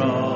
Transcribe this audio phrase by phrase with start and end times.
[0.00, 0.27] I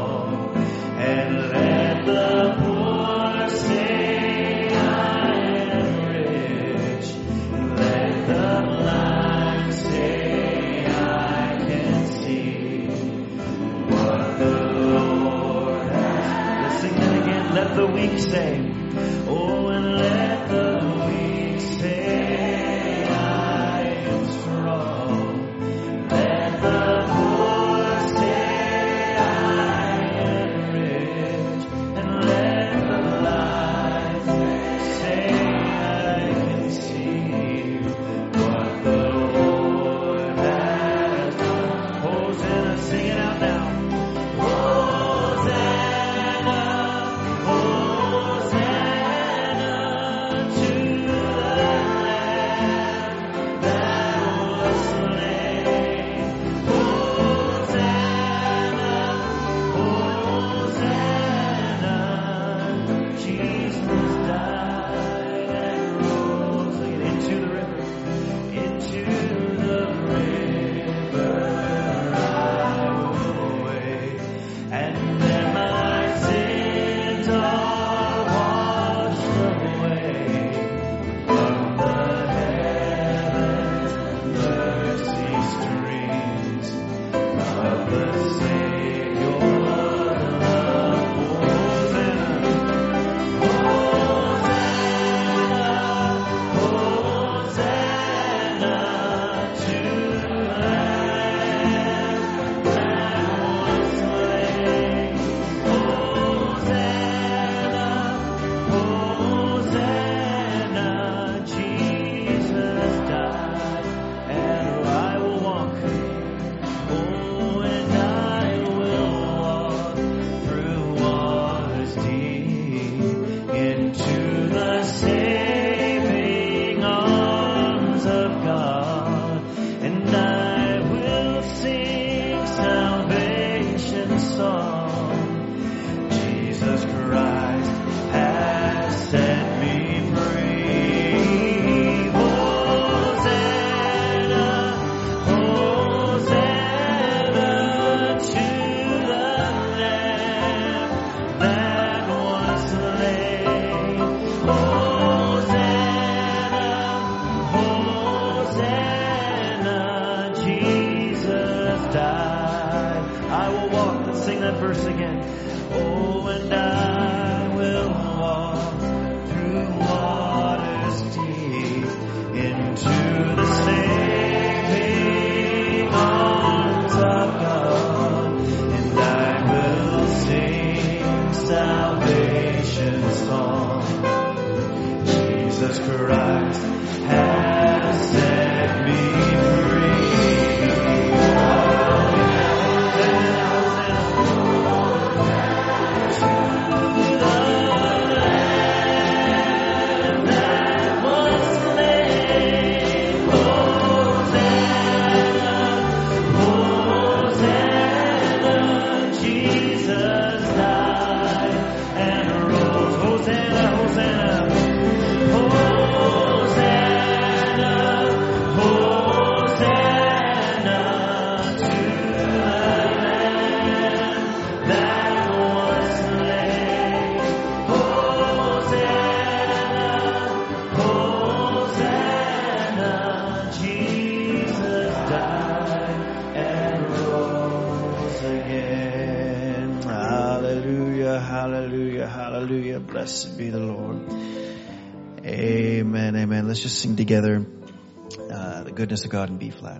[249.12, 249.71] God in B flat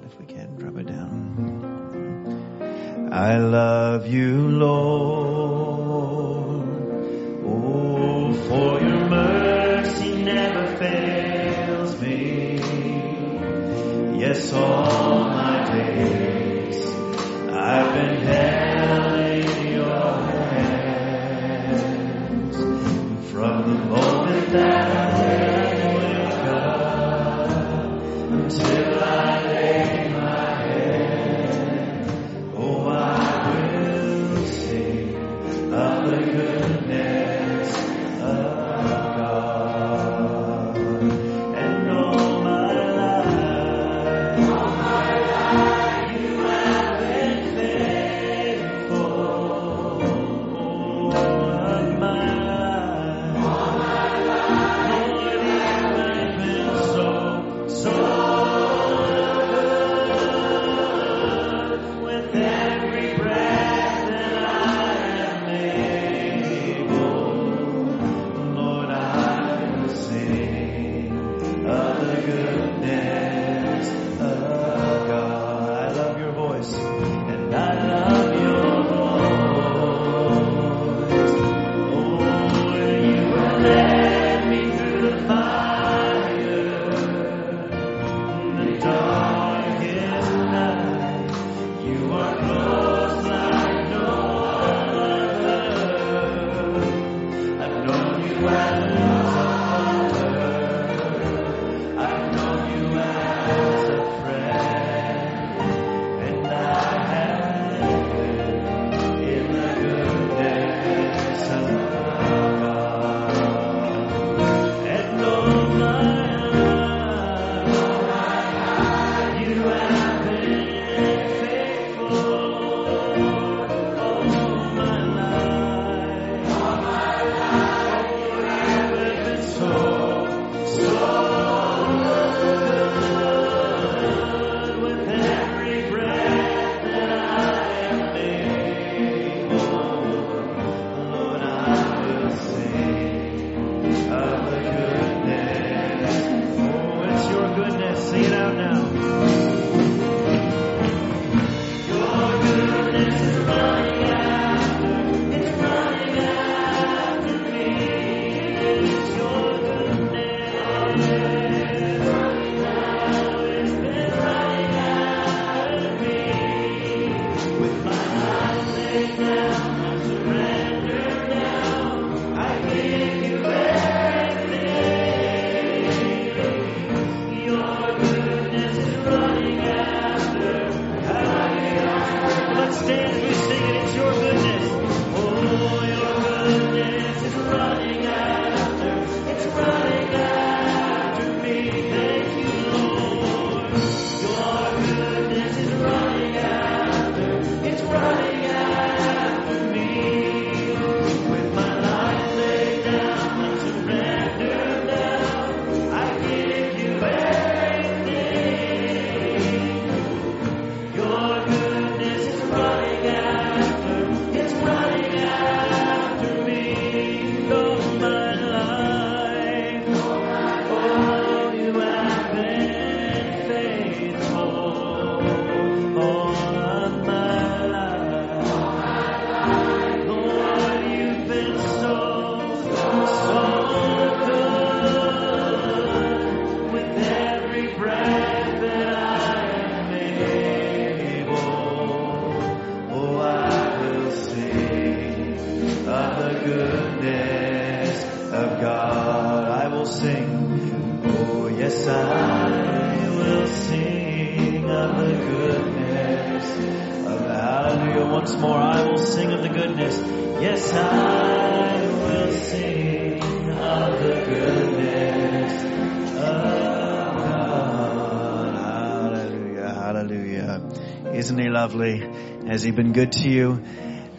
[273.02, 273.60] good to you?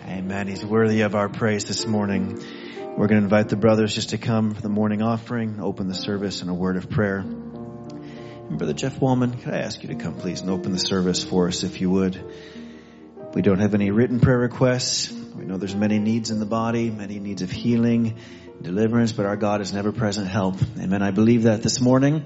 [0.05, 0.45] Amen.
[0.45, 2.37] He's worthy of our praise this morning.
[2.97, 5.95] We're going to invite the brothers just to come for the morning offering, open the
[5.95, 7.19] service in a word of prayer.
[7.19, 11.23] And Brother Jeff Wallman, could I ask you to come please and open the service
[11.23, 12.21] for us if you would?
[13.33, 15.13] We don't have any written prayer requests.
[15.13, 18.17] We know there's many needs in the body, many needs of healing,
[18.61, 20.57] deliverance, but our God is never present help.
[20.77, 21.01] Amen.
[21.01, 22.25] I believe that this morning.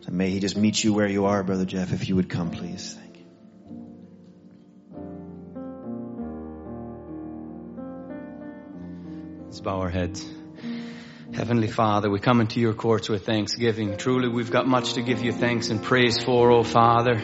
[0.00, 2.50] So may He just meet you where you are, Brother Jeff, if you would come
[2.50, 2.93] please.
[9.64, 10.22] Bow our heads.
[11.32, 13.96] Heavenly Father, we come into your courts with thanksgiving.
[13.96, 17.18] Truly, we've got much to give you thanks and praise for, oh Father.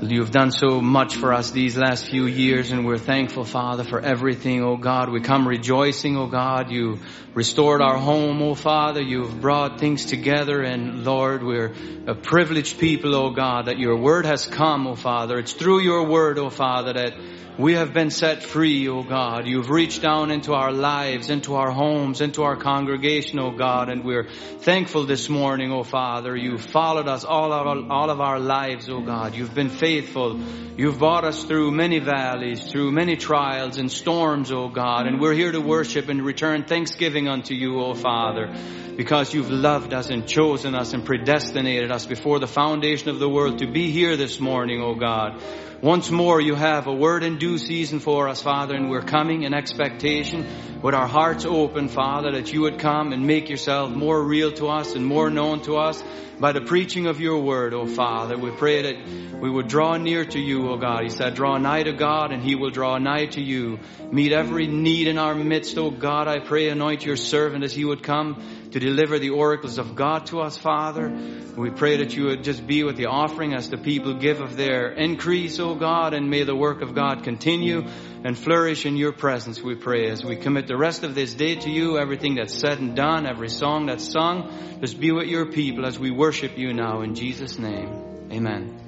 [0.00, 3.98] You've done so much for us these last few years and we're thankful, Father, for
[3.98, 5.10] everything, oh God.
[5.10, 6.70] We come rejoicing, oh God.
[6.70, 7.00] You
[7.34, 9.02] restored our home, oh Father.
[9.02, 11.74] You've brought things together and Lord, we're
[12.06, 15.38] a privileged people, oh God, that your word has come, oh Father.
[15.40, 17.14] It's through your word, oh Father, that
[17.58, 19.46] we have been set free, O God.
[19.46, 24.04] You've reached down into our lives, into our homes, into our congregation, O God, and
[24.04, 24.28] we're
[24.60, 26.36] thankful this morning, O Father.
[26.36, 29.34] You've followed us all of our, all of our lives, O God.
[29.34, 30.38] You've been faithful.
[30.76, 35.32] You've brought us through many valleys, through many trials and storms, O God, and we're
[35.32, 38.54] here to worship and return thanksgiving unto you, O Father
[38.96, 43.28] because you've loved us and chosen us and predestinated us before the foundation of the
[43.28, 45.38] world to be here this morning, O God.
[45.82, 49.42] Once more, you have a word in due season for us, Father, and we're coming
[49.42, 50.46] in expectation
[50.82, 54.68] with our hearts open, Father, that you would come and make yourself more real to
[54.68, 56.02] us and more known to us
[56.38, 58.36] by the preaching of your word, O Father.
[58.36, 61.02] We pray that we would draw near to you, O God.
[61.02, 63.78] He said, draw nigh to God and he will draw nigh to you.
[64.10, 66.28] Meet every need in our midst, O God.
[66.28, 68.42] I pray anoint your servant as he would come
[68.72, 71.08] to deliver the oracles of God to us, Father.
[71.56, 74.56] We pray that you would just be with the offering as the people give of
[74.56, 77.86] their increase, O God, and may the work of God continue
[78.24, 81.56] and flourish in your presence, we pray, as we commit the rest of this day
[81.56, 85.46] to you, everything that's said and done, every song that's sung, just be with your
[85.46, 88.28] people as we worship you now in Jesus' name.
[88.32, 88.82] Amen.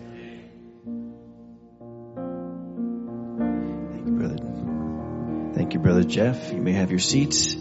[3.92, 5.54] Thank you, brother.
[5.54, 6.52] Thank you, brother Jeff.
[6.52, 7.56] You may have your seats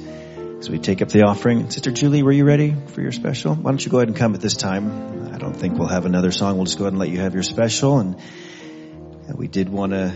[0.60, 1.70] as we take up the offering.
[1.70, 3.54] Sister Julie, were you ready for your special?
[3.54, 5.34] Why don't you go ahead and come at this time?
[5.34, 6.56] I don't think we'll have another song.
[6.56, 8.00] We'll just go ahead and let you have your special.
[8.00, 8.20] And
[9.28, 10.14] Uh, we did want to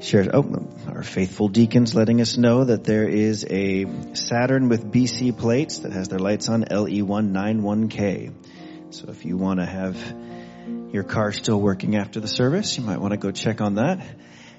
[0.00, 5.36] share, oh, our faithful deacons letting us know that there is a Saturn with BC
[5.36, 8.32] plates that has their lights on LE191K.
[8.90, 9.96] So if you want to have
[10.92, 14.04] your car still working after the service, you might want to go check on that.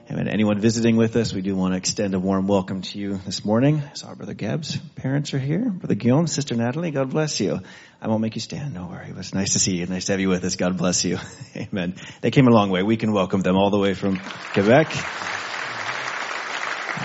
[0.09, 3.17] And anyone visiting with us, we do want to extend a warm welcome to you
[3.25, 3.81] this morning.
[3.93, 7.61] As our brother Gab's parents are here, brother Guillaume, sister Natalie, God bless you.
[8.01, 9.07] I won't make you stand, no worry.
[9.07, 9.85] It was nice to see you.
[9.85, 10.57] Nice to have you with us.
[10.57, 11.19] God bless you.
[11.55, 11.95] Amen.
[12.19, 12.83] They came a long way.
[12.83, 14.19] We can welcome them all the way from
[14.51, 14.87] Quebec.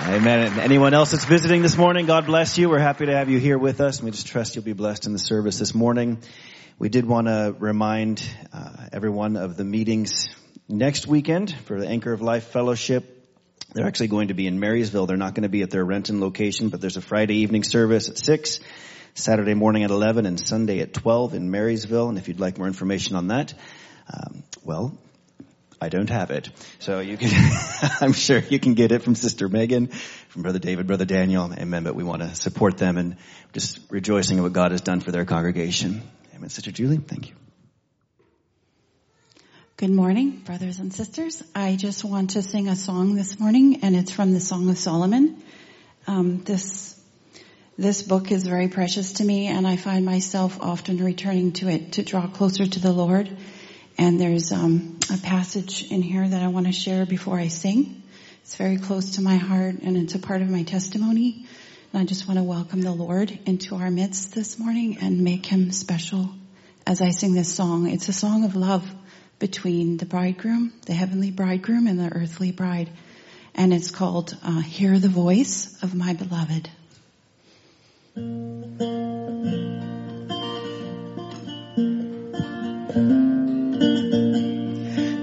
[0.09, 0.39] Amen.
[0.51, 2.69] And anyone else that's visiting this morning, God bless you.
[2.69, 4.03] We're happy to have you here with us.
[4.03, 6.17] We just trust you'll be blessed in the service this morning.
[6.77, 10.27] We did want to remind uh, everyone of the meetings
[10.69, 13.15] next weekend for the Anchor of Life Fellowship.
[13.73, 15.07] They're actually going to be in Marysville.
[15.07, 18.09] They're not going to be at their Renton location, but there's a Friday evening service
[18.09, 18.59] at 6,
[19.15, 22.09] Saturday morning at 11, and Sunday at 12 in Marysville.
[22.09, 23.53] And if you'd like more information on that,
[24.13, 24.97] um, well,
[25.81, 26.49] I don't have it.
[26.79, 27.31] So you can,
[28.01, 31.51] I'm sure you can get it from Sister Megan, from Brother David, Brother Daniel.
[31.53, 31.83] Amen.
[31.83, 33.17] But we want to support them and
[33.53, 36.01] just rejoicing in what God has done for their congregation.
[36.35, 36.49] Amen.
[36.49, 37.38] Sister Julie, thank you.
[39.79, 41.41] Good morning, brothers and sisters.
[41.55, 44.77] I just want to sing a song this morning, and it's from the Song of
[44.77, 45.41] Solomon.
[46.05, 47.01] Um, this
[47.77, 51.93] this book is very precious to me, and I find myself often returning to it
[51.93, 53.37] to draw closer to the Lord.
[53.97, 58.03] And there's um, a passage in here that I want to share before I sing.
[58.41, 61.45] It's very close to my heart, and it's a part of my testimony.
[61.93, 65.45] And I just want to welcome the Lord into our midst this morning and make
[65.45, 66.31] Him special
[66.85, 67.87] as I sing this song.
[67.89, 68.85] It's a song of love
[69.39, 72.89] between the bridegroom, the heavenly bridegroom, and the earthly bride.
[73.55, 76.69] And it's called uh, Hear the Voice of My Beloved.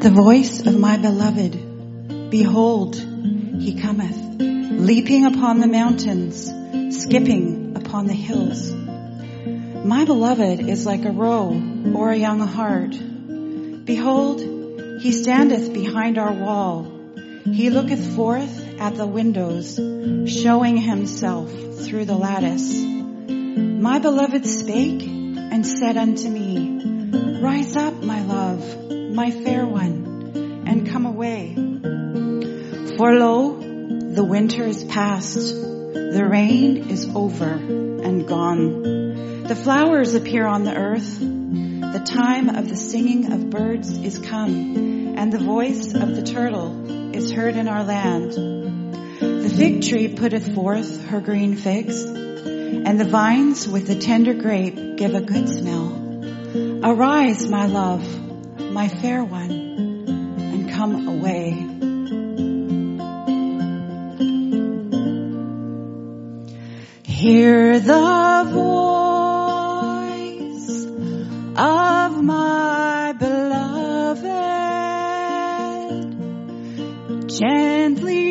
[0.02, 6.50] The voice of my beloved, behold, he cometh, leaping upon the mountains,
[6.96, 8.72] skipping upon the hills.
[9.84, 11.60] My beloved is like a roe
[11.94, 12.94] or a young hart.
[13.86, 14.40] Behold,
[15.00, 16.90] he standeth behind our wall.
[17.44, 19.76] He looketh forth at the windows,
[20.28, 21.48] showing himself
[21.84, 22.82] through the lattice.
[22.82, 30.88] My beloved spake and said unto me, Rise up, my love, my fair one, and
[30.88, 31.54] come away.
[32.96, 39.44] For lo, the winter is past, the rain is over and gone.
[39.44, 41.22] The flowers appear on the earth,
[41.92, 47.14] the time of the singing of birds is come, and the voice of the turtle
[47.14, 48.32] is heard in our land.
[48.32, 54.96] The fig tree putteth forth her green figs, and the vines with the tender grape
[54.96, 56.82] give a good smell.
[56.84, 58.04] Arise, my love,
[58.60, 61.50] my fair one, and come away.
[67.04, 69.05] Hear the voice
[71.58, 74.26] of my beloved.
[77.28, 78.25] Gently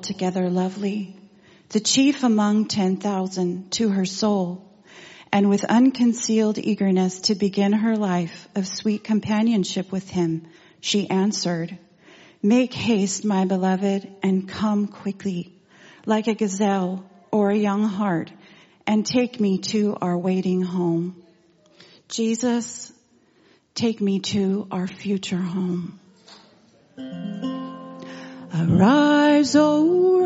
[0.00, 1.14] altogether lovely,
[1.68, 4.64] the chief among ten thousand to her soul,
[5.30, 10.46] and with unconcealed eagerness to begin her life of sweet companionship with him,
[10.80, 11.76] she answered,
[12.42, 15.52] Make haste, my beloved, and come quickly,
[16.06, 18.32] like a gazelle or a young hart,
[18.86, 21.22] and take me to our waiting home.
[22.08, 22.90] Jesus,
[23.74, 26.00] take me to our future home.
[28.62, 30.20] Arise, O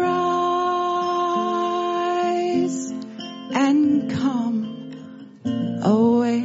[2.64, 2.90] rise,
[3.54, 4.90] and come
[5.84, 6.40] away.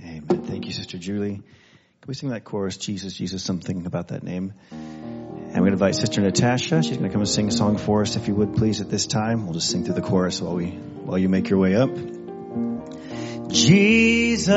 [0.00, 0.42] Amen.
[0.46, 1.34] Thank you, Sister Julie.
[1.34, 1.42] Can
[2.06, 4.52] we sing that chorus, Jesus, Jesus, something about that name?
[5.56, 6.82] And we're going to invite Sister Natasha.
[6.82, 8.90] She's going to come and sing a song for us, if you would, please, at
[8.90, 9.46] this time.
[9.46, 11.88] We'll just sing through the chorus while we, while you make your way up.
[13.48, 14.52] Jesus,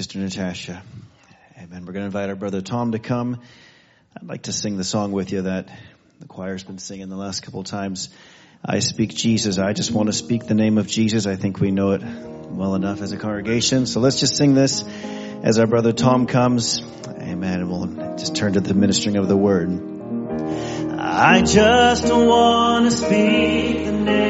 [0.00, 0.82] Sister Natasha.
[1.58, 1.84] Amen.
[1.84, 3.38] We're going to invite our brother Tom to come.
[4.16, 5.68] I'd like to sing the song with you that
[6.20, 8.08] the choir's been singing the last couple times.
[8.64, 9.58] I speak Jesus.
[9.58, 11.26] I just want to speak the name of Jesus.
[11.26, 13.84] I think we know it well enough as a congregation.
[13.84, 14.82] So let's just sing this
[15.42, 16.80] as our brother Tom comes.
[17.06, 17.68] Amen.
[17.68, 19.68] We'll just turn to the ministering of the word.
[20.98, 24.29] I just want to speak the name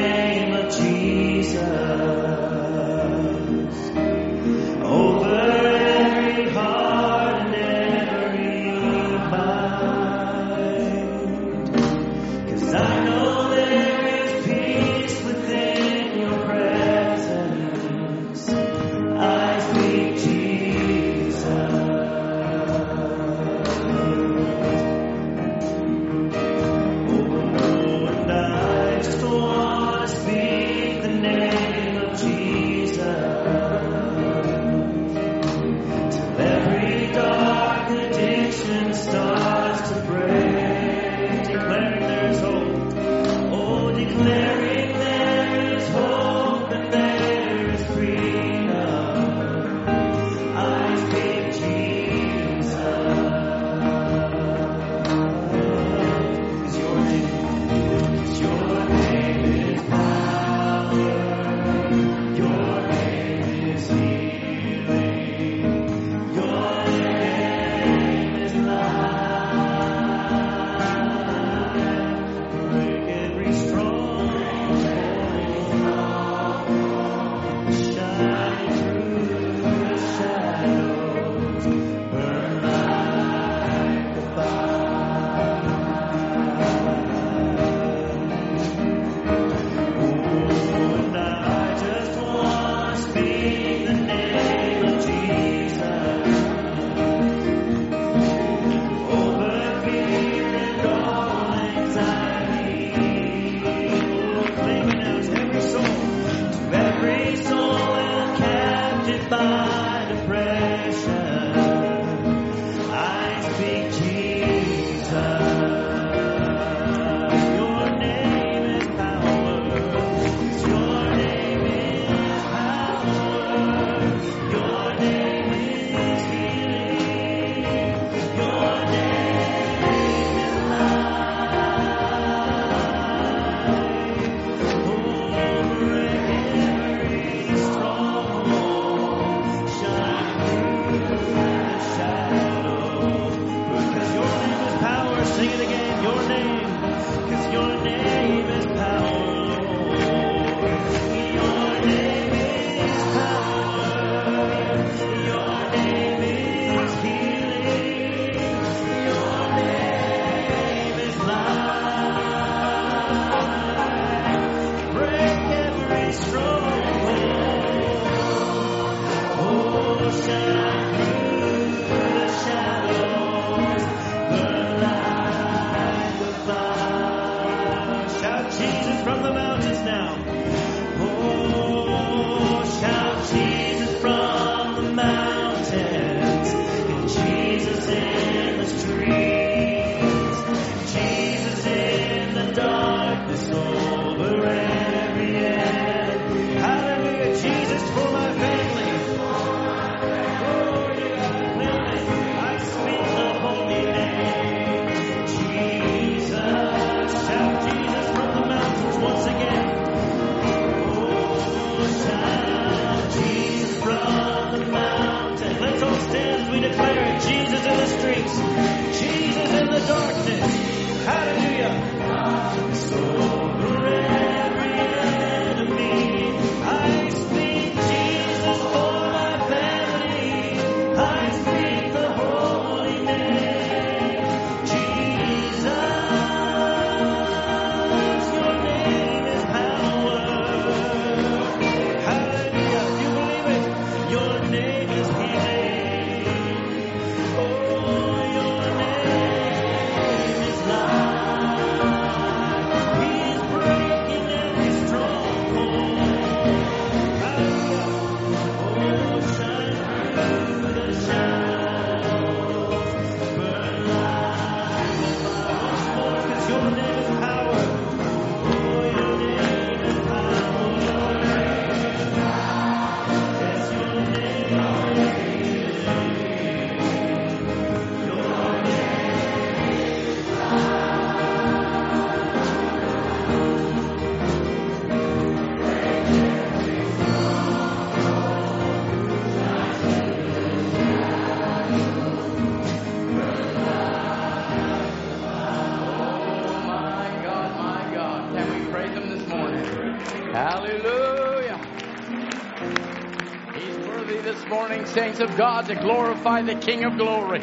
[305.21, 307.41] saints of God, to glorify the King of glory.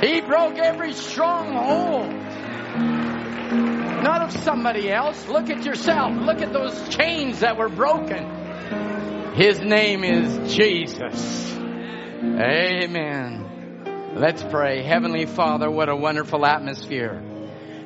[0.00, 2.12] He broke every stronghold.
[4.02, 5.26] Not of somebody else.
[5.28, 6.12] Look at yourself.
[6.14, 9.34] Look at those chains that were broken.
[9.34, 11.52] His name is Jesus.
[12.22, 13.44] Amen.
[14.14, 14.82] Let's pray.
[14.82, 17.22] Heavenly Father, what a wonderful atmosphere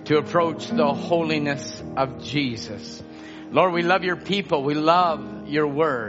[0.04, 3.02] to approach the holiness of Jesus.
[3.50, 4.62] Lord, we love your people.
[4.64, 6.01] We love your word.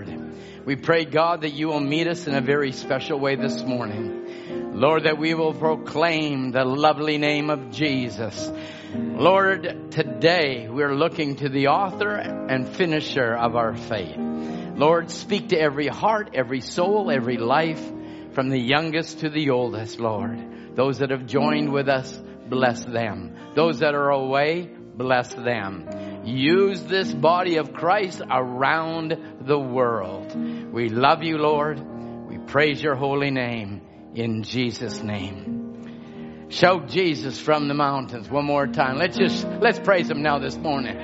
[0.66, 4.72] We pray, God, that you will meet us in a very special way this morning.
[4.80, 8.50] Lord, that we will proclaim the lovely name of Jesus.
[8.96, 14.16] Lord, today we're looking to the author and finisher of our faith.
[14.18, 17.84] Lord, speak to every heart, every soul, every life,
[18.32, 20.76] from the youngest to the oldest, Lord.
[20.76, 23.36] Those that have joined with us, bless them.
[23.54, 25.90] Those that are away, bless them.
[26.24, 30.36] Use this body of Christ around the world.
[30.72, 31.80] We love you, Lord.
[32.28, 33.82] We praise your holy name
[34.16, 36.48] in Jesus' name.
[36.50, 38.98] Shout Jesus from the mountains one more time.
[38.98, 40.96] Let's just, let's praise him now this morning.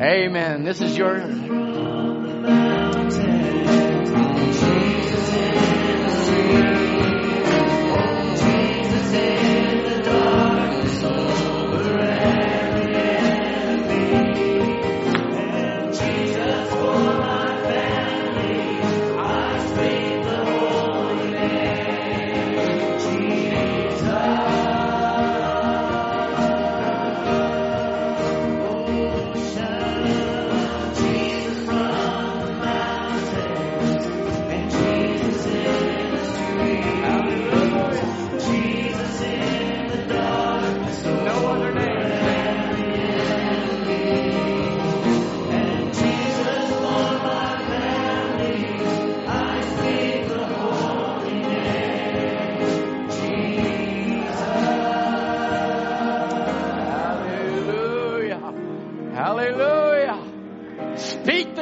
[0.00, 0.64] Amen.
[0.64, 1.18] This is your,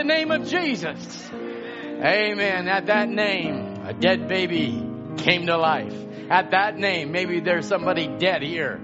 [0.00, 1.30] the name of Jesus.
[1.32, 2.68] Amen.
[2.68, 4.82] At that name, a dead baby
[5.18, 5.94] came to life.
[6.30, 8.80] At that name, maybe there's somebody dead here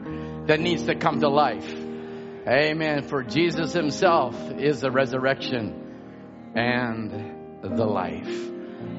[0.46, 1.66] that needs to come to life.
[2.46, 3.08] Amen.
[3.08, 8.50] For Jesus himself is the resurrection and the life.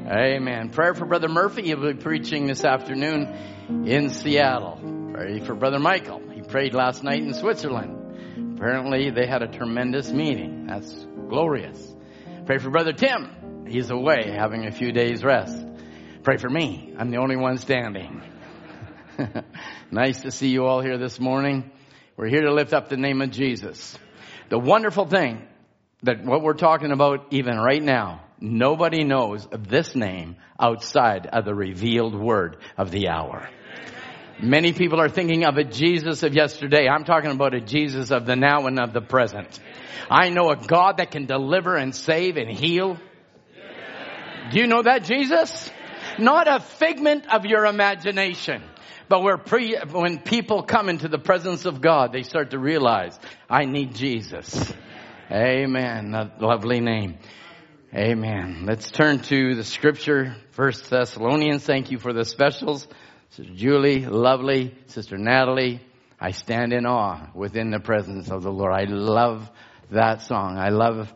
[0.07, 0.69] Amen.
[0.69, 1.65] Prayer for Brother Murphy.
[1.65, 4.79] He'll be preaching this afternoon in Seattle.
[5.13, 6.23] Pray for Brother Michael.
[6.33, 8.55] He prayed last night in Switzerland.
[8.55, 10.65] Apparently they had a tremendous meeting.
[10.65, 11.93] That's glorious.
[12.47, 13.65] Pray for Brother Tim.
[13.67, 15.67] He's away having a few days rest.
[16.23, 16.93] Pray for me.
[16.97, 18.21] I'm the only one standing.
[19.91, 21.69] nice to see you all here this morning.
[22.15, 23.99] We're here to lift up the name of Jesus.
[24.47, 25.45] The wonderful thing
[26.03, 31.43] that what we're talking about even right now, nobody knows of this name outside of
[31.43, 33.49] the revealed word of the hour.
[34.39, 36.87] Many people are thinking of a Jesus of yesterday.
[36.87, 39.59] I'm talking about a Jesus of the now and of the present.
[40.11, 42.97] I know a God that can deliver and save and heal.
[44.51, 45.71] Do you know that Jesus?
[46.19, 48.61] Not a figment of your imagination.
[49.09, 53.17] But pre, when people come into the presence of God, they start to realize,
[53.49, 54.71] I need Jesus.
[55.31, 56.13] Amen.
[56.13, 57.17] A lovely name.
[57.93, 58.65] Amen.
[58.65, 61.63] Let's turn to the scripture, First Thessalonians.
[61.63, 62.87] Thank you for the specials.
[63.31, 64.75] Sister Julie, lovely.
[64.87, 65.81] Sister Natalie,
[66.19, 68.73] I stand in awe within the presence of the Lord.
[68.73, 69.49] I love
[69.91, 70.57] that song.
[70.57, 71.13] I love,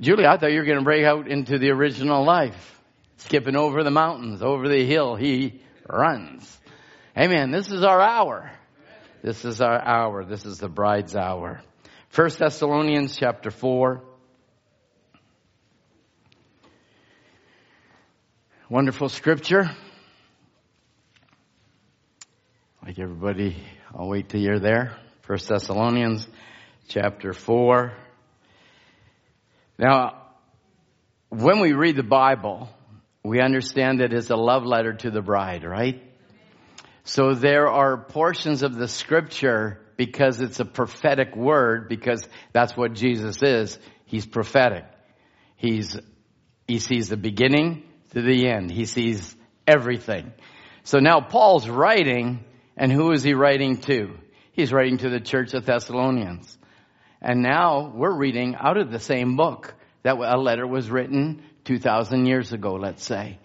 [0.00, 2.80] Julie, I thought you were going to break out into the original life.
[3.18, 6.56] Skipping over the mountains, over the hill, he runs.
[7.16, 7.50] Amen.
[7.50, 8.52] This is our hour.
[9.22, 10.24] This is our hour.
[10.24, 11.62] This is the bride's hour.
[12.10, 14.02] First Thessalonians chapter 4.
[18.68, 19.70] Wonderful scripture.
[22.86, 23.56] Like everybody,
[23.92, 24.96] I'll wait till you're there.
[25.22, 26.24] First Thessalonians
[26.86, 27.92] chapter 4.
[29.76, 30.22] Now,
[31.28, 32.68] when we read the Bible,
[33.24, 36.00] we understand that it's a love letter to the bride, right?
[37.02, 42.22] So there are portions of the scripture because it's a prophetic word, because
[42.52, 43.80] that's what Jesus is.
[44.04, 44.84] He's prophetic.
[45.56, 45.98] He's,
[46.68, 47.82] he sees the beginning
[48.12, 48.70] to the end.
[48.70, 49.34] He sees
[49.66, 50.32] everything.
[50.84, 52.44] So now Paul's writing,
[52.76, 54.18] and who is he writing to?
[54.52, 56.56] He's writing to the church of Thessalonians.
[57.20, 62.26] And now we're reading out of the same book that a letter was written 2,000
[62.26, 63.38] years ago, let's say.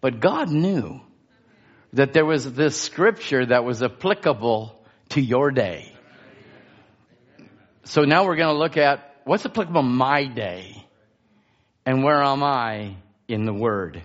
[0.00, 1.00] But God knew
[1.92, 5.92] that there was this scripture that was applicable to your day.
[7.84, 10.84] So now we're going to look at what's applicable my day
[11.84, 12.96] and where am I
[13.28, 14.02] in the Word.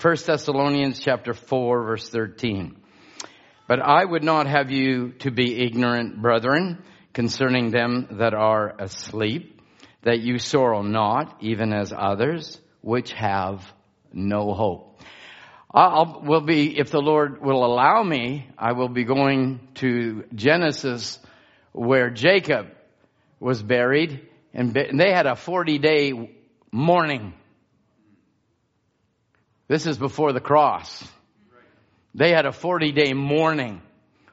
[0.00, 2.81] 1 Thessalonians chapter 4 verse 13.
[3.66, 6.82] But I would not have you to be ignorant, brethren,
[7.12, 9.60] concerning them that are asleep,
[10.02, 13.64] that you sorrow not, even as others, which have
[14.12, 15.00] no hope.
[15.74, 21.18] I'll, will be, if the Lord will allow me, I will be going to Genesis
[21.72, 22.66] where Jacob
[23.40, 26.30] was buried and they had a 40 day
[26.70, 27.32] mourning.
[29.68, 31.02] This is before the cross.
[32.14, 33.82] They had a 40 day mourning.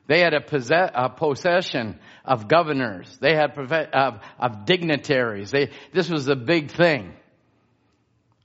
[0.08, 3.16] They had a, possess, a possession of governors.
[3.22, 5.52] They had of, of dignitaries.
[5.52, 7.14] They, this was a big thing.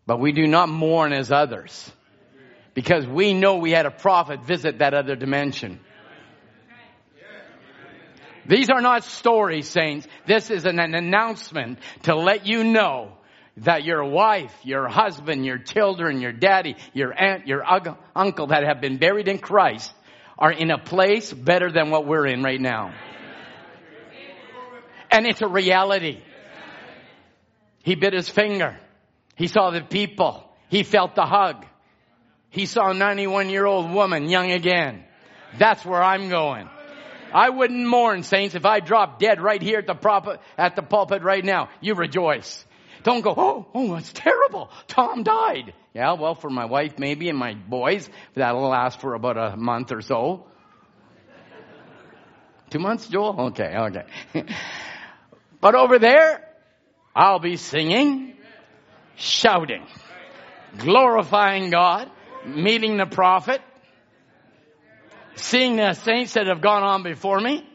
[0.07, 1.91] But we do not mourn as others.
[2.75, 5.81] Because we know we had a prophet visit that other dimension.
[8.47, 10.07] These are not stories, saints.
[10.27, 13.13] This is an, an announcement to let you know
[13.59, 17.65] that your wife, your husband, your children, your daddy, your aunt, your
[18.15, 19.93] uncle that have been buried in Christ
[20.39, 22.93] are in a place better than what we're in right now.
[25.11, 26.21] And it's a reality.
[27.85, 28.77] He bit his finger.
[29.37, 30.51] He saw the people.
[30.69, 31.65] He felt the hug.
[32.51, 35.05] He saw a 91 year old woman, young again.
[35.59, 36.69] That's where I'm going.
[37.33, 40.83] I wouldn't mourn, saints, if I dropped dead right here at the, prop- at the
[40.83, 41.69] pulpit right now.
[41.81, 42.65] You rejoice.
[43.05, 44.71] Don't go, oh, oh, that's terrible.
[44.89, 45.75] Tom died.
[45.93, 49.93] Yeah, well, for my wife maybe and my boys, that'll last for about a month
[49.93, 50.47] or so.
[52.71, 53.41] Two months, Joel?
[53.49, 54.05] Okay, okay.
[55.61, 56.49] but over there,
[57.15, 58.37] I'll be singing,
[59.17, 59.87] shouting,
[60.79, 62.11] glorifying God,
[62.47, 63.61] meeting the prophet,
[65.37, 67.69] seeing the saints that have gone on before me.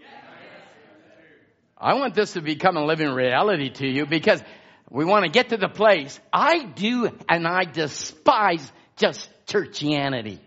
[1.77, 4.43] I want this to become a living reality to you because
[4.89, 6.19] we want to get to the place.
[6.33, 10.39] I do and I despise just churchianity.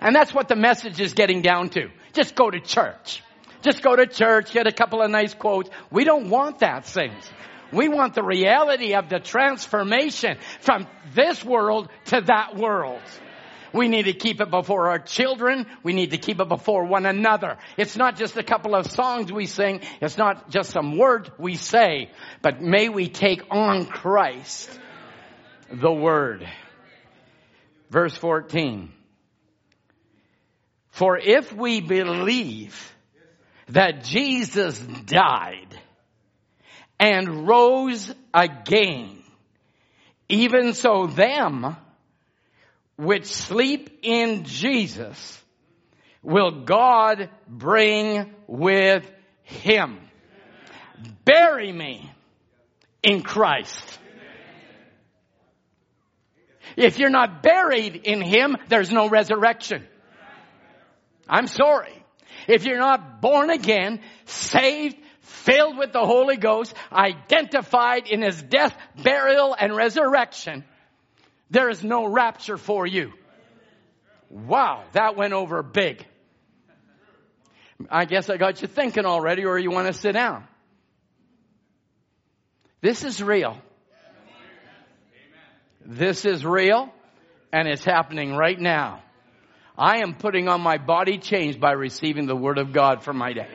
[0.00, 1.88] And that's what the message is getting down to.
[2.12, 3.22] Just go to church.
[3.62, 5.68] Just go to church, get a couple of nice quotes.
[5.90, 7.28] We don't want that things.
[7.72, 13.02] We want the reality of the transformation from this world to that world.
[13.72, 15.66] We need to keep it before our children.
[15.82, 17.58] We need to keep it before one another.
[17.76, 19.80] It's not just a couple of songs we sing.
[20.00, 22.10] It's not just some words we say,
[22.42, 24.70] but may we take on Christ,
[25.70, 26.48] the Word.
[27.90, 28.92] Verse 14.
[30.90, 32.92] For if we believe
[33.68, 35.78] that Jesus died
[36.98, 39.22] and rose again,
[40.28, 41.76] even so them
[42.98, 45.40] which sleep in Jesus
[46.20, 49.08] will God bring with
[49.44, 50.00] him.
[51.24, 52.10] Bury me
[53.02, 53.98] in Christ.
[56.76, 59.86] If you're not buried in him, there's no resurrection.
[61.28, 62.04] I'm sorry.
[62.48, 68.76] If you're not born again, saved, filled with the Holy Ghost, identified in his death,
[69.02, 70.64] burial, and resurrection,
[71.50, 73.12] there is no rapture for you.
[74.30, 76.04] Wow, that went over big.
[77.90, 80.44] I guess I got you thinking already, or you want to sit down.
[82.80, 83.56] This is real.
[85.84, 86.92] This is real,
[87.52, 89.02] and it's happening right now.
[89.76, 93.32] I am putting on my body change by receiving the Word of God for my
[93.32, 93.48] day.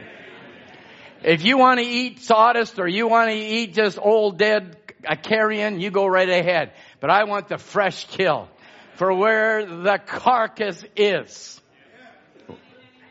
[1.23, 4.77] If you want to eat sawdust or you want to eat just old dead
[5.21, 6.73] carrion, you go right ahead
[7.03, 8.47] but I want the fresh kill
[8.95, 11.61] for where the carcass is.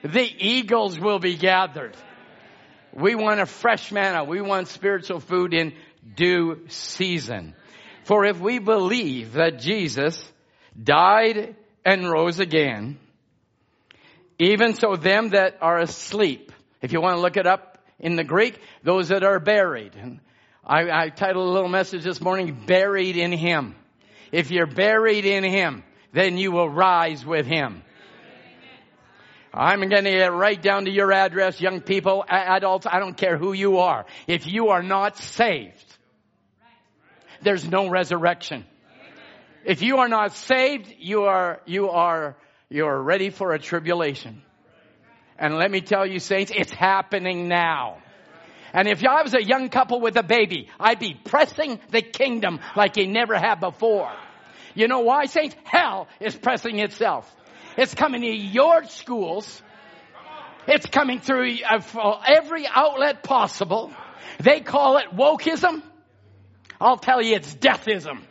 [0.03, 1.95] The eagles will be gathered.
[2.95, 4.24] We want a fresh manna.
[4.24, 5.74] We want spiritual food in
[6.16, 7.55] due season.
[8.05, 10.24] For if we believe that Jesus
[10.82, 12.99] died and rose again,
[14.38, 18.24] even so them that are asleep, if you want to look it up in the
[18.24, 19.93] Greek, those that are buried.
[20.64, 23.74] I, I titled a little message this morning, Buried in Him.
[24.32, 27.82] If you're buried in Him, then you will rise with Him.
[29.54, 33.36] I'm going to get right down to your address, young people, adults, I don't care
[33.36, 34.06] who you are.
[34.26, 35.84] If you are not saved,
[37.42, 38.64] there's no resurrection.
[39.64, 42.34] If you are not saved, you are, you are,
[42.70, 44.42] you are ready for a tribulation.
[45.38, 47.98] And let me tell you, saints, it's happening now.
[48.72, 52.60] And if I was a young couple with a baby, I'd be pressing the kingdom
[52.74, 54.10] like he never had before.
[54.74, 55.56] You know why, saints?
[55.64, 57.30] Hell is pressing itself.
[57.76, 59.62] It's coming to your schools.
[60.66, 63.92] It's coming through uh, every outlet possible.
[64.38, 65.82] They call it wokeism.
[66.80, 68.22] I'll tell you it's deathism.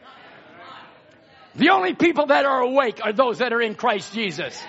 [1.55, 4.61] The only people that are awake are those that are in Christ Jesus.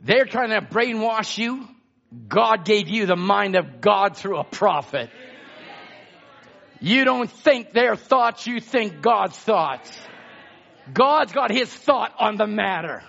[0.00, 1.68] They're trying to brainwash you.
[2.28, 5.10] God gave you the mind of God through a prophet.
[6.80, 9.90] You don't think their thoughts, you think God's thoughts.
[10.92, 13.02] God's got his thought on the matter.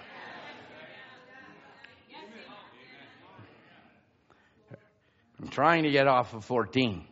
[5.41, 7.05] I'm trying to get off of 14.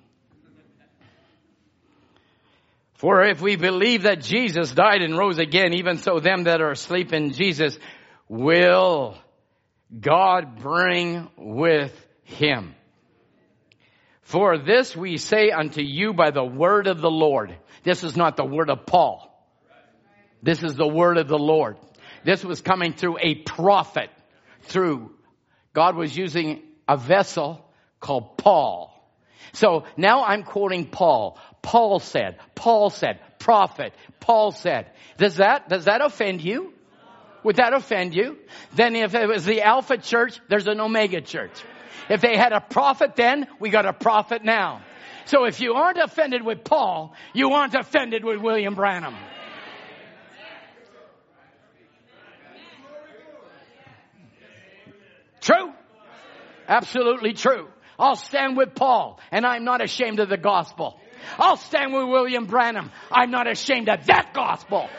[2.96, 6.72] For if we believe that Jesus died and rose again, even so them that are
[6.72, 7.78] asleep in Jesus
[8.28, 9.16] will
[9.98, 11.94] God bring with
[12.24, 12.76] him.
[14.28, 17.56] For this we say unto you by the word of the Lord.
[17.84, 19.24] This is not the word of Paul.
[20.44, 21.78] This is the word of the Lord.
[22.26, 24.10] This was coming through a prophet,
[24.64, 25.14] through
[25.74, 27.66] God was using a vessel
[28.02, 28.94] called Paul.
[29.54, 31.40] So now I'm quoting Paul.
[31.62, 34.92] Paul said, Paul said, prophet, Paul said.
[35.18, 36.74] Does that, does that offend you?
[37.46, 38.38] Would that offend you?
[38.76, 41.64] Then if it was the Alpha church, there's an Omega church.
[42.10, 44.82] If they had a prophet then, we got a prophet now.
[45.26, 49.16] So if you aren't offended with Paul, you aren't offended with William Branham.
[55.42, 55.72] True?
[56.68, 57.68] Absolutely true.
[58.00, 61.00] I'll stand with Paul and I'm not ashamed of the gospel.
[61.38, 62.92] I'll stand with William Branham.
[63.12, 64.90] I'm not ashamed of that gospel.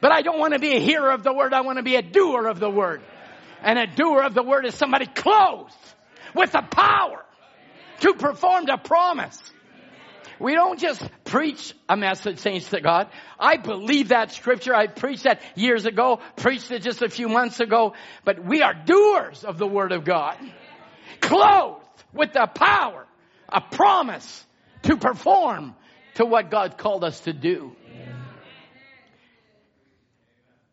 [0.00, 1.54] But I don't want to be a hearer of the word.
[1.54, 3.02] I want to be a doer of the word.
[3.64, 5.72] And a doer of the word is somebody clothed
[6.34, 7.24] with the power
[8.00, 9.38] to perform the promise.
[10.38, 13.08] We don't just preach a message, saints to God.
[13.40, 14.74] I believe that scripture.
[14.74, 17.94] I preached that years ago, preached it just a few months ago,
[18.24, 20.36] but we are doers of the word of God.
[21.22, 23.06] Clothed with the power,
[23.48, 24.44] a promise
[24.82, 25.74] to perform
[26.16, 27.74] to what God called us to do.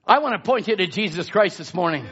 [0.06, 2.06] I want to point you to Jesus Christ this morning.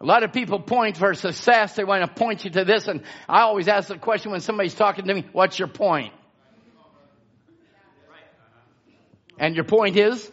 [0.00, 1.74] A lot of people point for success.
[1.74, 2.86] They want to point you to this.
[2.86, 6.12] And I always ask the question when somebody's talking to me, what's your point?
[9.38, 10.30] And your point is?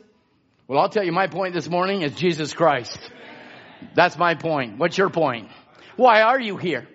[0.67, 2.97] Well, I'll tell you my point this morning is Jesus Christ.
[3.95, 4.77] That's my point.
[4.77, 5.49] What's your point?
[5.95, 6.87] Why are you here?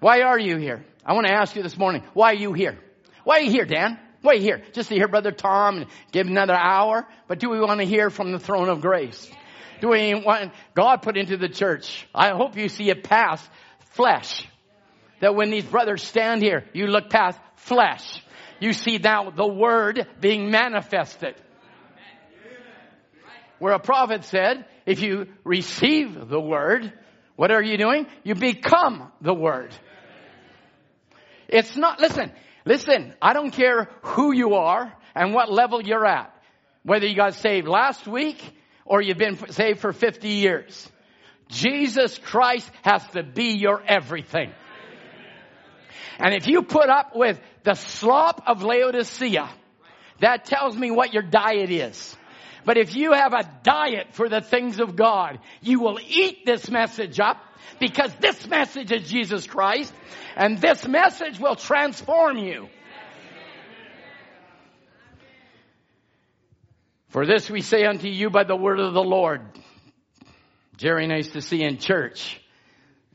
[0.00, 0.84] Why are you here?
[1.04, 2.78] I want to ask you this morning, why are you here?
[3.24, 3.98] Why are you here, Dan?
[4.20, 4.62] Why are you here?
[4.72, 7.06] Just to hear Brother Tom and give another hour?
[7.28, 9.30] But do we want to hear from the throne of grace?
[9.82, 12.06] Do we want God put into the church?
[12.14, 13.44] I hope you see it past
[13.94, 14.46] flesh.
[15.20, 18.22] That when these brothers stand here, you look past flesh.
[18.60, 21.34] You see now the word being manifested.
[23.58, 26.92] Where a prophet said, if you receive the word,
[27.34, 28.06] what are you doing?
[28.22, 29.74] You become the word.
[31.48, 32.30] It's not, listen,
[32.64, 36.32] listen, I don't care who you are and what level you're at.
[36.84, 38.40] Whether you got saved last week
[38.92, 40.92] or you've been saved for 50 years.
[41.48, 44.52] Jesus Christ has to be your everything.
[46.18, 49.48] And if you put up with the slop of Laodicea,
[50.20, 52.14] that tells me what your diet is.
[52.66, 56.70] But if you have a diet for the things of God, you will eat this
[56.70, 57.38] message up
[57.80, 59.94] because this message is Jesus Christ
[60.36, 62.68] and this message will transform you.
[67.12, 69.42] For this we say unto you by the word of the Lord.
[70.78, 72.40] Jerry nice to see in church.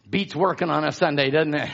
[0.07, 1.69] Beats working on a Sunday, doesn't it?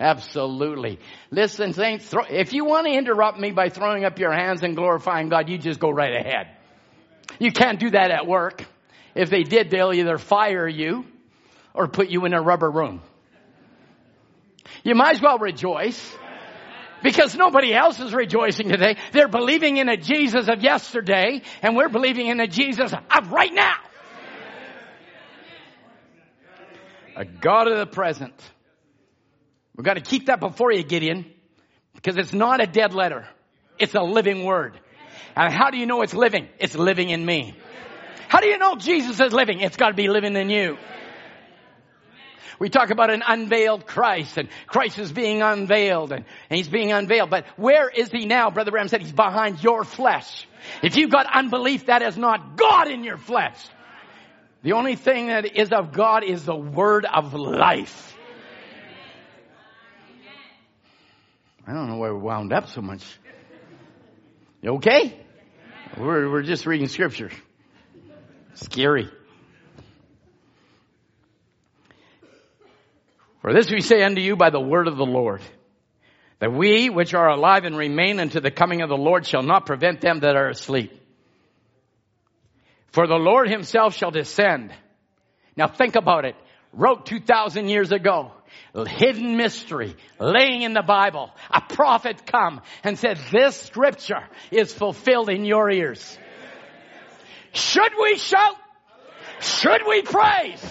[0.00, 0.98] Absolutely.
[1.30, 4.74] Listen, saints, throw, if you want to interrupt me by throwing up your hands and
[4.74, 6.48] glorifying God, you just go right ahead.
[7.38, 8.64] You can't do that at work.
[9.14, 11.04] If they did, they'll either fire you
[11.72, 13.00] or put you in a rubber room.
[14.82, 16.16] You might as well rejoice
[17.02, 18.96] because nobody else is rejoicing today.
[19.12, 23.52] They're believing in a Jesus of yesterday and we're believing in a Jesus of right
[23.52, 23.76] now.
[27.16, 28.34] A God of the present.
[29.76, 31.30] We've got to keep that before you, Gideon,
[31.94, 33.26] because it's not a dead letter.
[33.78, 34.78] It's a living word.
[35.36, 36.48] And how do you know it's living?
[36.58, 37.54] It's living in me.
[38.28, 39.60] How do you know Jesus is living?
[39.60, 40.76] It's got to be living in you.
[42.60, 46.92] We talk about an unveiled Christ and Christ is being unveiled and, and he's being
[46.92, 47.30] unveiled.
[47.30, 48.50] But where is he now?
[48.50, 50.46] Brother Branham said he's behind your flesh.
[50.82, 53.58] If you've got unbelief, that is not God in your flesh.
[54.62, 58.14] The only thing that is of God is the word of life.
[61.66, 63.04] I don't know why we wound up so much.
[64.60, 65.18] You okay?
[65.96, 67.30] We're, we're just reading scripture.
[68.52, 69.08] Scary.
[73.40, 75.40] For this we say unto you by the word of the Lord,
[76.40, 79.66] that we which are alive and remain unto the coming of the Lord shall not
[79.66, 80.92] prevent them that are asleep.
[82.92, 84.72] For the Lord himself shall descend.
[85.56, 86.34] Now think about it.
[86.72, 88.32] Wrote 2,000 years ago.
[88.74, 91.30] Hidden mystery, laying in the Bible.
[91.50, 96.18] A prophet come and said, this scripture is fulfilled in your ears.
[97.52, 98.54] Should we shout?
[99.40, 100.64] Should we praise?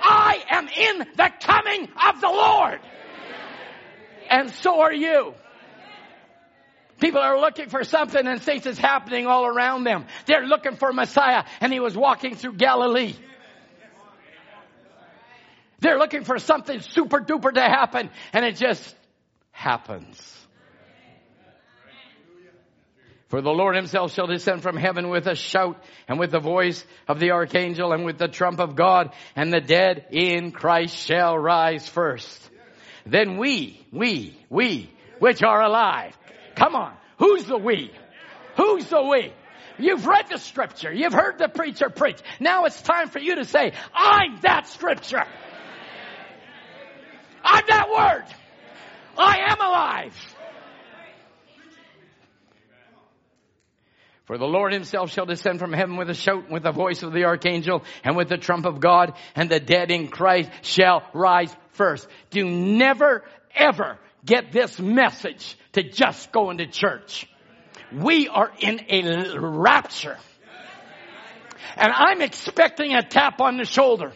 [0.00, 2.80] I am in the coming of the Lord.
[4.30, 5.34] And so are you.
[7.00, 10.06] People are looking for something and things is happening all around them.
[10.26, 13.14] They're looking for Messiah and he was walking through Galilee.
[15.80, 18.94] They're looking for something super duper to happen and it just
[19.50, 20.43] happens.
[23.34, 26.86] For the Lord himself shall descend from heaven with a shout and with the voice
[27.08, 31.36] of the archangel and with the trump of God and the dead in Christ shall
[31.36, 32.48] rise first.
[33.04, 36.16] Then we, we, we, which are alive.
[36.54, 36.94] Come on.
[37.18, 37.90] Who's the we?
[38.56, 39.32] Who's the we?
[39.80, 40.92] You've read the scripture.
[40.92, 42.20] You've heard the preacher preach.
[42.38, 45.24] Now it's time for you to say, I'm that scripture.
[47.42, 48.26] I'm that word.
[49.18, 50.33] I am alive.
[54.26, 57.12] For the Lord himself shall descend from heaven with a shout, with the voice of
[57.12, 61.54] the archangel, and with the trump of God, and the dead in Christ shall rise
[61.72, 62.08] first.
[62.30, 63.22] Do never,
[63.54, 67.28] ever get this message to just go into church.
[67.92, 70.16] We are in a rapture.
[71.76, 74.12] And I'm expecting a tap on the shoulder.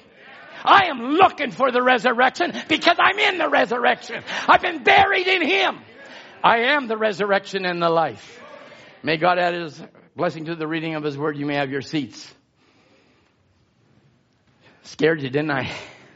[0.65, 4.23] I am looking for the resurrection because I'm in the resurrection.
[4.49, 5.81] I've been buried in Him.
[6.43, 8.41] I am the resurrection and the life.
[9.03, 9.81] May God add His
[10.19, 11.39] blessing to the reading of His word.
[11.39, 12.35] You may have your seats.
[14.83, 15.73] Scared you, didn't I?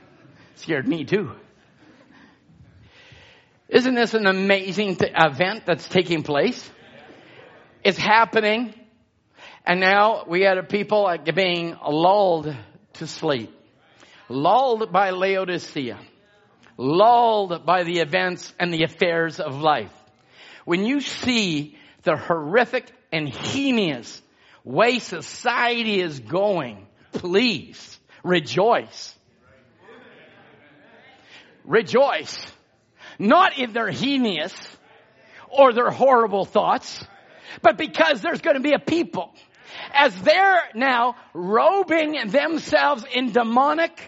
[0.56, 1.30] Scared me too.
[3.68, 6.68] Isn't this an amazing event that's taking place?
[7.84, 8.74] It's happening.
[9.64, 12.52] And now we had a people being lulled
[12.94, 13.56] to sleep.
[14.28, 16.00] Lulled by Laodicea.
[16.76, 19.94] Lulled by the events and the affairs of life.
[20.64, 24.20] When you see the horrific and heinous
[24.64, 29.14] way society is going, please rejoice.
[31.64, 32.38] Rejoice.
[33.18, 34.52] Not in their heinous
[35.48, 37.04] or their horrible thoughts,
[37.60, 39.34] but because there's going to be a people.
[39.92, 44.00] As they're now robing themselves in demonic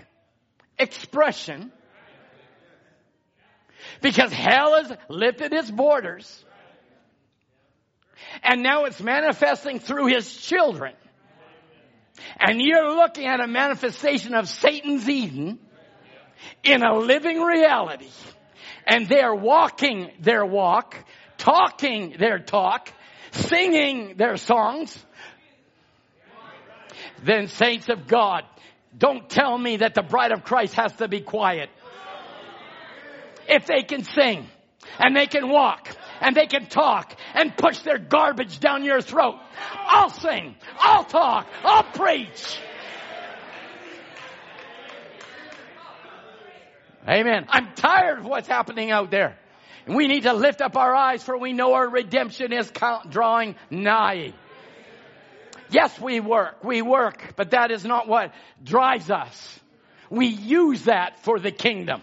[0.79, 1.71] expression,
[4.01, 6.44] because hell has lifted its borders,
[8.43, 10.95] and now it's manifesting through his children.
[12.39, 15.59] And you're looking at a manifestation of Satan's Eden
[16.63, 18.09] in a living reality.
[18.87, 20.97] And they're walking their walk,
[21.39, 22.93] talking their talk,
[23.33, 24.97] singing their songs.
[27.23, 28.45] Then saints of God,
[28.97, 31.71] don't tell me that the bride of Christ has to be quiet.
[33.49, 34.47] If they can sing
[34.99, 35.89] and they can walk
[36.21, 39.37] and they can talk and push their garbage down your throat,
[39.73, 42.59] I'll sing, I'll talk, I'll preach.
[47.07, 47.47] Amen.
[47.49, 49.37] I'm tired of what's happening out there.
[49.87, 52.73] And we need to lift up our eyes for we know our redemption is
[53.11, 54.33] drawing nigh.
[55.71, 58.33] Yes, we work, we work, but that is not what
[58.63, 59.61] drives us.
[60.09, 62.01] We use that for the kingdom.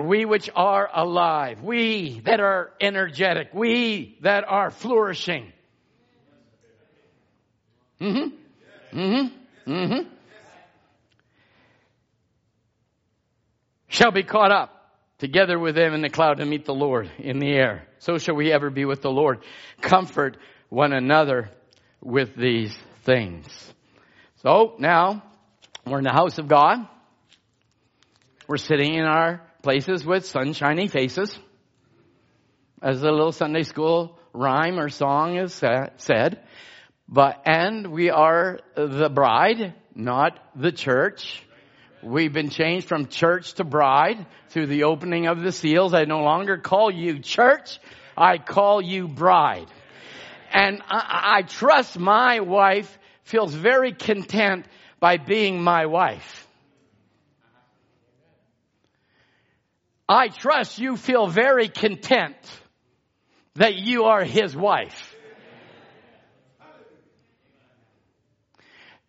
[0.00, 5.52] We which are alive, we that are energetic, we that are flourishing.
[8.00, 8.98] Mm-hmm.
[8.98, 9.72] Mm-hmm.
[9.72, 10.08] Mm-hmm.
[13.88, 14.70] Shall be caught up
[15.18, 17.86] together with them in the cloud to meet the Lord in the air.
[17.98, 19.42] So shall we ever be with the Lord.
[19.80, 20.36] Comfort
[20.68, 21.50] one another
[22.02, 23.46] with these things.
[24.42, 25.22] So now
[25.86, 26.86] we're in the house of God.
[28.46, 31.36] We're sitting in our places with sunshiny faces.
[32.82, 36.40] As the little Sunday school rhyme or song is said.
[37.08, 41.42] But, and we are the bride, not the church.
[42.02, 45.94] We've been changed from church to bride through the opening of the seals.
[45.94, 47.80] I no longer call you church.
[48.16, 49.68] I call you bride.
[50.52, 54.66] And I, I trust my wife feels very content
[55.00, 56.43] by being my wife.
[60.08, 62.36] I trust you feel very content
[63.54, 65.14] that you are his wife.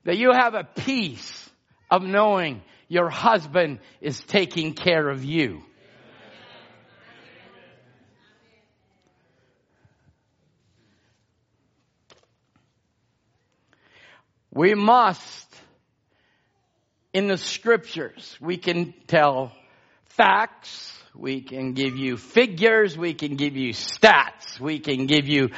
[0.05, 1.49] That you have a peace
[1.89, 5.63] of knowing your husband is taking care of you.
[14.51, 15.53] We must,
[17.11, 19.51] in the scriptures, we can tell
[20.15, 25.49] facts, we can give you figures, we can give you stats, we can give you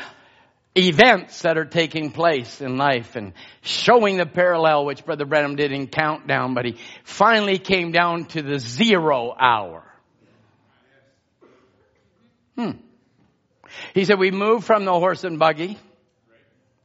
[0.76, 5.72] events that are taking place in life and showing the parallel, which Brother Branham did
[5.72, 9.84] in Countdown, but he finally came down to the zero hour.
[12.56, 12.72] Hmm.
[13.94, 15.78] He said, we moved from the horse and buggy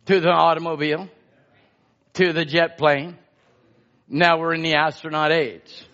[0.07, 1.09] to the automobile
[2.15, 3.17] to the jet plane.
[4.09, 5.87] Now we're in the astronaut age.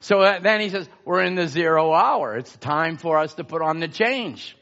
[0.00, 2.36] So then he says, we're in the zero hour.
[2.36, 4.56] It's time for us to put on the change.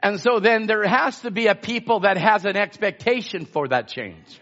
[0.00, 3.88] And so then there has to be a people that has an expectation for that
[3.88, 4.40] change.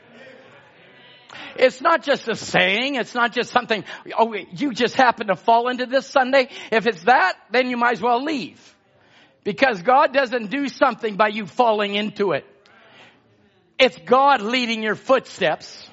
[1.57, 2.97] It's not just a saying.
[2.97, 3.85] It's not just something,
[4.17, 6.49] oh, you just happen to fall into this Sunday.
[6.71, 8.61] If it's that, then you might as well leave.
[9.43, 12.45] Because God doesn't do something by you falling into it.
[13.79, 15.89] It's God leading your footsteps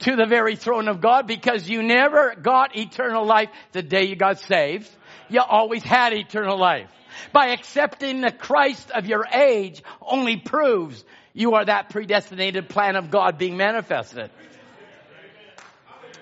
[0.00, 4.16] to the very throne of God because you never got eternal life the day you
[4.16, 4.88] got saved.
[5.28, 6.88] You always had eternal life.
[7.32, 13.10] By accepting the Christ of your age only proves you are that predestinated plan of
[13.10, 14.30] God being manifested.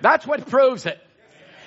[0.00, 1.00] That's what proves it.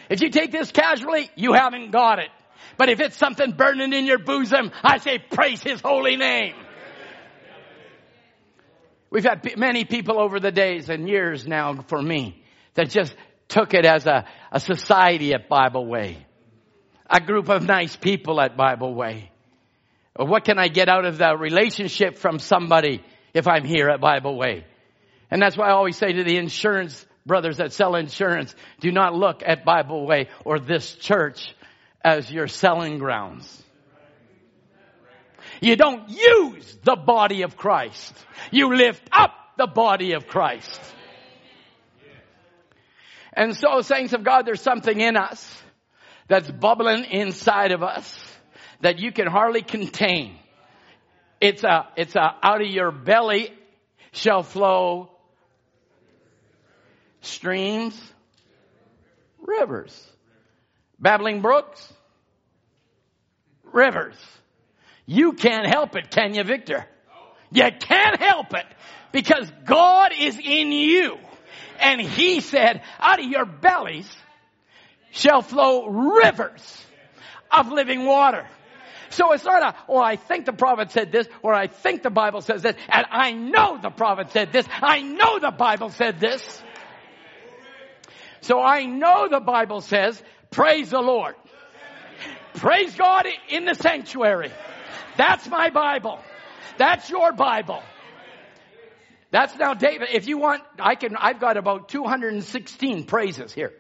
[0.10, 2.30] If you take this casually, you haven't got it.
[2.78, 6.56] But if it's something burning in your bosom, I say praise His holy name.
[9.12, 12.44] We've had many people over the days and years now for me
[12.76, 13.16] that just
[13.48, 16.26] took it as a, a society at Bible Way.
[17.10, 19.32] A group of nice people at Bible Way.
[20.16, 23.04] What can I get out of the relationship from somebody
[23.34, 24.66] if I'm here at Bible Way?
[25.32, 29.16] And that's why I always say to the insurance brothers that sell insurance, do not
[29.16, 31.54] look at Bible Way or this church
[32.04, 33.64] as your selling grounds.
[35.62, 38.14] You don't use the body of Christ.
[38.52, 40.80] You lift up the body of Christ.
[43.34, 45.64] And so, saints of God, there's something in us
[46.28, 48.18] that's bubbling inside of us
[48.82, 50.36] that you can hardly contain.
[51.42, 53.54] It's a, it's a, out of your belly
[54.12, 55.10] shall flow
[57.22, 58.00] streams,
[59.40, 60.10] rivers,
[61.00, 61.94] babbling brooks,
[63.64, 64.18] rivers.
[65.12, 66.86] You can't help it, can you, Victor?
[67.52, 68.66] You can't help it
[69.12, 71.18] because God is in you.
[71.80, 74.08] And he said, out of your bellies
[75.10, 76.86] shall flow rivers
[77.52, 78.46] of living water.
[79.10, 82.12] So it's not a, well, I think the prophet said this, or I think the
[82.12, 86.20] Bible says this, and I know the prophet said this, I know the Bible said
[86.20, 86.62] this.
[88.42, 91.34] So I know the Bible says, praise the Lord.
[92.54, 94.52] Praise God in the sanctuary.
[95.18, 96.20] That's my Bible.
[96.78, 97.82] That's your Bible.
[99.32, 100.10] That's now David.
[100.12, 103.74] If you want, I can, I've got about 216 praises here.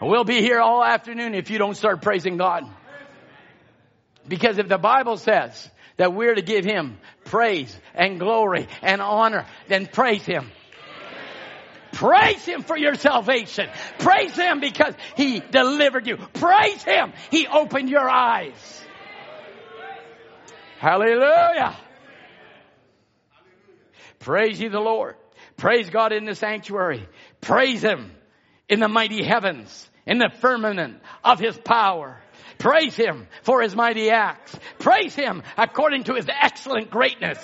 [0.00, 2.64] We'll be here all afternoon if you don't start praising God.
[4.28, 9.46] Because if the Bible says that we're to give Him praise and glory and honor,
[9.68, 10.50] then praise Him.
[11.92, 13.70] Praise Him for your salvation.
[13.98, 16.16] Praise Him because He delivered you.
[16.16, 17.12] Praise Him.
[17.30, 18.85] He opened your eyes.
[20.78, 21.76] Hallelujah.
[24.18, 25.16] Praise ye the Lord.
[25.56, 27.08] Praise God in the sanctuary.
[27.40, 28.10] Praise Him
[28.68, 32.20] in the mighty heavens, in the firmament of His power.
[32.58, 34.58] Praise Him for His mighty acts.
[34.78, 37.38] Praise Him according to His excellent greatness.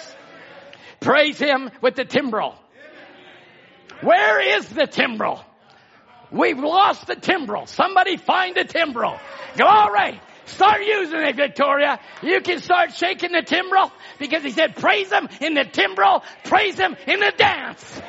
[1.01, 2.55] Praise Him with the timbrel.
[4.03, 5.45] Where is the timbrel?
[6.31, 7.67] We've lost the timbrel.
[7.67, 9.19] Somebody find the timbrel.
[9.57, 10.21] Glory.
[10.47, 12.01] Start using it, Victoria.
[12.23, 16.79] You can start shaking the timbrel because he said, praise him in the timbrel, praise
[16.79, 18.03] him in the dance.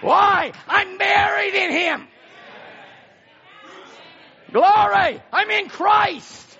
[0.00, 0.52] Why?
[0.66, 2.08] I'm married in him.
[4.52, 5.22] Glory.
[5.32, 6.58] I'm in Christ.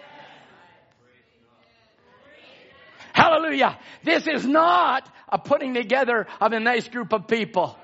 [3.12, 3.78] Hallelujah.
[4.04, 7.76] This is not a putting together of a nice group of people.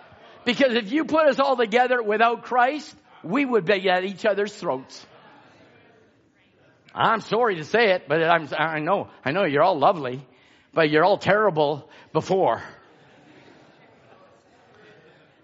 [0.44, 4.54] Because if you put us all together without Christ, we would be at each other's
[4.54, 5.06] throats.
[6.94, 10.26] I'm sorry to say it, but I'm, I know, I know you're all lovely,
[10.72, 12.62] but you're all terrible before.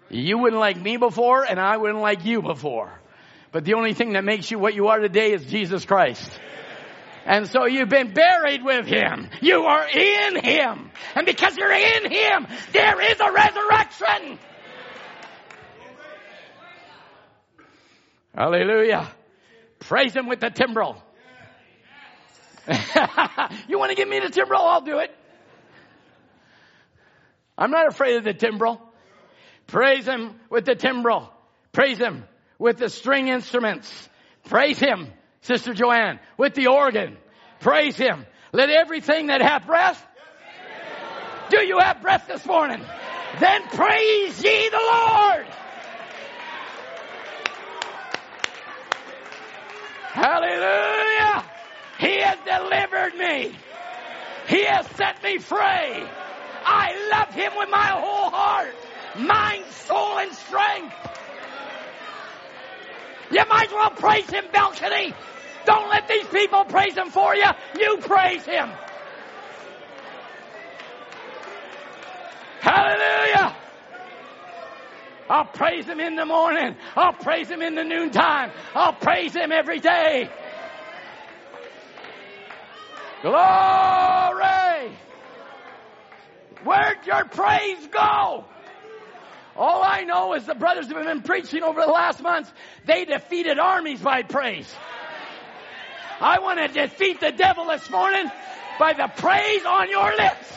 [0.09, 2.91] You wouldn't like me before, and I wouldn't like you before.
[3.51, 6.29] But the only thing that makes you what you are today is Jesus Christ.
[7.25, 9.29] And so you've been buried with him.
[9.41, 10.91] You are in him.
[11.15, 14.39] And because you're in him, there is a resurrection.
[18.35, 19.09] Hallelujah.
[19.79, 21.01] Praise him with the timbrel.
[23.67, 24.61] you want to give me the timbrel?
[24.61, 25.15] I'll do it.
[27.57, 28.81] I'm not afraid of the timbrel.
[29.67, 31.31] Praise him with the timbrel.
[31.71, 32.25] Praise him
[32.59, 34.09] with the string instruments.
[34.45, 35.07] Praise him,
[35.41, 37.17] Sister Joanne, with the organ.
[37.61, 38.25] Praise him.
[38.51, 40.05] Let everything that hath breath.
[41.49, 42.83] Do you have breath this morning?
[43.39, 45.45] Then praise ye the Lord.
[50.15, 51.43] Hallelujah.
[51.99, 53.53] He has delivered me.
[54.47, 55.59] He has set me free.
[56.67, 58.73] I love him with my whole heart,
[59.17, 60.95] mind, soul, and strength.
[63.29, 65.13] You might as well praise him, balcony.
[65.65, 67.49] Don't let these people praise him for you.
[67.77, 68.71] You praise him.
[72.61, 73.53] Hallelujah.
[75.29, 76.75] I'll praise him in the morning.
[76.95, 78.51] I'll praise him in the noontime.
[78.73, 80.29] I'll praise him every day.
[83.21, 84.95] Glory!
[86.63, 88.45] Where'd your praise go?
[89.55, 92.51] All I know is the brothers have been preaching over the last months.
[92.85, 94.71] They defeated armies by praise.
[96.19, 98.29] I want to defeat the devil this morning
[98.77, 100.51] by the praise on your lips.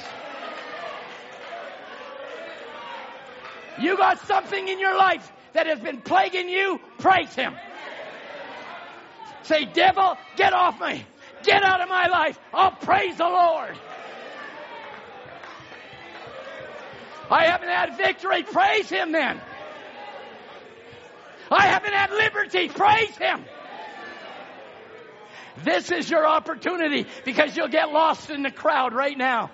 [3.78, 7.54] You got something in your life that has been plaguing you, praise Him.
[9.42, 11.04] Say, devil, get off me.
[11.42, 12.38] Get out of my life.
[12.52, 13.78] I'll praise the Lord.
[17.30, 18.42] I haven't had victory.
[18.42, 19.40] Praise Him then.
[21.50, 22.68] I haven't had liberty.
[22.68, 23.44] Praise Him.
[25.64, 29.50] This is your opportunity because you'll get lost in the crowd right now.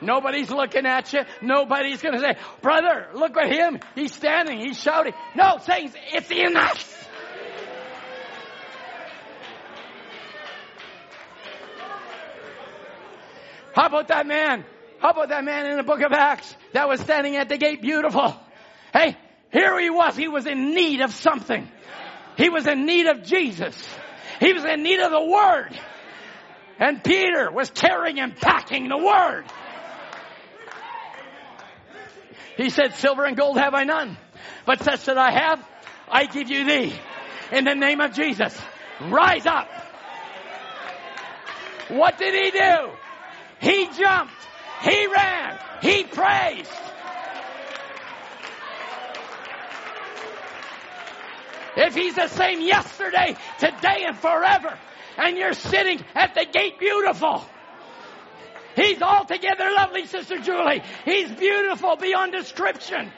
[0.00, 1.20] Nobody's looking at you.
[1.42, 3.80] Nobody's going to say, brother, look at him.
[3.94, 4.60] He's standing.
[4.60, 5.12] He's shouting.
[5.34, 6.94] No, saying it's in us.
[13.74, 14.64] How about that man?
[14.98, 17.80] How about that man in the book of Acts that was standing at the gate
[17.80, 18.34] beautiful?
[18.92, 19.16] Hey,
[19.52, 20.16] here he was.
[20.16, 21.68] He was in need of something.
[22.36, 23.76] He was in need of Jesus.
[24.40, 25.78] He was in need of the Word.
[26.80, 29.44] And Peter was carrying and packing the Word.
[32.58, 34.18] He said, silver and gold have I none,
[34.66, 35.64] but such that I have,
[36.08, 36.92] I give you thee.
[37.52, 38.60] In the name of Jesus,
[39.00, 39.68] rise up.
[41.88, 42.90] What did he do?
[43.60, 44.34] He jumped.
[44.82, 45.58] He ran.
[45.80, 46.70] He praised.
[51.76, 54.76] If he's the same yesterday, today, and forever,
[55.16, 57.44] and you're sitting at the gate beautiful,
[58.80, 60.82] he's altogether lovely, Sister Julie.
[61.04, 63.10] He's beautiful beyond description.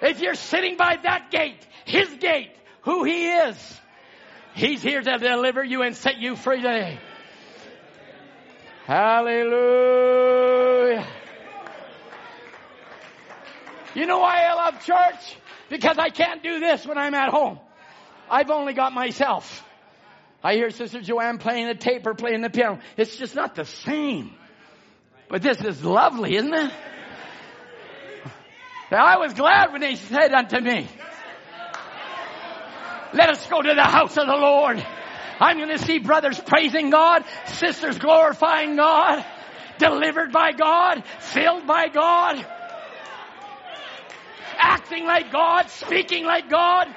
[0.00, 2.50] If you're sitting by that gate, his gate,
[2.82, 3.80] who he is,
[4.54, 6.98] he's here to deliver you and set you free today.
[8.86, 10.26] Hallelujah.
[13.94, 15.36] You know why I love church?
[15.68, 17.58] Because I can't do this when I'm at home.
[18.30, 19.64] I've only got myself.
[20.42, 22.78] I hear Sister Joanne playing the tape or playing the piano.
[22.96, 24.34] It's just not the same.
[25.28, 26.72] But this is lovely, isn't it?
[28.90, 30.88] Now, I was glad when they said unto me,
[33.12, 34.84] let us go to the house of the Lord.
[35.40, 39.24] I'm going to see brothers praising God, sisters glorifying God,
[39.78, 42.44] delivered by God, filled by God,
[44.56, 46.88] acting like God, speaking like God.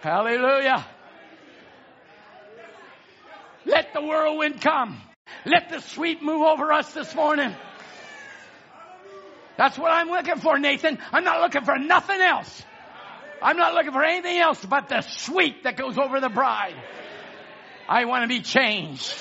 [0.00, 0.86] Hallelujah.
[3.66, 5.00] Let the whirlwind come.
[5.44, 7.54] Let the sweep move over us this morning.
[9.56, 10.98] That's what I'm looking for, Nathan.
[11.12, 12.62] I'm not looking for nothing else.
[13.42, 16.74] I'm not looking for anything else but the sweep that goes over the bride.
[17.88, 19.14] I want to be changed.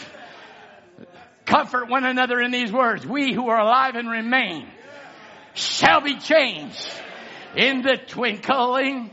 [1.46, 3.06] Comfort one another in these words.
[3.06, 4.68] We who are alive and remain
[5.54, 6.90] shall be changed
[7.56, 9.12] in the twinkling.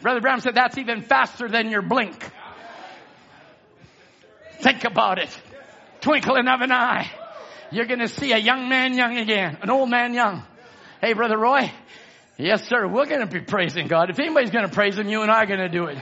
[0.00, 2.30] Brother Brown said that's even faster than your blink.
[4.60, 5.30] Think about it.
[6.00, 7.10] Twinkling of an eye.
[7.70, 10.42] You're going to see a young man young again, an old man young.
[11.00, 11.70] Hey, Brother Roy.
[12.36, 12.86] Yes, sir.
[12.88, 14.10] We're going to be praising God.
[14.10, 15.98] If anybody's going to praise Him, you and I are going to do it.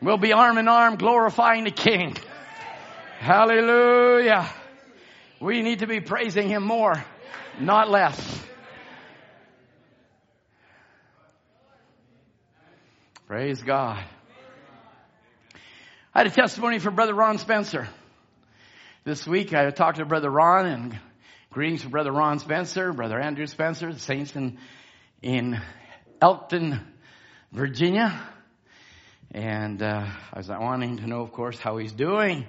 [0.00, 2.16] We'll be arm in arm glorifying the King.
[3.18, 4.48] Hallelujah.
[5.40, 7.04] We need to be praising Him more,
[7.60, 8.40] not less.
[13.26, 14.02] Praise God.
[16.14, 17.88] I had a testimony from Brother Ron Spencer.
[19.02, 21.00] This week I talked to Brother Ron and
[21.50, 24.58] greetings from Brother Ron Spencer, Brother Andrew Spencer, the saints in,
[25.22, 25.58] in
[26.20, 26.86] Elkton,
[27.50, 28.12] Virginia.
[29.30, 32.46] And uh, I was wanting to know, of course, how he's doing.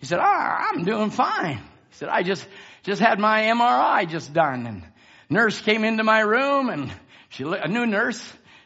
[0.00, 1.58] He said, ah, I'm doing fine.
[1.58, 2.44] He said, I just,
[2.82, 4.82] just had my MRI just done and
[5.30, 6.92] nurse came into my room and
[7.28, 8.20] she, a new nurse,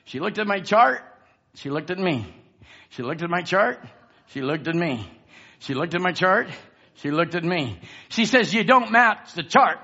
[0.07, 1.03] she looked at my chart.
[1.57, 2.35] She looked at me.
[2.89, 3.87] She looked at my chart.
[4.29, 5.11] She looked at me.
[5.61, 6.49] She looked at my chart.
[6.97, 7.81] She looked at me.
[8.09, 9.79] She says, you don't match the chart.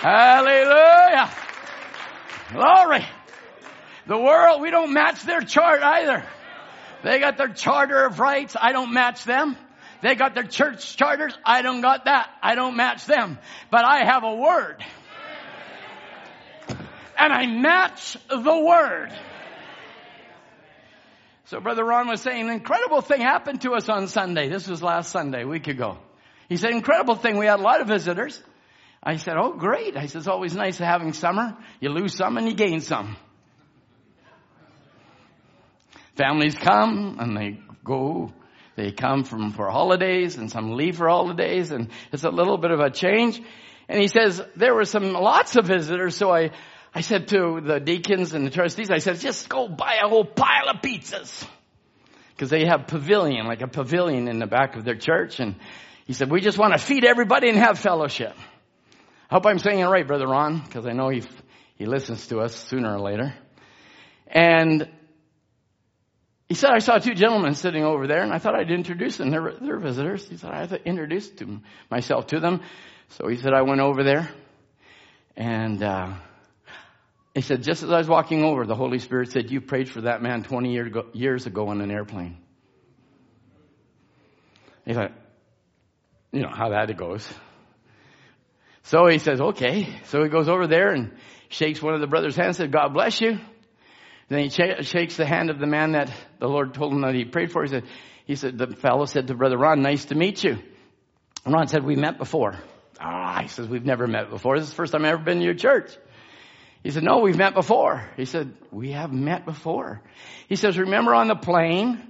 [0.00, 1.30] Hallelujah.
[2.52, 3.06] Glory.
[4.06, 6.24] The world, we don't match their chart either.
[7.02, 8.56] They got their charter of rights.
[8.60, 9.56] I don't match them.
[10.02, 11.36] They got their church charters.
[11.44, 12.30] I don't got that.
[12.42, 13.38] I don't match them.
[13.70, 14.82] But I have a word.
[17.20, 19.12] And I match the word.
[21.44, 24.48] So Brother Ron was saying, an incredible thing happened to us on Sunday.
[24.48, 25.98] This was last Sunday, a week ago.
[26.48, 27.36] He said, incredible thing.
[27.36, 28.42] We had a lot of visitors.
[29.02, 29.98] I said, oh great.
[29.98, 31.58] I said, it's always nice having summer.
[31.80, 33.16] You lose some and you gain some.
[36.16, 38.32] Families come and they go.
[38.76, 42.70] They come from for holidays and some leave for holidays and it's a little bit
[42.70, 43.42] of a change.
[43.90, 46.16] And he says, there were some lots of visitors.
[46.16, 46.52] So I,
[46.94, 50.24] I said to the deacons and the trustees, I said, just go buy a whole
[50.24, 51.46] pile of pizzas.
[52.36, 55.40] Cause they have pavilion, like a pavilion in the back of their church.
[55.40, 55.56] And
[56.06, 58.34] he said, we just want to feed everybody and have fellowship.
[59.30, 61.22] I hope I'm saying it right, Brother Ron, because I know he,
[61.76, 63.34] he listens to us sooner or later.
[64.26, 64.88] And
[66.48, 69.30] he said, I saw two gentlemen sitting over there and I thought I'd introduce them.
[69.30, 70.26] They're, they're visitors.
[70.26, 71.42] He said, I introduced
[71.90, 72.62] myself to them.
[73.10, 74.30] So he said, I went over there
[75.36, 76.14] and, uh,
[77.34, 80.02] he said, just as I was walking over, the Holy Spirit said, you prayed for
[80.02, 82.38] that man 20 year ago, years ago on an airplane.
[84.84, 85.12] He thought,
[86.32, 87.28] you know how that goes.
[88.84, 90.00] So he says, okay.
[90.06, 91.12] So he goes over there and
[91.48, 93.38] shakes one of the brothers' hands and said, God bless you.
[94.28, 97.14] Then he sh- shakes the hand of the man that the Lord told him that
[97.14, 97.62] he prayed for.
[97.62, 97.84] He said,
[98.26, 100.58] he said, the fellow said to brother Ron, nice to meet you.
[101.44, 102.58] And Ron said, we met before.
[103.00, 104.56] Ah, he says, we've never met before.
[104.56, 105.90] This is the first time I've ever been to your church.
[106.82, 108.08] He said, no, we've met before.
[108.16, 110.02] He said, we have met before.
[110.48, 112.02] He says, remember on the plane,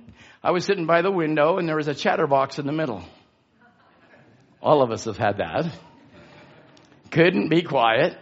[0.43, 3.03] I was sitting by the window and there was a chatterbox in the middle.
[4.63, 5.77] All of us have had that.
[7.11, 8.17] Couldn't be quiet.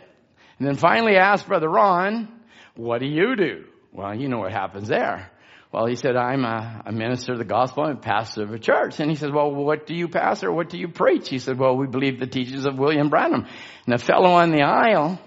[0.58, 2.28] And then finally asked Brother Ron,
[2.74, 3.64] what do you do?
[3.92, 5.30] Well, you know what happens there.
[5.70, 9.00] Well, he said, I'm a, a minister of the gospel and pastor of a church.
[9.00, 10.50] And he said, well, what do you pastor?
[10.50, 11.28] What do you preach?
[11.28, 13.46] He said, well, we believe the teachings of William Branham.
[13.86, 15.20] And the fellow on the aisle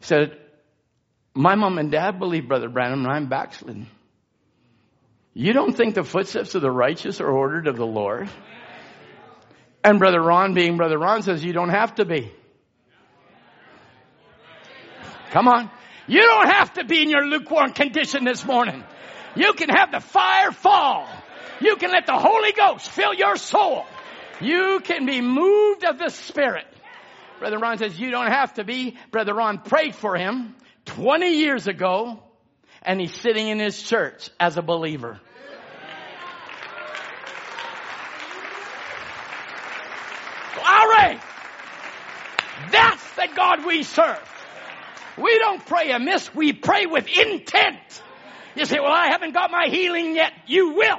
[0.00, 0.38] said,
[1.34, 3.88] my mom and dad believe Brother Branham and I'm backslidden.
[5.34, 8.28] You don't think the footsteps of the righteous are ordered of the Lord?
[9.84, 12.32] And Brother Ron, being Brother Ron, says you don't have to be.
[15.30, 15.70] Come on.
[16.08, 18.82] You don't have to be in your lukewarm condition this morning.
[19.34, 21.06] You can have the fire fall.
[21.60, 23.84] You can let the Holy Ghost fill your soul.
[24.40, 26.66] You can be moved of the Spirit.
[27.38, 28.96] Brother Ron says you don't have to be.
[29.10, 30.54] Brother Ron prayed for him
[30.86, 32.22] 20 years ago
[32.82, 35.20] and he's sitting in his church as a believer.
[40.54, 41.20] Glory!
[42.70, 44.32] That's the God we serve.
[45.18, 47.78] We don't pray amiss, we pray with intent.
[48.54, 50.32] You say, well, I haven't got my healing yet.
[50.46, 50.98] You will.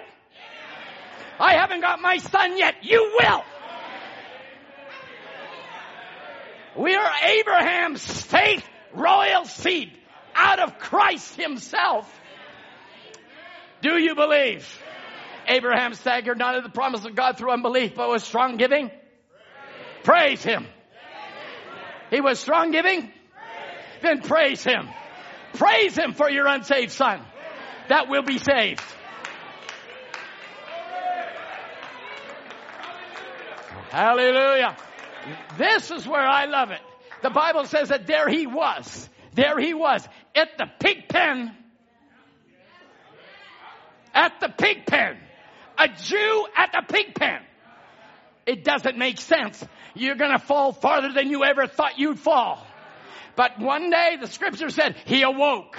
[1.40, 2.84] I haven't got my son yet.
[2.84, 3.44] You will.
[6.78, 8.64] We are Abraham's faith
[8.94, 9.92] royal seed
[10.36, 12.08] out of Christ himself.
[13.82, 14.68] Do you believe?
[15.48, 18.92] Abraham staggered not at the promise of God through unbelief, but was strong giving.
[20.04, 20.68] Praise him.
[22.12, 23.12] He was strong giving.
[24.02, 24.90] Then praise him.
[25.54, 27.22] Praise him for your unsaved son
[27.88, 28.84] that will be saved.
[33.90, 34.76] Hallelujah.
[35.58, 36.82] This is where I love it.
[37.22, 39.10] The Bible says that there he was.
[39.34, 41.56] There he was at the pig pen.
[44.14, 45.18] At the pig pen.
[45.78, 47.42] A Jew at the pig pen.
[48.46, 49.64] It doesn't make sense.
[49.94, 52.66] You're gonna fall farther than you ever thought you'd fall.
[53.36, 55.78] But one day the scripture said he awoke.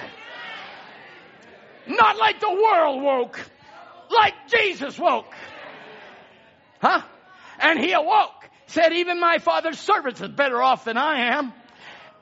[1.87, 3.39] Not like the world woke.
[4.09, 5.33] Like Jesus woke.
[6.81, 7.01] Huh?
[7.59, 8.49] And he awoke.
[8.69, 11.53] Said even my father's servants is better off than I am.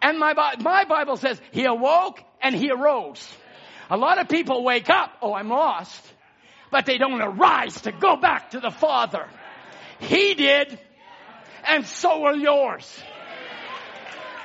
[0.02, 3.28] And my, my Bible says he awoke and he arose.
[3.90, 6.02] A lot of people wake up, oh, I'm lost,
[6.72, 9.28] but they don't arise to go back to the Father.
[10.00, 10.80] He did,
[11.68, 12.98] and so will yours.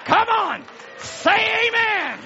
[0.04, 0.64] Come on,
[0.98, 2.18] say amen.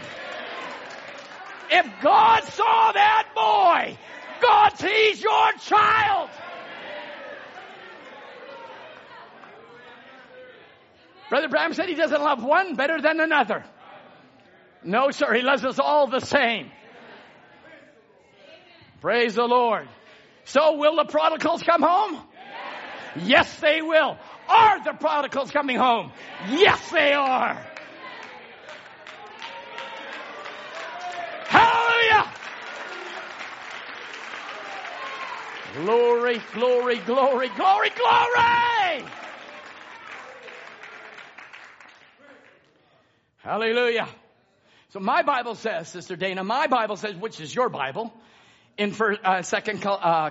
[1.70, 3.98] If God saw that boy,
[4.40, 6.30] God sees your child.
[11.28, 13.64] Brother Branham said he doesn't love one better than another.
[14.84, 16.70] No, sir, he loves us all the same.
[19.00, 19.88] Praise the Lord.
[20.44, 22.22] So will the prodigals come home?
[23.16, 24.16] Yes, they will.
[24.48, 26.12] Are the prodigals coming home?
[26.48, 27.60] Yes, they are.
[31.48, 32.32] Hallelujah.
[35.74, 38.75] Glory, glory, glory, glory, glory.
[43.46, 44.08] Hallelujah.
[44.88, 48.12] So my Bible says, Sister Dana, my Bible says, which is your Bible,
[48.76, 50.30] in first, uh, second uh,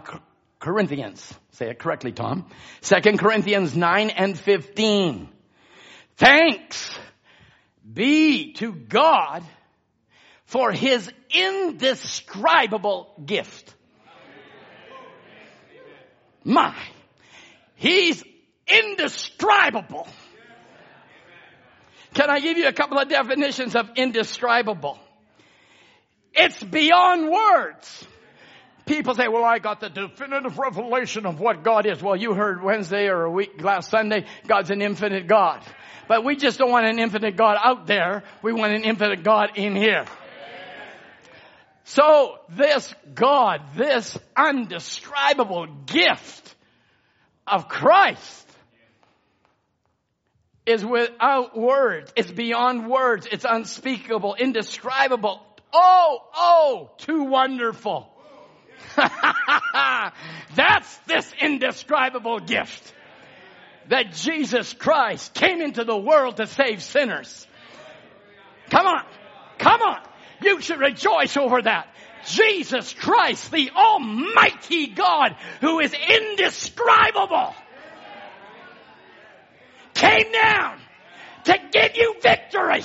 [0.59, 1.33] Corinthians.
[1.51, 2.45] Say it correctly, Tom.
[2.81, 5.29] Second Corinthians 9 and 15.
[6.17, 6.93] Thanks
[7.93, 9.45] be to God
[10.43, 13.73] for his indescribable gift.
[16.43, 16.75] My,
[17.75, 18.21] he's
[18.67, 20.05] indescribable.
[22.15, 24.97] Can I give you a couple of definitions of indescribable?
[26.33, 28.07] It's beyond words.
[28.85, 32.01] People say, well, I got the definitive revelation of what God is.
[32.01, 35.61] Well, you heard Wednesday or a week last Sunday, God's an infinite God.
[36.07, 38.23] But we just don't want an infinite God out there.
[38.41, 40.05] We want an infinite God in here.
[41.83, 46.55] So this God, this undescribable gift
[47.45, 48.44] of Christ
[50.65, 52.11] is without words.
[52.15, 53.27] It's beyond words.
[53.31, 55.41] It's unspeakable, indescribable.
[55.73, 58.09] Oh, oh, too wonderful.
[60.55, 62.93] That's this indescribable gift
[63.89, 67.45] that Jesus Christ came into the world to save sinners.
[68.69, 69.03] Come on.
[69.59, 69.99] Come on.
[70.41, 71.87] You should rejoice over that.
[72.25, 77.53] Jesus Christ, the Almighty God who is indescribable,
[79.95, 80.77] came down
[81.45, 82.83] to give you victory.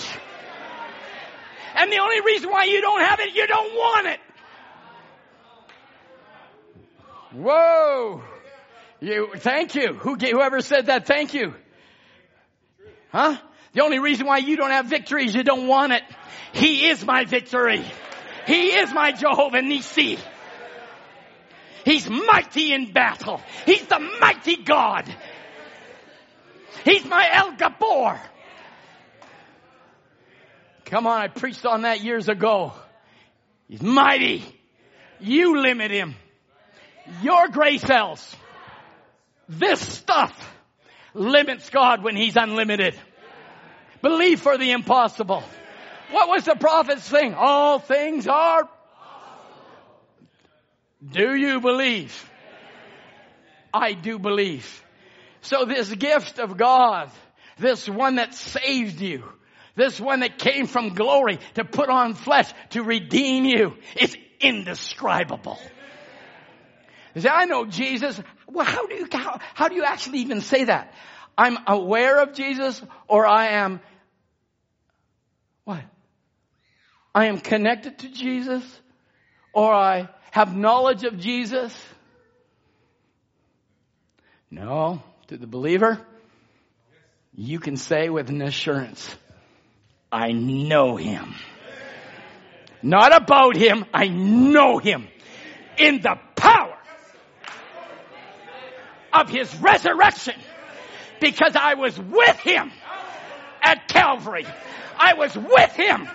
[1.76, 4.20] And the only reason why you don't have it, you don't want it.
[7.32, 8.22] Whoa.
[9.00, 9.94] You, thank you.
[9.94, 11.54] Who, whoever said that, thank you.
[13.12, 13.36] Huh?
[13.72, 16.02] The only reason why you don't have victory is you don't want it.
[16.52, 17.84] He is my victory.
[18.46, 20.18] He is my Jehovah Nissi.
[21.84, 23.40] He's mighty in battle.
[23.64, 25.08] He's the mighty God.
[26.84, 28.18] He's my El Gibbor.
[30.86, 32.72] Come on, I preached on that years ago.
[33.68, 34.44] He's mighty.
[35.20, 36.16] You limit him.
[37.22, 38.36] Your gray cells.
[39.48, 40.32] This stuff
[41.14, 42.94] limits God when he's unlimited.
[44.02, 45.42] Believe for the impossible.
[46.10, 47.34] What was the prophet's thing?
[47.34, 48.68] All things are.
[51.08, 52.28] Do you believe?
[53.72, 54.84] I do believe.
[55.42, 57.10] So this gift of God,
[57.58, 59.24] this one that saved you,
[59.74, 65.58] this one that came from glory to put on flesh to redeem you, is indescribable.
[67.14, 68.20] You say, I know Jesus.
[68.46, 70.92] Well, how do you, how, how do you actually even say that?
[71.36, 73.80] I'm aware of Jesus or I am,
[75.64, 75.82] what?
[77.14, 78.62] I am connected to Jesus
[79.52, 81.76] or I have knowledge of Jesus.
[84.50, 85.96] No, to the believer,
[87.32, 89.14] you can say with an assurance,
[90.10, 91.36] I know him.
[92.82, 95.06] Not about him, I know him.
[95.78, 96.76] In the power
[99.12, 100.34] of his resurrection.
[101.20, 102.72] Because I was with him
[103.62, 104.46] at Calvary.
[104.98, 106.08] I was with him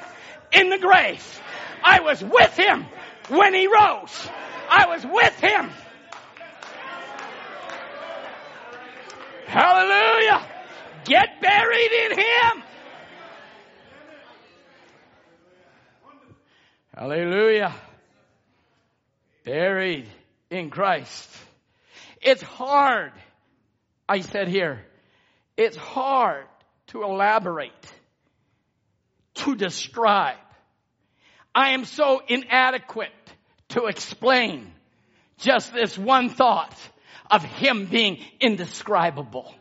[0.51, 1.41] in the grave.
[1.81, 2.85] I was with him
[3.29, 4.29] when he rose.
[4.69, 5.69] I was with him.
[9.45, 10.45] Hallelujah.
[11.05, 12.63] Get buried in him.
[16.95, 17.75] Hallelujah.
[19.43, 20.07] Buried
[20.49, 21.29] in Christ.
[22.21, 23.11] It's hard.
[24.07, 24.85] I said here,
[25.57, 26.45] it's hard
[26.87, 27.71] to elaborate,
[29.35, 30.37] to describe.
[31.53, 33.11] I am so inadequate
[33.69, 34.71] to explain
[35.37, 36.75] just this one thought
[37.29, 39.53] of Him being indescribable.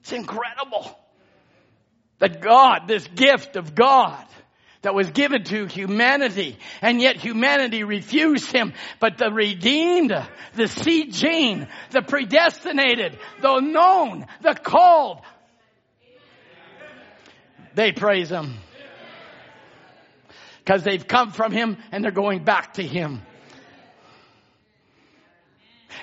[0.00, 0.98] It's incredible
[2.18, 4.26] that God, this gift of God,
[4.82, 8.72] that was given to humanity, and yet humanity refused him.
[9.00, 10.12] But the redeemed,
[10.54, 15.20] the seed gene, the predestinated, the known, the called,
[17.74, 18.54] they praise him.
[20.64, 23.22] Because they've come from him and they're going back to him.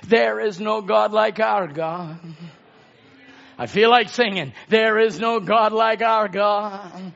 [0.08, 2.20] There is no God like our God.
[3.58, 4.54] I feel like singing.
[4.70, 7.14] There is no God like our God.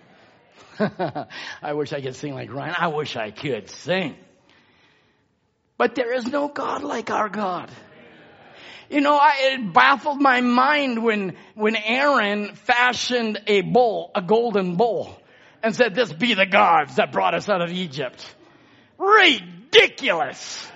[1.62, 2.76] I wish I could sing like Ryan.
[2.78, 4.16] I wish I could sing.
[5.78, 7.72] But there is no God like our God.
[8.90, 14.76] You know, I, it baffled my mind when, when Aaron fashioned a bull, a golden
[14.76, 15.18] bull,
[15.64, 18.24] and said, this be the gods that brought us out of Egypt.
[18.98, 20.68] Ridiculous.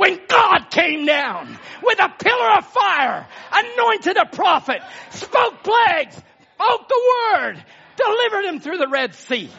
[0.00, 6.14] When God came down with a pillar of fire, anointed a prophet, spoke plagues,
[6.54, 7.62] spoke the word,
[7.98, 9.50] delivered him through the Red Sea.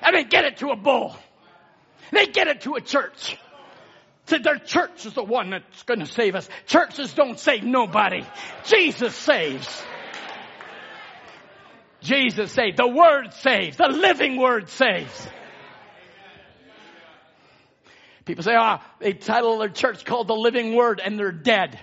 [0.00, 1.14] And they get it to a bull.
[2.10, 3.36] They get it to a church.
[4.24, 6.48] Said their church is the one that's going to save us.
[6.64, 8.24] Churches don't save nobody.
[8.64, 9.68] Jesus saves.
[12.00, 12.78] Jesus saves.
[12.78, 13.76] The Word saves.
[13.76, 15.28] The living Word saves.
[18.30, 21.80] People say, ah, oh, they title their church called the Living Word and they're dead.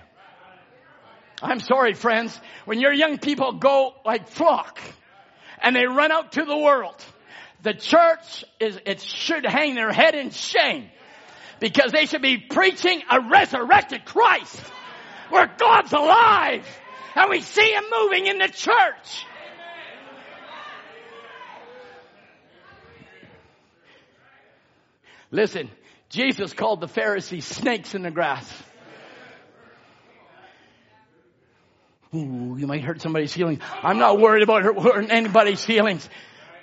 [1.42, 2.40] I'm sorry, friends.
[2.64, 4.80] When your young people go like flock
[5.60, 7.04] and they run out to the world,
[7.62, 10.88] the church is, it should hang their head in shame
[11.60, 14.58] because they should be preaching a resurrected Christ
[15.28, 16.66] where God's alive
[17.14, 19.26] and we see Him moving in the church.
[25.30, 25.68] Listen,
[26.10, 28.50] Jesus called the Pharisees snakes in the grass.
[32.14, 33.60] Ooh, you might hurt somebody's feelings.
[33.82, 36.08] I'm not worried about hurting anybody's feelings.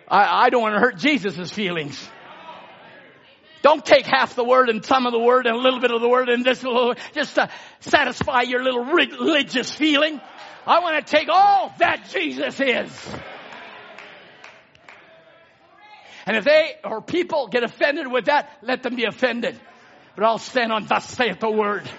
[0.07, 2.09] I, I don't want to hurt Jesus' feelings.
[3.61, 6.01] Don't take half the word and some of the word and a little bit of
[6.01, 7.49] the word and this little, just to
[7.80, 10.19] satisfy your little religious feeling.
[10.67, 13.15] I want to take all that Jesus is.
[16.26, 19.60] And if they or people get offended with that, let them be offended.
[20.15, 21.89] But I'll stand on thus saith the word.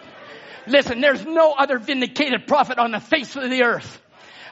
[0.66, 4.00] Listen, there's no other vindicated prophet on the face of the earth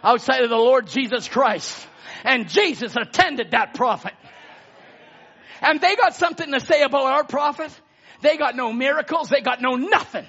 [0.03, 1.87] outside of the Lord Jesus Christ.
[2.25, 4.13] And Jesus attended that prophet.
[5.61, 7.71] And they got something to say about our prophet.
[8.21, 9.29] They got no miracles.
[9.29, 10.27] They got no nothing.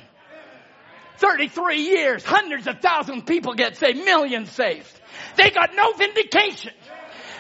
[1.17, 4.91] 33 years, hundreds of thousands of people get saved, millions saved.
[5.37, 6.73] They got no vindication.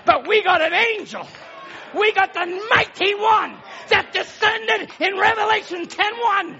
[0.05, 1.27] But we got an angel.
[1.97, 3.57] We got the mighty one
[3.89, 6.59] that descended in Revelation 10.1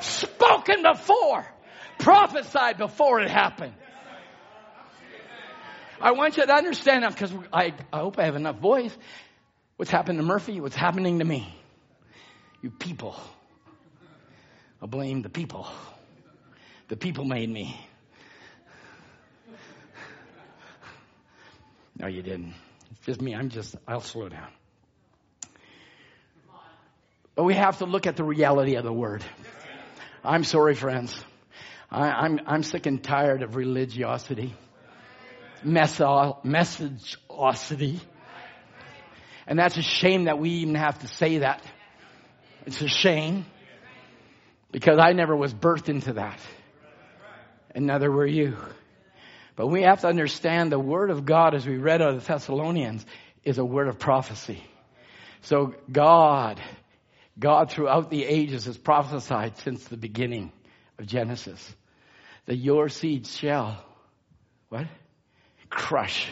[0.00, 1.46] spoken before,
[1.98, 3.74] prophesied before it happened.
[6.00, 8.96] I want you to understand that because I, I hope I have enough voice.
[9.76, 11.54] What's happened to Murphy, what's happening to me.
[12.62, 13.16] You people.
[14.80, 15.68] I blame the people.
[16.88, 17.80] The people made me.
[21.96, 22.54] No, you didn't.
[22.90, 23.34] It's just me.
[23.34, 24.48] I'm just, I'll slow down.
[27.34, 29.24] But we have to look at the reality of the word.
[30.24, 31.18] I'm sorry, friends.
[31.90, 34.54] I, I'm, I'm sick and tired of religiosity,
[35.64, 38.00] messageosity.
[39.46, 41.62] And that's a shame that we even have to say that.
[42.66, 43.46] It's a shame
[44.70, 46.38] because I never was birthed into that.
[47.70, 48.56] And neither were you.
[49.58, 52.32] But we have to understand the word of God as we read out of the
[52.32, 53.04] Thessalonians
[53.42, 54.62] is a word of prophecy.
[55.42, 56.60] So God
[57.36, 60.52] God throughout the ages has prophesied since the beginning
[60.96, 61.74] of Genesis
[62.46, 63.84] that your seed shall,
[64.68, 64.86] what?
[65.68, 66.28] Crush.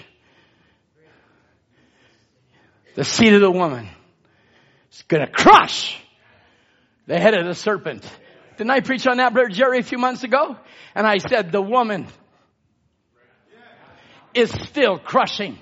[2.95, 3.89] The seed of the woman
[4.93, 6.01] is gonna crush
[7.09, 8.09] the head of the serpent.
[8.57, 10.57] Didn't I preach on that, Brother Jerry, a few months ago?
[10.95, 12.07] And I said the woman
[14.37, 15.59] is still crushing.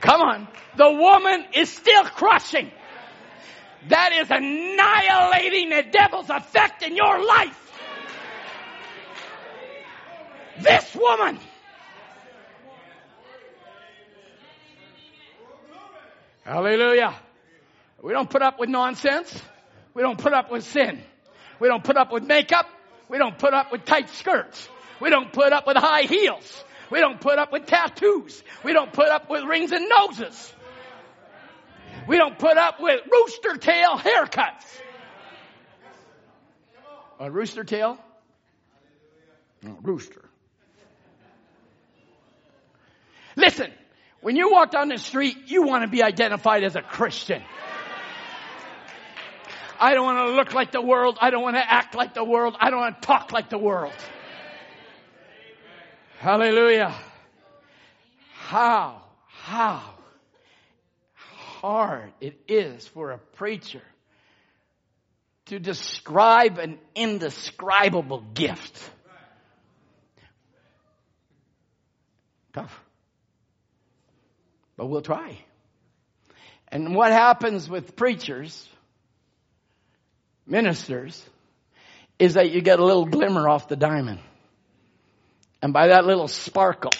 [0.00, 0.48] Come on.
[0.76, 2.70] The woman is still crushing.
[3.88, 7.58] That is annihilating the devil's effect in your life.
[10.60, 11.38] This woman.
[16.44, 17.14] Hallelujah.
[18.02, 19.40] We don't put up with nonsense.
[19.94, 21.00] We don't put up with sin.
[21.60, 22.66] We don't put up with makeup.
[23.08, 24.68] We don't put up with tight skirts.
[25.02, 26.64] We don't put up with high heels.
[26.88, 28.40] We don't put up with tattoos.
[28.62, 30.54] We don't put up with rings and noses.
[32.06, 34.64] We don't put up with rooster tail haircuts.
[37.18, 37.98] A rooster tail
[39.82, 40.24] Rooster.
[43.34, 43.72] Listen,
[44.20, 47.42] when you walk down the street, you want to be identified as a Christian.
[49.80, 51.18] I don't want to look like the world.
[51.20, 52.56] I don't want to act like the world.
[52.60, 53.92] I don't want to talk like the world.
[56.22, 56.94] Hallelujah.
[58.34, 59.82] How, how
[61.16, 63.82] hard it is for a preacher
[65.46, 68.88] to describe an indescribable gift.
[72.52, 72.80] Tough.
[74.76, 75.36] But we'll try.
[76.68, 78.68] And what happens with preachers,
[80.46, 81.20] ministers,
[82.20, 84.20] is that you get a little glimmer off the diamond.
[85.62, 86.90] And by that little sparkle,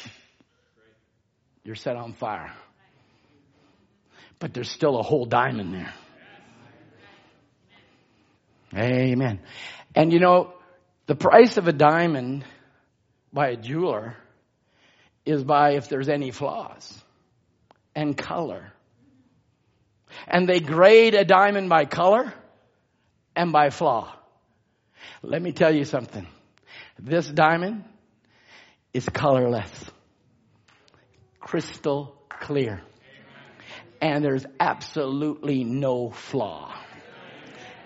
[1.64, 2.52] you're set on fire.
[4.38, 5.92] But there's still a whole diamond there.
[8.74, 9.40] Amen.
[9.94, 10.54] And you know,
[11.06, 12.44] the price of a diamond
[13.32, 14.16] by a jeweler
[15.26, 17.02] is by if there's any flaws
[17.94, 18.72] and color.
[20.28, 22.32] And they grade a diamond by color
[23.34, 24.14] and by flaw.
[25.22, 26.26] Let me tell you something.
[26.98, 27.84] This diamond
[28.92, 29.70] is colorless.
[31.40, 32.82] Crystal clear.
[34.00, 36.74] And there's absolutely no flaw.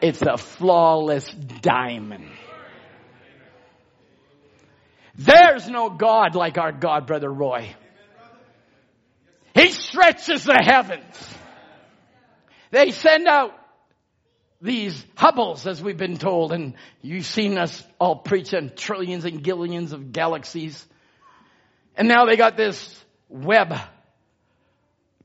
[0.00, 1.28] It's a flawless
[1.60, 2.30] diamond.
[5.18, 7.74] There's no God like our God, Brother Roy.
[9.54, 11.34] He stretches the heavens.
[12.70, 13.52] They send out
[14.60, 19.42] these Hubbles, as we've been told, and you've seen us all preach on trillions and
[19.42, 20.86] gillions of galaxies.
[21.96, 23.74] And now they got this Webb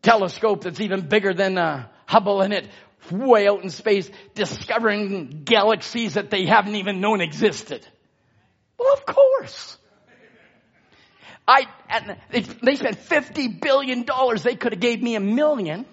[0.02, 2.68] telescope that's even bigger than a Hubble and it,
[3.10, 7.86] way out in space, discovering galaxies that they haven't even known existed.
[8.78, 9.78] Well, of course.
[11.48, 14.06] I, and they, they spent $50 billion.
[14.44, 15.86] They could have gave me a million.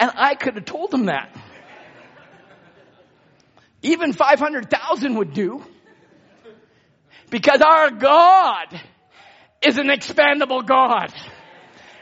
[0.00, 1.34] And I could have told them that.
[3.82, 5.64] Even 500,000 would do.
[7.30, 8.80] Because our God
[9.62, 11.12] is an expandable God.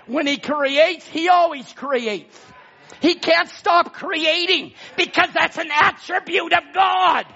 [0.06, 2.38] When He creates, He always creates.
[3.00, 7.26] He can't stop creating because that's an attribute of God.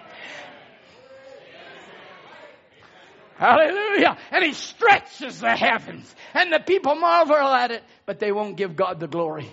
[3.40, 4.18] Hallelujah.
[4.30, 8.76] And he stretches the heavens and the people marvel at it, but they won't give
[8.76, 9.50] God the glory.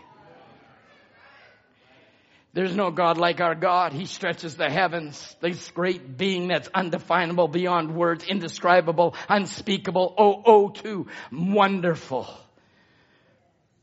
[2.58, 3.94] There's no God like our God.
[3.94, 10.70] He stretches the heavens, this great being that's undefinable, beyond words, indescribable, unspeakable, oh, oh,
[10.70, 12.28] too wonderful.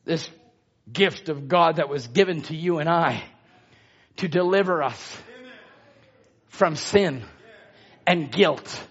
[0.04, 0.28] This
[0.92, 3.22] gift of God that was given to you and I
[4.16, 5.18] to deliver us
[6.48, 7.22] from sin
[8.08, 8.82] and guilt.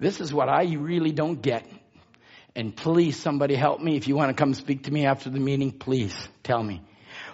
[0.00, 1.64] This is what I really don't get.
[2.56, 3.96] And please, somebody help me.
[3.96, 6.12] If you want to come speak to me after the meeting, please
[6.42, 6.82] tell me.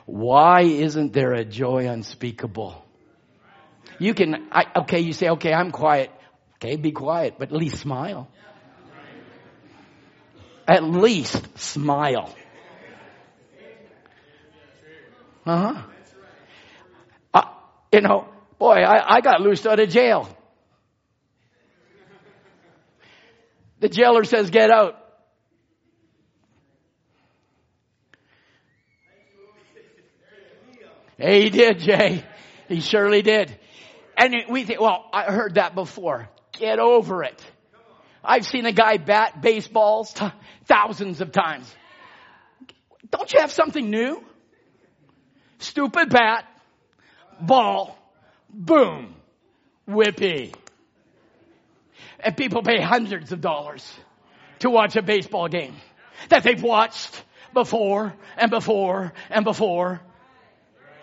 [0.07, 2.85] Why isn't there a joy unspeakable?
[3.99, 6.11] You can, I, okay, you say, okay, I'm quiet.
[6.57, 8.29] Okay, be quiet, but at least smile.
[10.67, 12.35] At least smile.
[15.45, 15.83] Uh huh.
[17.35, 17.43] Uh,
[17.93, 20.29] you know, boy, I, I got loosed out of jail.
[23.81, 25.02] The jailer says, get out.
[31.23, 32.25] He did, Jay.
[32.69, 33.57] He surely did.
[34.17, 36.29] And we think, well, I heard that before.
[36.59, 37.41] Get over it.
[38.25, 40.27] I've seen a guy bat baseballs t-
[40.65, 41.73] thousands of times.
[43.11, 44.23] Don't you have something new?
[45.59, 46.45] Stupid bat,
[47.41, 47.97] ball,
[48.51, 49.15] boom,
[49.89, 50.55] whippy.
[52.19, 53.93] And people pay hundreds of dollars
[54.61, 55.75] to watch a baseball game
[56.31, 60.01] that they've watched before and before and before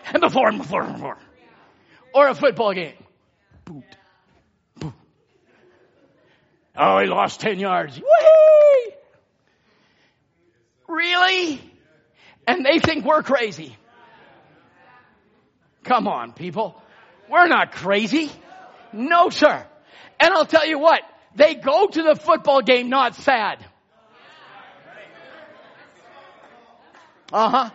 [0.06, 1.18] and before and before and before.
[2.14, 2.94] Or a football game.
[3.64, 3.84] Boot.
[4.78, 4.92] Boot.
[6.76, 7.98] Oh, he lost 10 yards.
[7.98, 8.94] Whee!
[10.88, 11.60] Really?
[12.46, 13.76] And they think we're crazy.
[15.84, 16.80] Come on, people.
[17.28, 18.30] We're not crazy.
[18.92, 19.66] No, sir.
[20.18, 21.00] And I'll tell you what,
[21.34, 23.64] they go to the football game not sad.
[27.32, 27.70] Uh huh.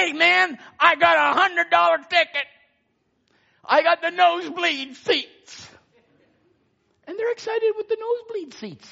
[0.00, 2.46] Hey man, I got a hundred dollar ticket.
[3.62, 5.70] I got the nosebleed seats.
[7.06, 8.88] And they're excited with the nosebleed seats.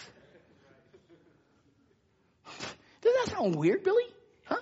[3.00, 4.04] Doesn't that sound weird, Billy?
[4.44, 4.58] Huh?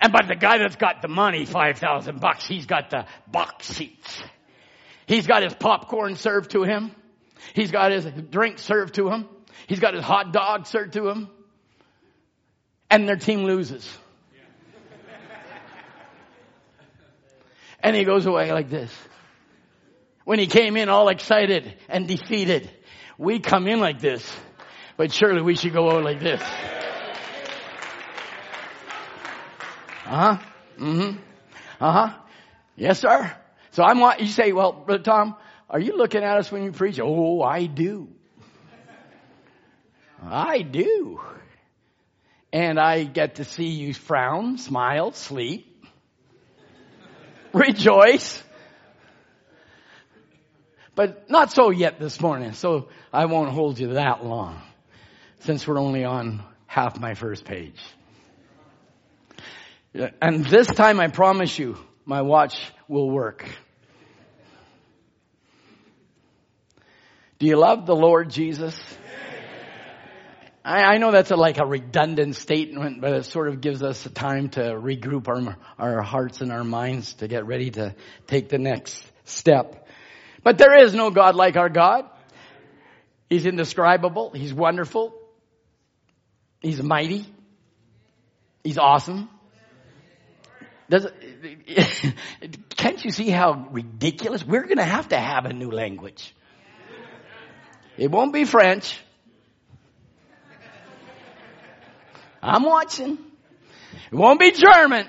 [0.00, 3.66] And but the guy that's got the money, five thousand bucks, he's got the box
[3.66, 4.22] seats.
[5.06, 6.92] He's got his popcorn served to him.
[7.52, 9.28] He's got his drink served to him.
[9.66, 11.28] He's got his hot dog served to him.
[12.90, 13.86] And their team loses.
[17.80, 18.92] And he goes away like this.
[20.24, 22.70] When he came in all excited and defeated,
[23.16, 24.30] we come in like this,
[24.96, 26.42] but surely we should go out like this.
[30.04, 30.38] Uh huh.
[30.78, 31.18] Mm-hmm.
[31.80, 32.18] Uh huh.
[32.76, 33.34] Yes, sir.
[33.72, 35.36] So I'm you say, well, Brother Tom,
[35.70, 36.98] are you looking at us when you preach?
[37.00, 38.08] Oh, I do.
[40.22, 41.20] I do.
[42.52, 45.67] And I get to see you frown, smile, sleep,
[47.52, 48.42] rejoice.
[50.94, 54.60] But not so yet this morning, so I won't hold you that long
[55.40, 57.80] since we're only on half my first page.
[60.20, 62.58] And this time I promise you, my watch
[62.88, 63.48] will work.
[67.38, 68.76] Do you love the Lord Jesus?
[70.64, 74.04] I, I know that's a, like a redundant statement, but it sort of gives us
[74.06, 77.94] a time to regroup our, our hearts and our minds to get ready to
[78.26, 79.86] take the next step.
[80.42, 82.06] But there is no God like our God.
[83.28, 84.30] He's indescribable.
[84.30, 85.14] He's wonderful.
[86.60, 87.26] He's mighty.
[88.64, 89.28] He's awesome.
[90.90, 91.06] Does,
[92.70, 94.44] can't you see how ridiculous?
[94.44, 96.34] We're going to have to have a new language.
[97.98, 98.98] It won't be French.
[102.42, 103.18] I'm watching.
[104.10, 105.06] It won't be German.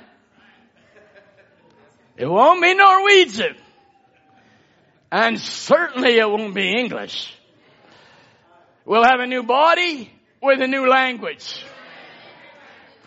[2.18, 3.56] It won't be Norwegian.
[5.12, 7.34] And certainly it won't be English.
[8.86, 10.12] We'll have a new body
[10.42, 11.64] with a new language.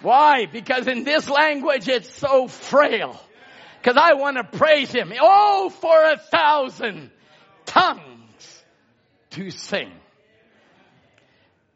[0.00, 0.46] Why?
[0.46, 3.20] Because in this language it's so frail.
[3.80, 5.12] Because I want to praise Him.
[5.20, 7.10] Oh, for a thousand
[7.66, 8.62] tongues
[9.30, 9.92] to sing.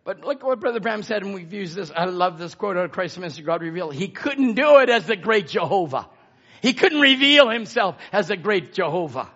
[0.06, 1.90] But look what Brother Branham said, and we've used this.
[1.94, 3.92] I love this quote out of Christ's Ministry, God revealed.
[3.92, 6.08] He couldn't do it as the great Jehovah.
[6.62, 9.28] He couldn't reveal himself as the great Jehovah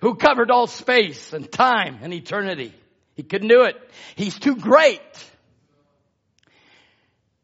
[0.00, 2.74] who covered all space and time and eternity.
[3.16, 3.76] He couldn't do it.
[4.16, 5.00] He's too great.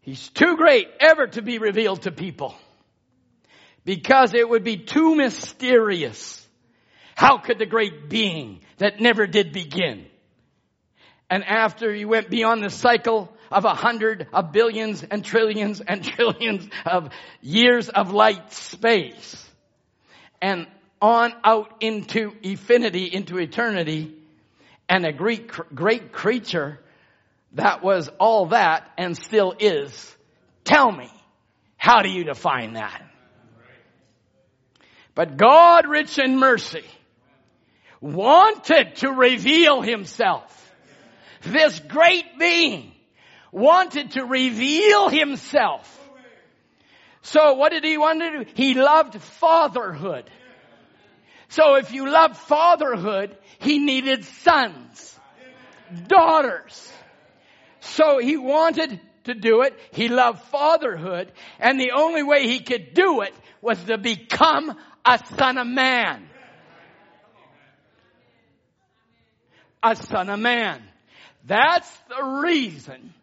[0.01, 2.55] He's too great ever to be revealed to people
[3.85, 6.49] because it would be too mysterious.
[7.15, 10.10] How could the great being that never did begin
[11.31, 16.05] and after he went beyond the cycle of a hundred of billions and trillions and
[16.17, 19.49] trillions of years of light space
[20.43, 20.67] and
[21.01, 24.15] on out into infinity, into eternity,
[24.89, 26.81] and a great, great creature
[27.53, 30.17] that was all that and still is.
[30.65, 31.11] Tell me,
[31.77, 33.03] how do you define that?
[35.15, 36.85] But God, rich in mercy,
[38.01, 40.57] wanted to reveal himself.
[41.43, 42.93] This great being
[43.53, 45.97] wanted to reveal himself.
[47.23, 48.51] So what did he want to do?
[48.55, 50.31] He loved fatherhood.
[51.49, 55.19] So if you love fatherhood, he needed sons,
[56.07, 56.93] daughters.
[57.81, 59.79] So he wanted to do it.
[59.93, 61.33] He loved fatherhood.
[61.59, 66.29] And the only way he could do it was to become a son of man.
[69.83, 70.83] A son of man.
[71.45, 73.15] That's the reason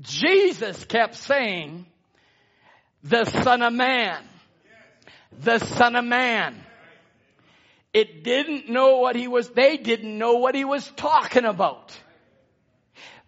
[0.00, 1.86] Jesus kept saying,
[3.02, 4.22] the son of man.
[5.40, 6.56] The son of man.
[7.92, 11.96] It didn't know what he was, they didn't know what he was talking about.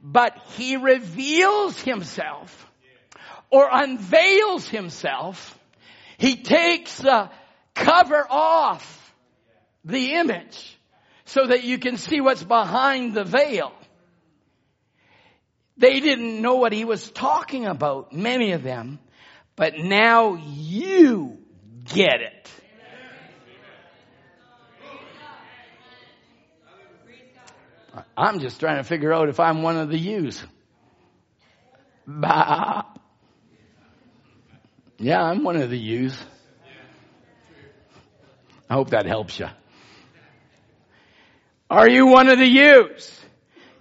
[0.02, 2.66] But he reveals himself
[3.50, 5.58] or unveils himself.
[6.18, 7.30] He takes the
[7.74, 9.14] cover off
[9.84, 10.78] the image
[11.24, 13.72] so that you can see what's behind the veil.
[15.76, 19.00] They didn't know what he was talking about, many of them,
[19.56, 21.38] but now you
[21.84, 22.50] get it.
[28.16, 30.42] I'm just trying to figure out if I'm one of the yous.
[32.06, 32.84] Bah.
[34.98, 36.16] Yeah, I'm one of the yous.
[38.68, 39.46] I hope that helps you.
[41.70, 43.23] Are you one of the yous?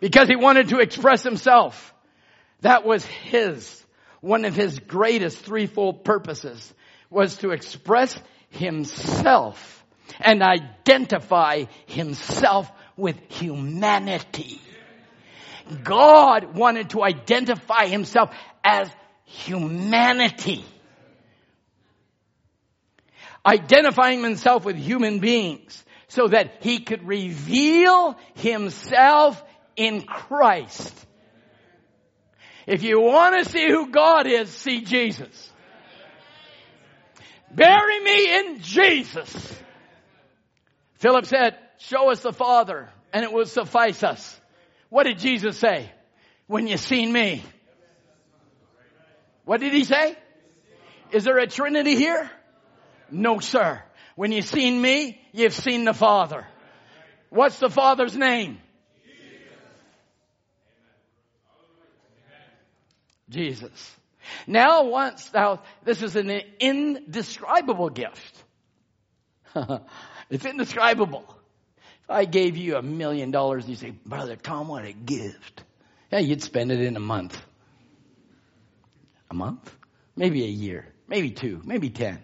[0.04, 1.94] Because he wanted to express himself.
[2.60, 3.82] That was his,
[4.20, 6.74] one of his greatest threefold purposes
[7.10, 8.14] was to express
[8.50, 9.86] himself
[10.20, 14.60] and identify himself with humanity.
[15.86, 18.30] God wanted to identify himself
[18.62, 18.90] as
[19.24, 20.66] humanity.
[23.46, 29.42] Identifying himself with human beings so that he could reveal himself
[29.76, 30.94] in Christ.
[32.66, 35.52] If you want to see who God is, see Jesus.
[37.52, 39.62] Bury me in Jesus.
[40.96, 44.40] Philip said, show us the Father and it will suffice us.
[44.90, 45.92] What did Jesus say?
[46.48, 47.44] When you seen me.
[49.46, 50.16] What did he say?
[51.12, 52.30] Is there a Trinity here?
[53.12, 53.84] No, sir.
[54.16, 56.48] When you've seen me, you've seen the Father.
[57.30, 58.60] What's the Father's name?
[63.34, 63.96] Jesus.
[64.48, 66.30] Now once thou, this is an
[66.60, 68.44] indescribable gift.
[70.30, 71.26] it's indescribable.
[72.04, 75.64] If I gave you a million dollars and you say, brother Tom, what a gift.
[76.12, 77.42] Yeah, you'd spend it in a month.
[79.32, 79.76] A month?
[80.16, 80.88] Maybe a year.
[81.08, 81.62] Maybe two.
[81.66, 82.20] Maybe ten.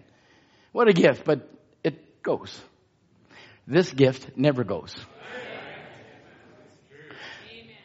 [0.72, 1.50] What a gift, but
[1.82, 2.58] it goes.
[3.66, 4.94] This gift never goes.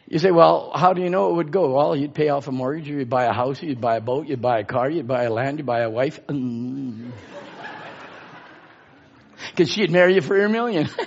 [0.08, 1.72] You say, well, how do you know it would go?
[1.72, 4.40] Well, you'd pay off a mortgage, you'd buy a house, you'd buy a boat, you'd
[4.40, 6.20] buy a car, you'd buy a land, you'd buy a wife.
[6.24, 7.10] Because mm.
[9.66, 10.88] she'd marry you for your million.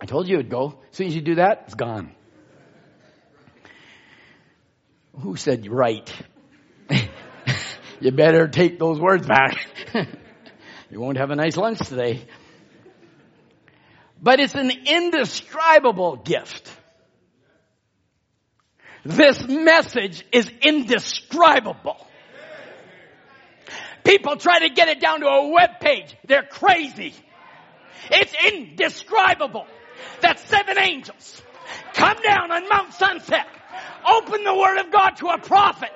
[0.00, 0.80] I told you it'd go.
[0.90, 2.12] As soon as you do that, it's gone.
[5.20, 6.12] Who said right?
[8.00, 9.56] you better take those words back.
[10.90, 12.26] you won't have a nice lunch today.
[14.22, 16.70] But it's an indescribable gift.
[19.04, 22.06] This message is indescribable.
[24.04, 26.14] People try to get it down to a web page.
[26.26, 27.14] They're crazy.
[28.10, 29.66] It's indescribable
[30.20, 31.42] that seven angels
[31.94, 33.46] come down on Mount Sunset,
[34.06, 35.90] open the Word of God to a prophet,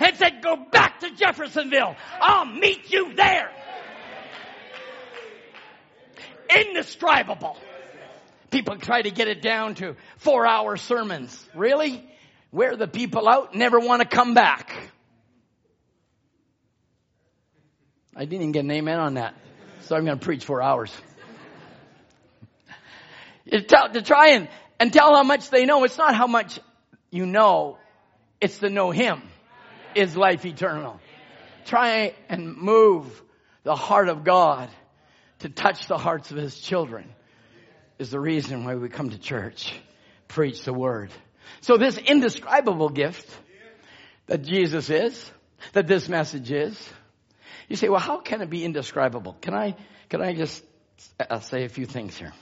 [0.00, 1.96] and said, go back to Jeffersonville.
[2.20, 3.50] I'll meet you there.
[6.48, 7.56] Indescribable.
[8.50, 11.48] People try to get it down to four hour sermons.
[11.54, 12.04] Really?
[12.52, 14.74] Wear the people out, never want to come back.
[18.14, 19.34] I didn't even get an amen on that.
[19.82, 20.94] So I'm going to preach four hours.
[23.50, 24.48] to try and,
[24.80, 25.84] and tell how much they know.
[25.84, 26.58] It's not how much
[27.10, 27.78] you know.
[28.40, 29.22] It's to know Him
[29.94, 31.00] is life eternal.
[31.66, 33.22] Try and move
[33.64, 34.70] the heart of God
[35.40, 37.08] to touch the hearts of His children
[37.98, 39.72] is the reason why we come to church.
[40.28, 41.10] Preach the word.
[41.60, 43.30] So this indescribable gift
[44.26, 45.30] that Jesus is,
[45.72, 46.92] that this message is,
[47.68, 49.36] you say, well, how can it be indescribable?
[49.40, 49.76] Can I,
[50.08, 50.62] can I just
[51.18, 52.32] uh, say a few things here?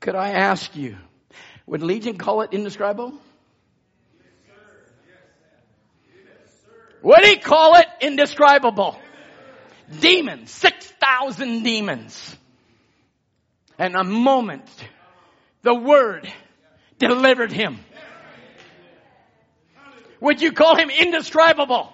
[0.00, 0.96] Could I ask you,
[1.66, 3.14] would Legion call it indescribable?
[7.02, 8.98] Would he call it indescribable?
[10.00, 12.36] Demons, 6,000 demons
[13.82, 14.64] and a moment
[15.62, 16.32] the word
[17.00, 17.80] delivered him.
[20.20, 21.92] Would you call him indescribable?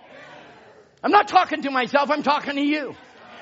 [1.02, 2.94] I'm not talking to myself, I'm talking to you.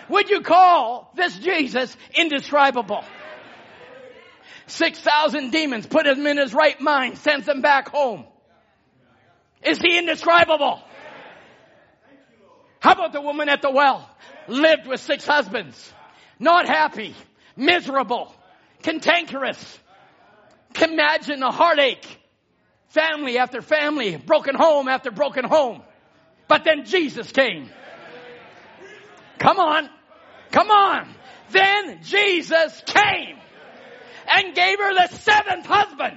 [0.09, 3.03] Would you call this Jesus indescribable?
[4.69, 8.27] 6,000 demons, put him in his right mind, sends him back home.
[9.65, 10.81] Is he indescribable?
[12.79, 14.09] How about the woman at the well?
[14.47, 15.93] Lived with six husbands.
[16.39, 17.17] Not happy
[17.57, 18.33] miserable,
[18.87, 19.79] cantankerous.
[20.75, 22.07] Can imagine the heartache.
[22.91, 25.83] Family after family, broken home after broken home.
[26.47, 27.69] But then Jesus came.
[29.39, 29.91] Come on.
[30.53, 31.13] Come on.
[31.51, 33.37] Then Jesus came
[34.33, 36.17] and gave her the seventh husband.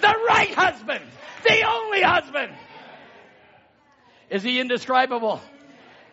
[0.00, 1.04] The right husband.
[1.44, 2.52] The only husband.
[4.28, 5.40] Is he indescribable?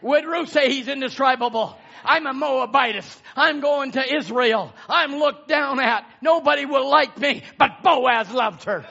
[0.02, 1.78] Would Ruth say he's indescribable?
[2.05, 3.21] I'm a Moabitess.
[3.35, 4.73] I'm going to Israel.
[4.89, 6.05] I'm looked down at.
[6.21, 8.85] Nobody will like me, but Boaz loved her.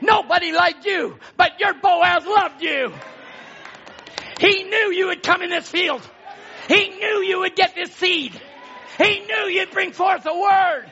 [0.00, 2.92] Nobody liked you, but your Boaz loved you.
[4.40, 6.02] He knew you would come in this field.
[6.68, 8.40] He knew you would get this seed.
[8.98, 10.90] He knew you'd bring forth a word.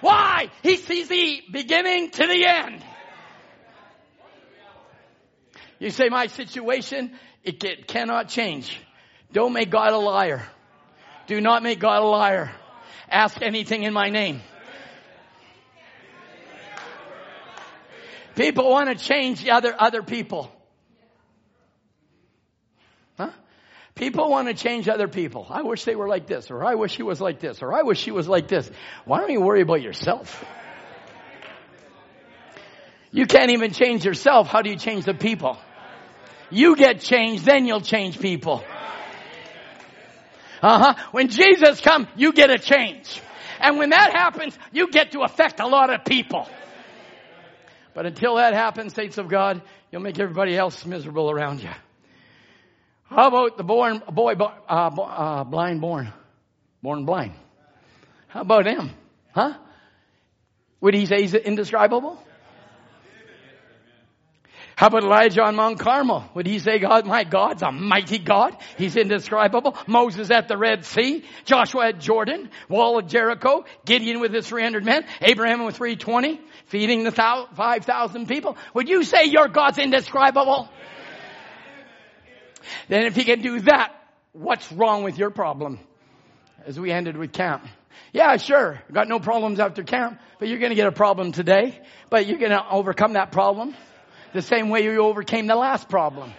[0.00, 0.50] Why?
[0.62, 2.84] He sees the beginning to the end.
[5.78, 8.78] You say my situation, it cannot change.
[9.32, 10.42] Don't make God a liar.
[11.26, 12.50] Do not make God a liar.
[13.08, 14.40] Ask anything in my name.
[18.34, 20.50] People want to change other, other people.
[23.18, 23.30] Huh?
[23.94, 25.46] People want to change other people.
[25.50, 27.82] I wish they were like this, or I wish he was like this, or I
[27.82, 28.70] wish he was like this.
[29.04, 30.44] Why don't you worry about yourself?
[33.12, 34.46] You can't even change yourself.
[34.46, 35.58] How do you change the people?
[36.50, 38.64] You get changed, then you'll change people.
[40.62, 40.94] Uh huh.
[41.12, 43.20] When Jesus comes, you get a change.
[43.60, 46.48] And when that happens, you get to affect a lot of people.
[47.94, 51.70] But until that happens, saints of God, you'll make everybody else miserable around you.
[53.04, 56.12] How about the born boy, uh, uh, blind born,
[56.82, 57.32] born blind?
[58.28, 58.90] How about him?
[59.32, 59.54] Huh?
[60.80, 62.22] Would he say he's indescribable?
[64.80, 66.24] How about Elijah on Mount Carmel?
[66.32, 68.56] Would he say, God, my God's a mighty God?
[68.78, 69.76] He's indescribable.
[69.86, 71.22] Moses at the Red Sea.
[71.44, 72.48] Joshua at Jordan.
[72.66, 73.66] Wall of Jericho.
[73.84, 75.04] Gideon with his 300 men.
[75.20, 76.40] Abraham with 320.
[76.68, 78.56] Feeding the 5,000 people.
[78.72, 80.70] Would you say your God's indescribable?
[82.88, 83.92] Then if he can do that,
[84.32, 85.78] what's wrong with your problem?
[86.64, 87.66] As we ended with camp.
[88.14, 88.80] Yeah, sure.
[88.90, 91.78] Got no problems after camp, but you're going to get a problem today,
[92.08, 93.74] but you're going to overcome that problem
[94.32, 96.32] the same way you overcame the last problem.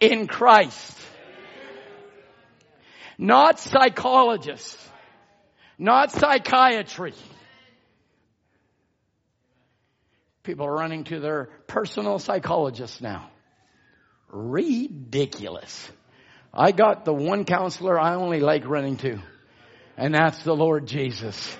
[0.00, 0.96] In Christ.
[3.18, 4.88] Not psychologists.
[5.78, 7.14] Not psychiatry.
[10.42, 13.30] People are running to their personal psychologists now.
[14.30, 15.90] Ridiculous.
[16.54, 19.18] I got the one counselor I only like running to,
[19.96, 21.56] and that's the Lord Jesus.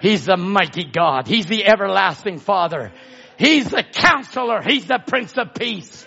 [0.00, 1.28] He's the mighty God.
[1.28, 2.92] He's the everlasting Father.
[3.38, 4.62] He's the counselor.
[4.62, 6.06] He's the Prince of Peace.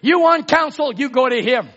[0.00, 1.68] You want counsel, you go to Him.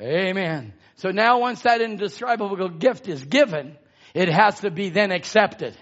[0.00, 0.72] Amen.
[0.96, 3.76] So now once that indescribable gift is given,
[4.14, 5.76] it has to be then accepted.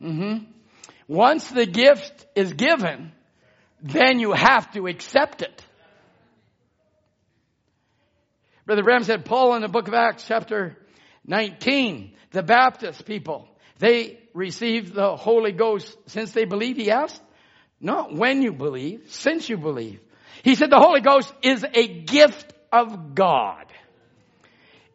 [0.00, 0.44] Mm-hmm.
[1.08, 3.12] Once the gift is given,
[3.82, 5.64] then you have to accept it.
[8.64, 10.78] Brother Branham said, Paul in the book of Acts chapter
[11.26, 13.48] 19, the Baptist people,
[13.82, 17.20] they received the Holy Ghost since they believe, he asked.
[17.80, 19.98] Not when you believe, since you believe.
[20.44, 23.66] He said the Holy Ghost is a gift of God.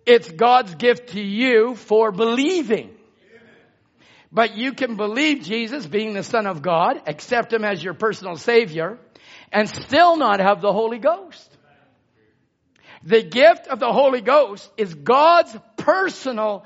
[0.05, 2.91] It's God's gift to you for believing.
[4.31, 8.37] But you can believe Jesus being the Son of God, accept Him as your personal
[8.37, 8.99] Savior,
[9.51, 11.51] and still not have the Holy Ghost.
[13.03, 16.63] The gift of the Holy Ghost is God's personal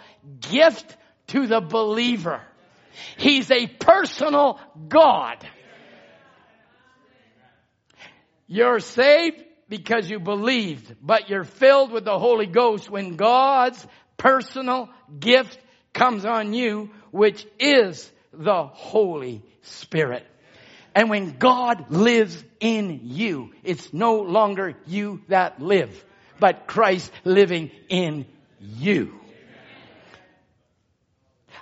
[0.52, 0.98] gift
[1.32, 2.42] to the believer.
[3.18, 5.38] He's a personal God.
[8.48, 13.86] You're saved because you believed, but you're filled with the Holy Ghost when God's
[14.18, 14.90] personal
[15.20, 15.58] gift
[15.94, 20.26] comes on you, which is the Holy Spirit.
[20.94, 26.04] And when God lives in you, it's no longer you that live,
[26.40, 28.26] but Christ living in
[28.60, 29.21] you.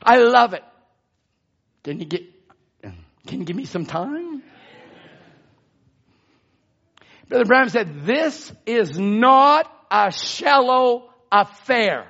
[0.04, 0.64] I love it.
[1.84, 2.24] Can you get,
[3.28, 4.44] can you give me some time?
[7.28, 12.08] Brother Branham said, this is not a shallow affair.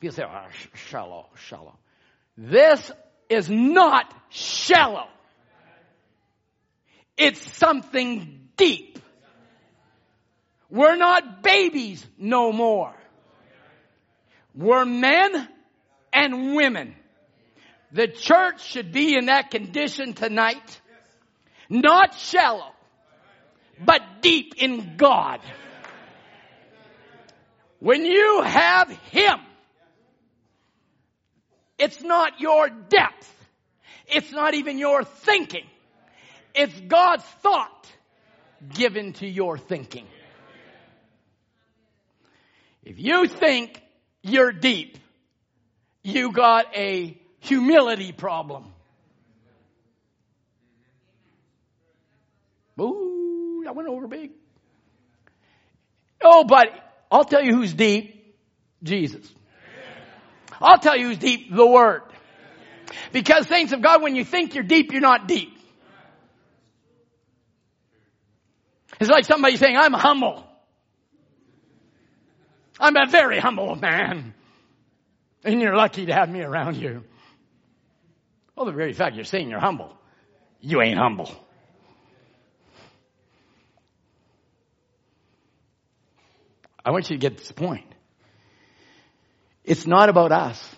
[0.00, 1.78] People say, oh, shallow, shallow.
[2.38, 2.90] This
[3.28, 5.08] is not shallow.
[7.18, 8.98] It's something deep.
[10.70, 12.94] We're not babies no more.
[14.54, 15.48] We're men
[16.12, 16.94] and women.
[17.92, 20.80] The church should be in that condition tonight.
[21.68, 22.72] Not shallow,
[23.84, 25.40] but deep in God.
[27.78, 29.38] When you have Him,
[31.78, 33.34] it's not your depth.
[34.06, 35.64] It's not even your thinking.
[36.54, 37.90] It's God's thought
[38.74, 40.06] given to your thinking.
[42.84, 43.80] If you think
[44.22, 44.98] you're deep.
[46.02, 48.64] You got a humility problem.
[52.80, 54.30] Ooh, I went over big.
[56.22, 56.68] Oh, but
[57.10, 58.34] I'll tell you who's deep.
[58.82, 59.30] Jesus.
[60.60, 61.54] I'll tell you who's deep.
[61.54, 62.02] The Word.
[63.12, 65.52] Because things of God, when you think you're deep, you're not deep.
[68.98, 70.44] It's like somebody saying, I'm humble.
[72.80, 74.34] I'm a very humble man.
[75.44, 77.04] And you're lucky to have me around you.
[78.56, 79.96] Well, the very fact you're saying you're humble,
[80.60, 81.30] you ain't humble.
[86.84, 87.86] I want you to get this point.
[89.64, 90.76] It's not about us.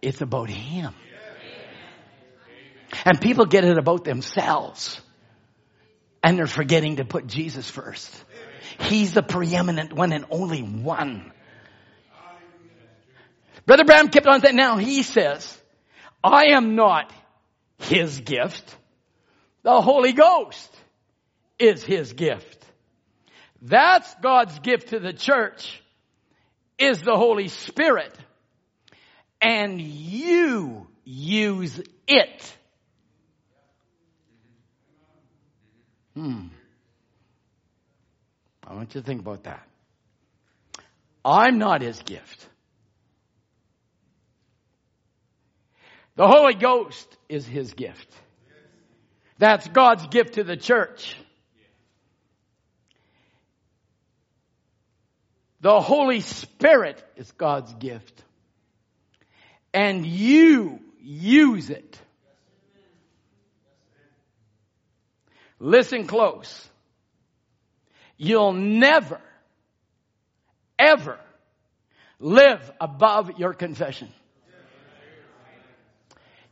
[0.00, 0.94] It's about Him.
[3.04, 5.00] And people get it about themselves.
[6.22, 8.24] And they're forgetting to put Jesus first.
[8.80, 11.32] He's the preeminent one and only one.
[13.66, 15.58] Brother Branham kept on saying, now he says,
[16.22, 17.12] I am not
[17.78, 18.76] his gift.
[19.62, 20.74] The Holy Ghost
[21.58, 22.64] is his gift.
[23.60, 25.80] That's God's gift to the church
[26.78, 28.16] is the Holy Spirit.
[29.40, 32.56] And you use it.
[36.14, 36.48] Hmm.
[38.72, 39.68] I want you to think about that.
[41.22, 42.48] I'm not his gift.
[46.16, 48.10] The Holy Ghost is his gift.
[49.36, 51.14] That's God's gift to the church.
[55.60, 58.24] The Holy Spirit is God's gift.
[59.74, 62.00] And you use it.
[65.60, 66.70] Listen close.
[68.22, 69.20] You'll never,
[70.78, 71.18] ever
[72.20, 74.12] live above your confession.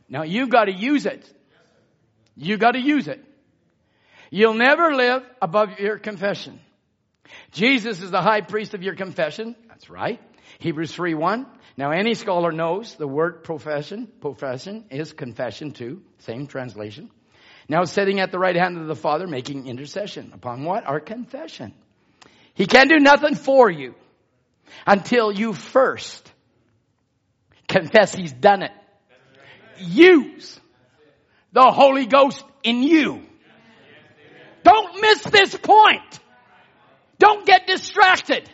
[0.09, 1.25] Now you've got to use it.
[2.35, 3.23] You've got to use it.
[4.31, 6.59] You'll never live above your confession.
[7.51, 9.55] Jesus is the high priest of your confession.
[9.69, 10.19] That's right.
[10.59, 11.45] Hebrews 3 1.
[11.77, 16.01] Now any scholar knows the word profession, profession is confession too.
[16.19, 17.09] Same translation.
[17.71, 20.31] Now sitting at the right hand of the Father making intercession.
[20.33, 20.85] Upon what?
[20.85, 21.73] Our confession.
[22.53, 23.95] He can do nothing for you
[24.85, 26.29] until you first
[27.69, 28.73] confess He's done it.
[29.77, 30.59] Use
[31.53, 33.21] the Holy Ghost in you.
[34.63, 36.19] Don't miss this point.
[37.19, 38.49] Don't get distracted.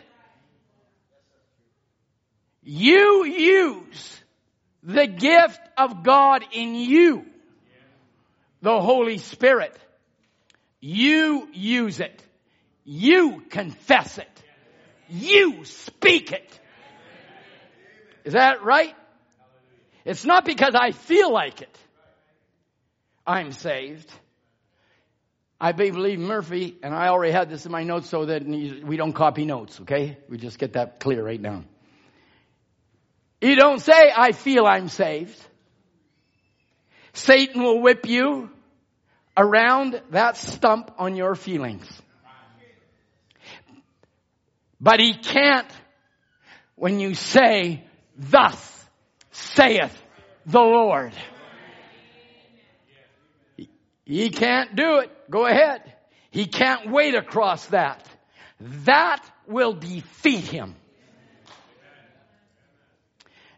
[2.62, 4.20] You use
[4.84, 7.26] the gift of God in you,
[8.62, 9.76] the Holy Spirit.
[10.80, 12.22] You use it.
[12.84, 14.42] You confess it.
[15.08, 16.60] You speak it.
[18.24, 18.94] Is that right?
[20.04, 21.78] It's not because I feel like it.
[23.26, 24.10] I'm saved.
[25.60, 29.12] I believe Murphy, and I already had this in my notes so that we don't
[29.12, 30.16] copy notes, okay?
[30.28, 31.64] We just get that clear right now.
[33.40, 35.36] You don't say, I feel I'm saved.
[37.18, 38.48] Satan will whip you
[39.36, 41.86] around that stump on your feelings.
[44.80, 45.70] But he can't
[46.76, 47.82] when you say,
[48.16, 48.86] thus
[49.32, 50.00] saith
[50.46, 51.12] the Lord.
[54.04, 55.10] He can't do it.
[55.28, 55.92] Go ahead.
[56.30, 58.08] He can't wait across that.
[58.84, 60.76] That will defeat him.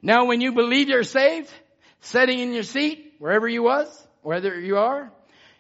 [0.02, 1.52] Now when you believe you're saved,
[2.00, 5.12] sitting in your seat, wherever you was, whether you are,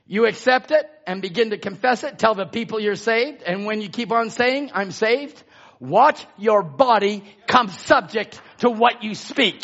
[0.06, 3.82] you accept it and begin to confess it, tell the people you're saved, and when
[3.82, 5.40] you keep on saying, I'm saved,
[5.78, 9.62] watch your body come subject to what you speak.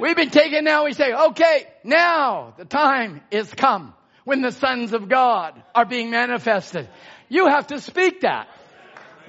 [0.00, 3.94] We've been taken now, we say, okay, now the time is come
[4.24, 6.88] when the sons of God are being manifested.
[7.28, 8.48] You have to speak that.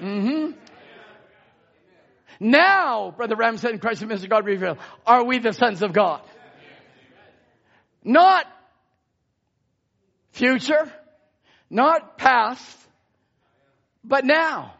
[0.00, 0.58] Mm-hmm.
[2.40, 4.28] Now, Brother Branham said in Christ and Mr.
[4.28, 6.20] God revealed, are we the sons of God?
[8.06, 8.46] Not
[10.30, 10.88] future,
[11.68, 12.78] not past,
[14.04, 14.74] but now.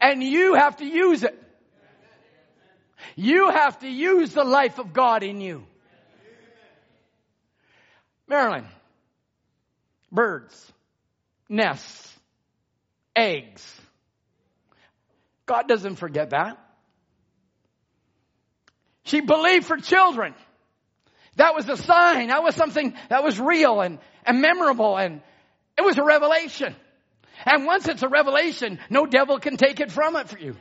[0.00, 1.40] And you have to use it.
[3.14, 5.64] You have to use the life of God in you.
[8.26, 8.66] Marilyn,
[10.10, 10.72] birds,
[11.48, 12.12] nests,
[13.14, 13.80] eggs.
[15.46, 16.58] God doesn't forget that.
[19.04, 20.34] She believed for children.
[21.36, 22.28] That was a sign.
[22.28, 25.20] That was something that was real and, and memorable and
[25.76, 26.74] it was a revelation.
[27.44, 30.56] And once it's a revelation, no devil can take it from it for you.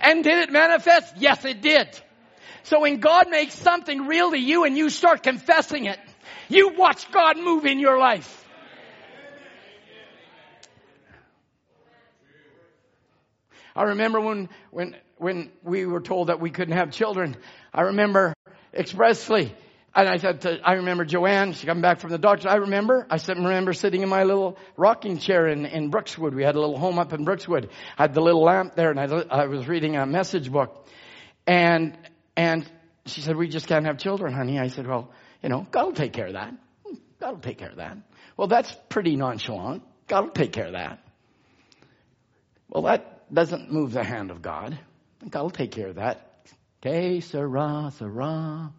[0.00, 1.14] And did it manifest?
[1.16, 1.88] Yes, it did.
[2.62, 5.98] So when God makes something real to you and you start confessing it,
[6.48, 8.36] you watch God move in your life.
[13.74, 17.36] I remember when, when, when we were told that we couldn't have children,
[17.72, 18.34] I remember
[18.74, 19.54] expressly,
[19.94, 23.06] and I said to, I remember Joanne, she come back from the doctor, I remember,
[23.10, 26.34] I said, remember sitting in my little rocking chair in, in Brookswood.
[26.34, 27.70] We had a little home up in Brookswood.
[27.98, 30.86] I had the little lamp there and I, I was reading a message book.
[31.46, 31.98] And,
[32.36, 32.70] and
[33.06, 34.60] she said, we just can't have children, honey.
[34.60, 35.10] I said, well,
[35.42, 36.54] you know, God will take care of that.
[37.18, 37.98] God will take care of that.
[38.36, 39.82] Well, that's pretty nonchalant.
[40.06, 41.00] God will take care of that.
[42.68, 44.78] Well, that doesn't move the hand of God.
[45.28, 46.46] God will take care of that.
[46.80, 48.72] Que sera, sera.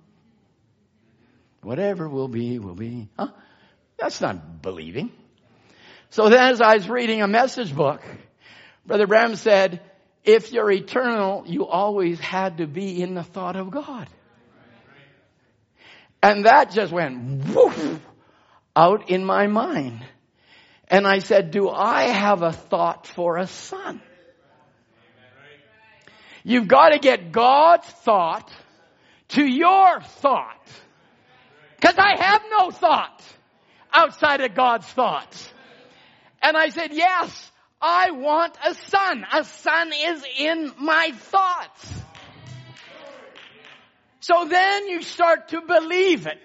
[1.62, 3.10] Whatever will be, will be.
[3.18, 3.30] Huh?
[3.98, 5.12] That's not believing.
[6.10, 8.02] So then as I was reading a message book,
[8.86, 9.82] Brother Branham said,
[10.24, 14.08] if you're eternal, you always had to be in the thought of God.
[16.22, 18.00] And that just went woof
[18.76, 20.04] out in my mind.
[20.88, 24.02] And I said, do I have a thought for a son?
[26.44, 28.52] You've got to get God's thought
[29.30, 30.68] to your thought.
[31.82, 33.24] Cause I have no thought
[33.92, 35.52] outside of God's thoughts.
[36.42, 37.52] And I said, yes,
[37.82, 39.26] I want a son.
[39.34, 41.94] A son is in my thoughts.
[44.20, 46.40] So then you start to believe it.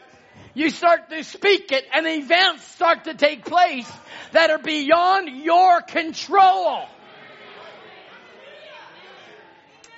[0.54, 3.90] You start to speak it and events start to take place
[4.32, 6.82] that are beyond your control.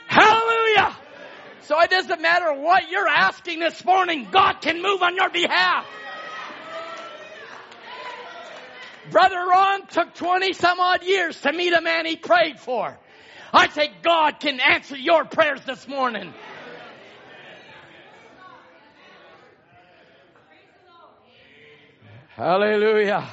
[0.08, 0.96] Hallelujah!
[1.68, 5.84] So it doesn't matter what you're asking this morning, God can move on your behalf.
[9.10, 12.98] Brother Ron took 20 some odd years to meet a man he prayed for.
[13.52, 16.32] I say God can answer your prayers this morning.
[22.28, 23.28] Hallelujah.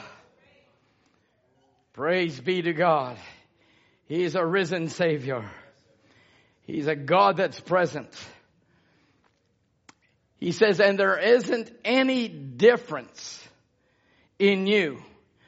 [1.93, 3.15] Praise be to God.
[4.09, 5.49] He's a risen Savior.
[6.65, 8.09] He's a God that's present.
[10.39, 13.47] He says, and there isn't any difference
[14.37, 15.01] in you.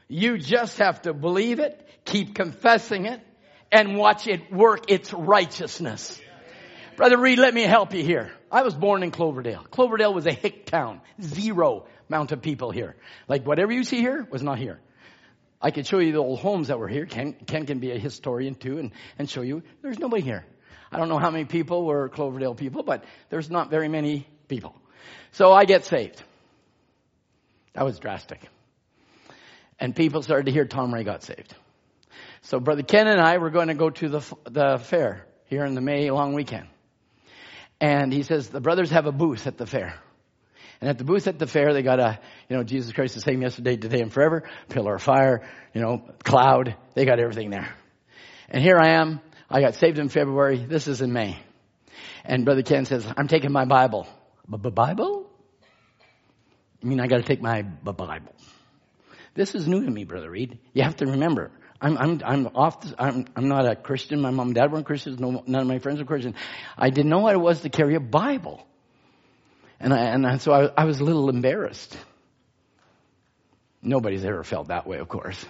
[0.08, 3.20] You just have to believe it, keep confessing it,
[3.72, 6.20] and watch it work its righteousness.
[6.96, 8.32] Brother Reed, let me help you here.
[8.52, 9.66] I was born in Cloverdale.
[9.70, 11.02] Cloverdale was a hick town.
[11.22, 12.96] Zero amount of people here.
[13.28, 14.80] Like whatever you see here was not here.
[15.62, 17.06] I could show you the old homes that were here.
[17.06, 20.46] Ken, Ken can be a historian too and, and show you there's nobody here.
[20.92, 24.76] I don't know how many people were Cloverdale people, but there's not very many people.
[25.32, 26.22] So I get saved.
[27.74, 28.42] That was drastic.
[29.80, 31.54] And people started to hear Tom Ray got saved.
[32.42, 35.76] So Brother Ken and I were going to go to the, the fair here in
[35.76, 36.68] the May long weekend.
[37.80, 39.94] And he says, the brothers have a booth at the fair.
[40.82, 42.20] And at the booth at the fair, they got a,
[42.50, 46.04] you know, Jesus Christ the same yesterday, today, and forever, pillar of fire, you know,
[46.24, 46.76] cloud.
[46.94, 47.70] They got everything there.
[48.50, 49.20] And here I am.
[49.50, 50.58] I got saved in February.
[50.58, 51.40] This is in May.
[52.26, 54.08] And Brother Ken says, I'm taking my Bible.
[54.48, 55.30] Bible?
[56.82, 58.36] I mean, I got to take my Bible.
[59.34, 60.60] This is new to me, Brother Reed.
[60.74, 64.20] You have to remember, I'm, I'm, I'm off, the, I'm, I'm not a Christian.
[64.22, 65.20] My mom and dad weren't Christians.
[65.20, 66.34] No, none of my friends were Christian.
[66.78, 68.66] I didn't know what it was to carry a Bible.
[69.80, 71.96] And I, and I, so I, I was a little embarrassed.
[73.82, 75.46] Nobody's ever felt that way, of course.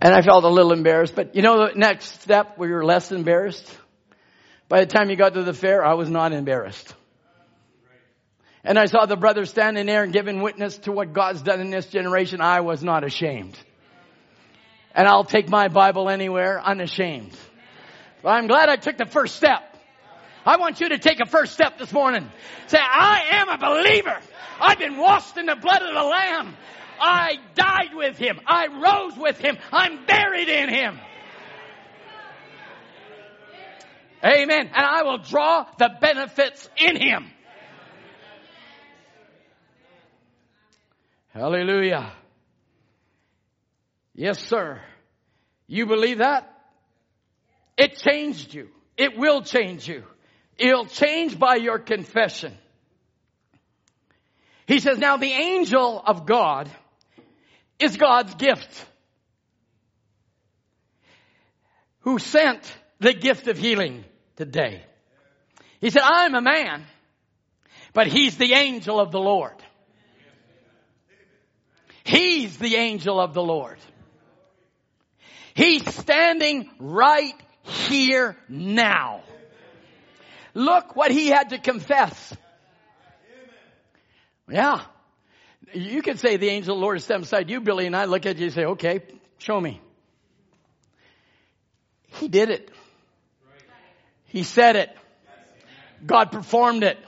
[0.00, 3.12] And I felt a little embarrassed, but you know the next step where you're less
[3.12, 3.66] embarrassed?
[4.68, 6.94] By the time you got to the fair, I was not embarrassed.
[8.62, 11.70] And I saw the brothers standing there and giving witness to what God's done in
[11.70, 12.40] this generation.
[12.40, 13.56] I was not ashamed.
[14.92, 17.36] And I'll take my Bible anywhere unashamed.
[18.22, 19.62] But I'm glad I took the first step.
[20.44, 22.28] I want you to take a first step this morning.
[22.66, 24.18] Say, I am a believer.
[24.60, 26.56] I've been washed in the blood of the Lamb.
[27.00, 28.40] I died with Him.
[28.46, 29.58] I rose with Him.
[29.72, 30.98] I'm buried in Him.
[34.24, 34.70] Amen.
[34.74, 37.30] And I will draw the benefits in Him.
[41.28, 42.12] Hallelujah.
[44.14, 44.80] Yes, sir.
[45.66, 46.50] You believe that?
[47.76, 48.68] It changed you.
[48.96, 50.04] It will change you.
[50.56, 52.56] It'll change by your confession.
[54.66, 56.70] He says, now the angel of God
[57.78, 58.86] is God's gift.
[62.00, 62.60] Who sent
[63.00, 64.04] the gift of healing
[64.36, 64.82] today.
[65.80, 66.84] He said, I'm a man,
[67.92, 69.54] but he's the angel of the Lord.
[72.04, 73.78] He's the angel of the Lord.
[75.54, 79.22] He's standing right here now.
[80.54, 82.36] Look what he had to confess.
[84.48, 84.82] Yeah.
[85.72, 88.04] You could say the angel of the Lord is standing beside you, Billy, and I
[88.04, 89.00] look at you and say, okay,
[89.38, 89.80] show me.
[92.14, 92.70] He did it.
[94.26, 94.96] He said it.
[96.04, 96.98] God performed it.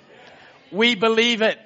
[0.72, 1.58] We believe it.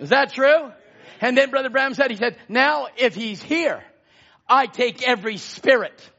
[0.00, 0.72] Is that true?
[1.20, 3.82] And then Brother Branham said, he said, now if he's here,
[4.48, 6.10] I take every spirit.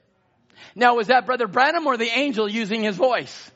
[0.75, 3.51] Now was that Brother Branham or the angel using his voice?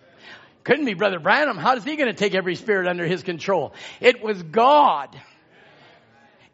[0.63, 1.57] Couldn't be Brother Branham.
[1.57, 3.73] How is he going to take every spirit under his control?
[3.99, 5.15] It was God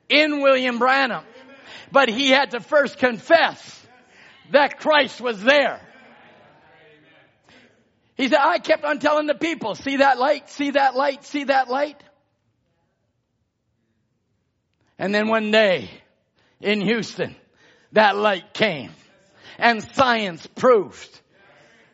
[0.09, 1.23] in William Branham.
[1.91, 3.87] But he had to first confess
[4.51, 5.79] that Christ was there.
[8.15, 11.45] He said, I kept on telling the people, see that light, see that light, see
[11.45, 12.03] that light.
[14.97, 15.89] And then one day
[16.59, 17.35] in Houston,
[17.93, 18.91] that light came
[19.57, 21.21] and science proved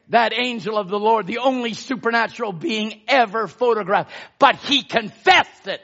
[0.10, 4.12] that angel of the Lord, the only supernatural being ever photographed.
[4.40, 5.82] But he confessed it.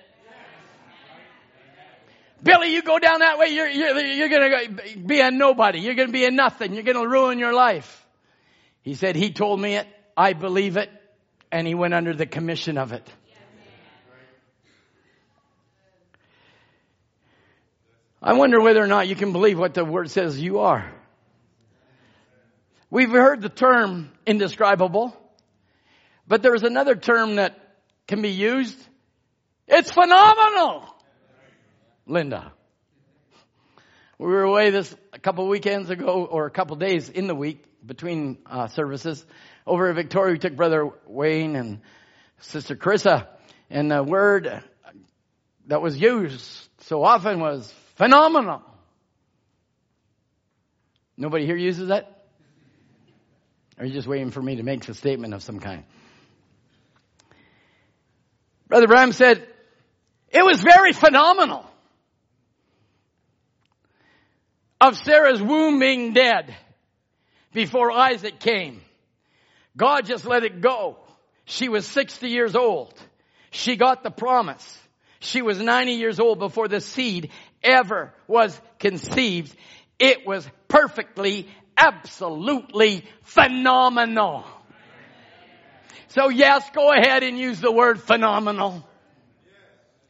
[2.44, 5.80] Billy, you go down that way, you're, you're, you're going to be a nobody.
[5.80, 6.74] You're going to be a nothing.
[6.74, 8.06] You're going to ruin your life.
[8.82, 9.88] He said, He told me it.
[10.18, 10.90] I believe it.
[11.52, 13.08] And he went under the commission of it.
[18.24, 20.92] I wonder whether or not you can believe what the word says you are.
[22.90, 25.16] We've heard the term indescribable,
[26.28, 27.58] but there's another term that
[28.08, 28.78] can be used.
[29.68, 30.91] It's phenomenal.
[32.12, 32.52] Linda.
[34.20, 37.64] We were away this a couple weekends ago, or a couple days in the week
[37.86, 39.26] between uh, services.
[39.66, 41.82] Over at Victoria, we took Brother Wayne and
[42.42, 43.28] Sister Carissa,
[43.70, 44.62] and the word
[45.68, 48.62] that was used so often was phenomenal.
[51.16, 52.26] Nobody here uses that?
[53.78, 55.86] Or are you just waiting for me to make a statement of some kind?
[58.68, 59.48] Brother Branham said,
[60.30, 61.71] it was very phenomenal.
[64.82, 66.56] Of Sarah's womb being dead
[67.54, 68.82] before Isaac came.
[69.78, 70.98] God just let it go.
[71.46, 72.92] She was 60 years old.
[73.52, 74.80] She got the promise.
[75.20, 77.30] She was 90 years old before the seed
[77.62, 79.56] ever was conceived.
[80.00, 81.48] It was perfectly,
[81.78, 84.46] absolutely phenomenal.
[86.08, 88.84] So yes, go ahead and use the word phenomenal.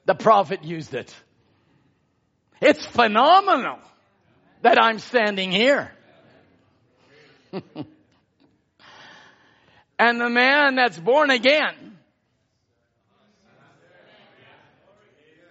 [0.05, 1.13] The prophet used it.
[2.61, 3.79] It's phenomenal
[4.61, 5.91] that I'm standing here.
[9.99, 11.97] and the man that's born again.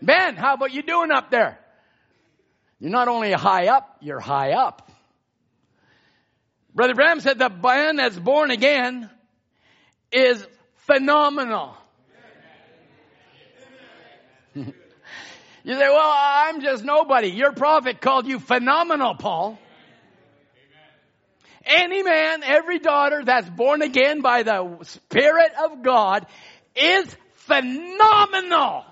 [0.02, 1.58] Ben, how about you doing up there?
[2.78, 4.90] You're not only high up, you're high up.
[6.74, 9.10] Brother Branham said the man that's born again
[10.10, 10.46] is
[10.76, 11.76] phenomenal.
[15.64, 17.28] you say, well, I'm just nobody.
[17.28, 19.58] Your prophet called you phenomenal, Paul.
[21.64, 26.26] Any man, every daughter that's born again by the Spirit of God
[26.74, 28.84] is phenomenal.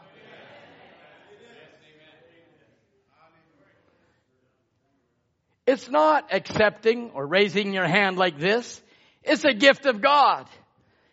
[5.67, 8.81] It's not accepting or raising your hand like this.
[9.23, 10.47] It's a gift of God.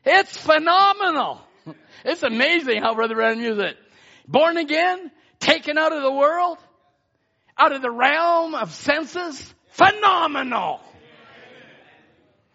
[0.05, 1.41] It's phenomenal.
[2.07, 3.77] It's amazing how Brother Branham used it.
[4.27, 5.09] Born again,
[5.39, 6.57] taken out of the world,
[7.57, 10.81] out of the realm of senses, phenomenal.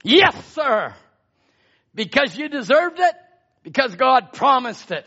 [0.02, 0.94] Yes, sir.
[1.94, 3.14] Because you deserved it,
[3.62, 5.06] because God promised it.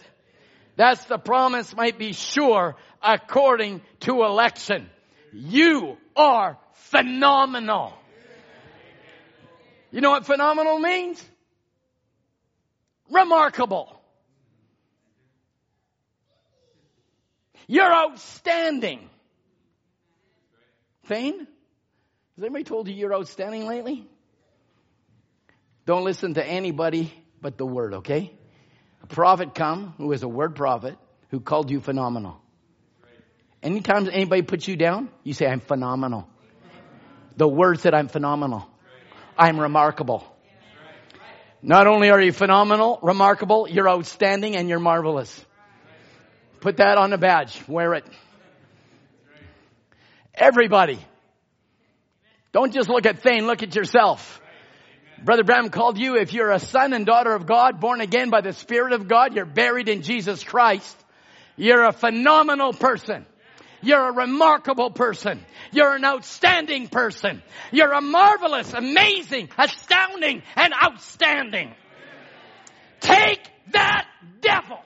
[0.76, 4.90] That's the promise might be sure according to election.
[5.32, 7.94] You are phenomenal.
[9.92, 11.24] You know what phenomenal means?
[13.12, 13.93] Remarkable.
[17.68, 19.10] You're outstanding.
[21.06, 21.40] Thane?
[22.36, 24.08] Has anybody told you you're outstanding lately?
[25.86, 28.34] Don't listen to anybody but the word, okay?
[29.04, 30.98] A prophet come who is a word prophet
[31.30, 32.40] who called you phenomenal.
[33.62, 36.28] Anytime anybody puts you down, you say, I'm phenomenal.
[37.38, 38.68] The word said, I'm phenomenal.
[39.38, 40.26] I'm remarkable.
[41.62, 45.46] Not only are you phenomenal, remarkable, you're outstanding and you're marvelous.
[46.64, 47.62] Put that on a badge.
[47.68, 48.06] Wear it.
[50.34, 50.98] Everybody.
[52.54, 54.40] Don't just look at Thane, look at yourself.
[55.22, 58.40] Brother Branham called you, if you're a son and daughter of God, born again by
[58.40, 60.96] the Spirit of God, you're buried in Jesus Christ.
[61.58, 63.26] You're a phenomenal person.
[63.82, 65.46] You're a remarkable person.
[65.74, 67.44] You're an outstanding person.
[67.74, 71.76] You're a marvelous, amazing, astounding, and outstanding.
[73.02, 73.42] Take
[73.74, 74.08] that
[74.40, 74.80] devil.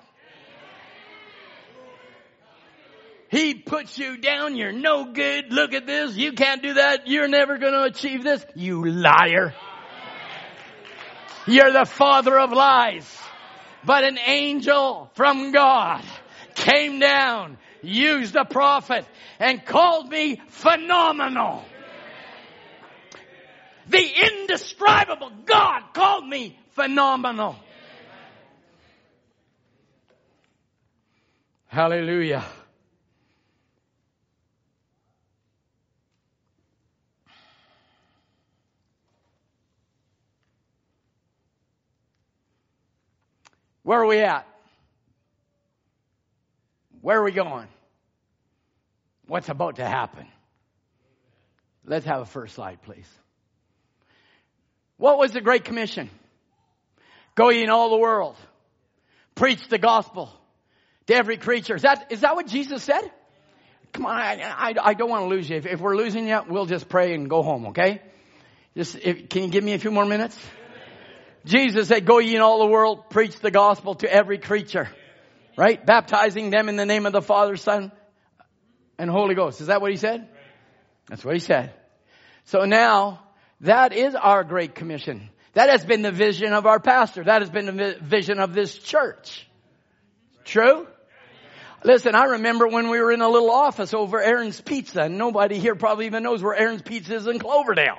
[3.30, 4.56] He puts you down.
[4.56, 5.52] You're no good.
[5.52, 6.16] Look at this.
[6.16, 7.08] You can't do that.
[7.08, 8.46] You're never going to achieve this.
[8.56, 9.54] You liar.
[11.46, 13.18] You're the father of lies.
[13.86, 16.04] But an angel from God
[16.56, 19.06] came down, used a prophet,
[19.40, 21.64] and called me phenomenal.
[23.88, 27.56] The indescribable God called me phenomenal.
[31.68, 32.44] Hallelujah.
[43.88, 44.46] Where are we at?
[47.00, 47.70] Where are we going?
[49.28, 50.28] What's about to happen?
[51.86, 53.08] Let's have a first slide, please.
[54.98, 56.10] What was the Great Commission?
[57.36, 58.36] Go ye in all the world.
[59.36, 60.34] Preach the gospel
[61.06, 61.76] to every creature.
[61.76, 63.10] Is that, is that what Jesus said?
[63.94, 65.56] Come on, I, I, I don't want to lose you.
[65.56, 68.02] If, if, we're losing you, we'll just pray and go home, okay?
[68.76, 70.38] Just, if, can you give me a few more minutes?
[71.48, 74.90] Jesus said, go ye in all the world, preach the gospel to every creature.
[75.58, 75.84] Right?
[75.84, 77.92] Baptizing them in the name of the Father, Son,
[79.00, 79.60] and Holy Ghost.
[79.60, 80.28] Is that what he said?
[81.08, 81.74] That's what he said.
[82.46, 83.22] So now,
[83.62, 85.30] that is our great commission.
[85.54, 87.24] That has been the vision of our pastor.
[87.24, 89.48] That has been the vision of this church.
[90.46, 90.86] True?
[91.84, 95.58] Listen, I remember when we were in a little office over Aaron's Pizza, and nobody
[95.58, 97.98] here probably even knows where Aaron's Pizza is in Cloverdale.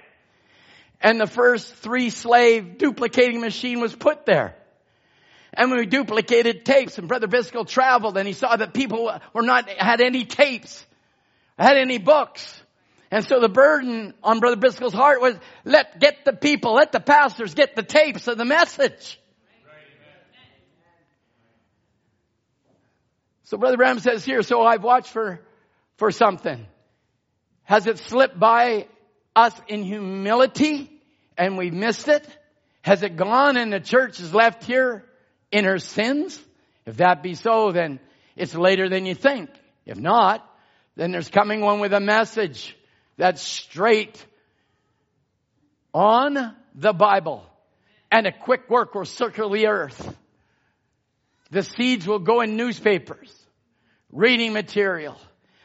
[1.00, 4.56] And the first three slave duplicating machine was put there.
[5.54, 9.68] And we duplicated tapes and Brother Biscoe traveled and he saw that people were not,
[9.68, 10.84] had any tapes,
[11.58, 12.62] had any books.
[13.10, 17.00] And so the burden on Brother Biscoe's heart was, let, get the people, let the
[17.00, 19.18] pastors get the tapes of the message.
[23.44, 25.40] So Brother Branham says here, so I've watched for,
[25.96, 26.66] for something.
[27.62, 28.88] Has it slipped by
[29.38, 30.90] us in humility
[31.36, 32.26] and we missed it?
[32.82, 35.04] Has it gone and the church is left here
[35.52, 36.38] in her sins?
[36.86, 38.00] If that be so, then
[38.36, 39.50] it's later than you think.
[39.86, 40.44] If not,
[40.96, 42.76] then there's coming one with a message
[43.16, 44.24] that's straight
[45.94, 47.44] on the Bible
[48.10, 50.16] and a quick work will circle the earth.
[51.50, 53.32] The seeds will go in newspapers,
[54.12, 55.16] reading material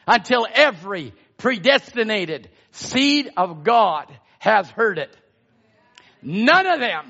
[0.06, 4.06] until every predestinated seed of God
[4.38, 5.16] has heard it.
[6.22, 7.06] None of them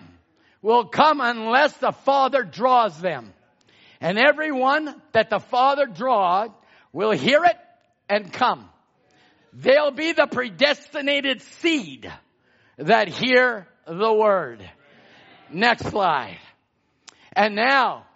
[0.62, 3.32] will come unless the Father draws them.
[4.00, 6.50] And everyone that the Father draws
[6.92, 7.56] will hear it
[8.08, 8.68] and come.
[9.52, 12.12] They'll be the predestinated seed
[12.76, 14.68] that hear the word.
[15.50, 16.38] Next slide.
[17.32, 18.06] And now,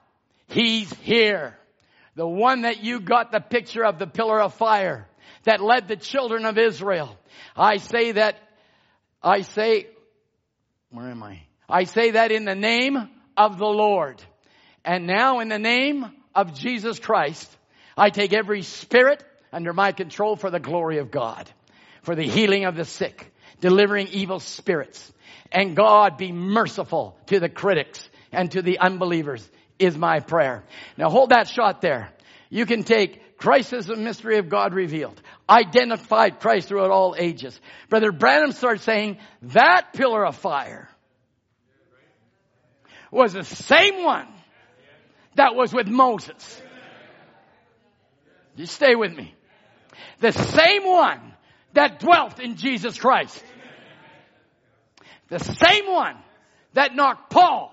[0.49, 1.57] he's here.
[2.15, 5.08] The one that you got the picture of the pillar of fire
[5.49, 7.17] that led the children of Israel.
[7.57, 8.37] I say that,
[9.23, 9.87] I say,
[10.91, 11.41] where am I?
[11.67, 14.23] I say that in the name of the Lord.
[14.85, 16.05] And now in the name
[16.35, 17.51] of Jesus Christ,
[17.97, 21.51] I take every spirit under my control for the glory of God,
[22.03, 25.13] for the healing of the sick, delivering evil spirits.
[25.51, 29.49] And God be merciful to the critics and to the unbelievers
[29.79, 30.65] is my prayer.
[30.99, 32.11] Now hold that shot there.
[32.51, 35.21] You can take Christ is the mystery of God revealed.
[35.49, 37.59] Identified Christ throughout all ages.
[37.89, 40.89] Brother Branham starts saying that pillar of fire
[43.11, 44.27] was the same one
[45.37, 46.63] that was with Moses.
[48.57, 49.35] You stay with me.
[50.19, 51.33] The same one
[51.75, 53.43] that dwelt in Jesus Christ.
[55.29, 56.17] The same one
[56.73, 57.73] that knocked Paul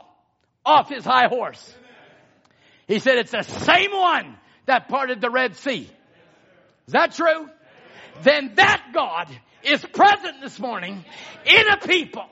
[0.63, 1.73] off his high horse.
[2.87, 5.89] He said it's the same one that parted the Red Sea.
[6.87, 7.49] Is that true?
[8.23, 9.27] Then that God
[9.63, 11.03] is present this morning
[11.45, 12.25] in a people.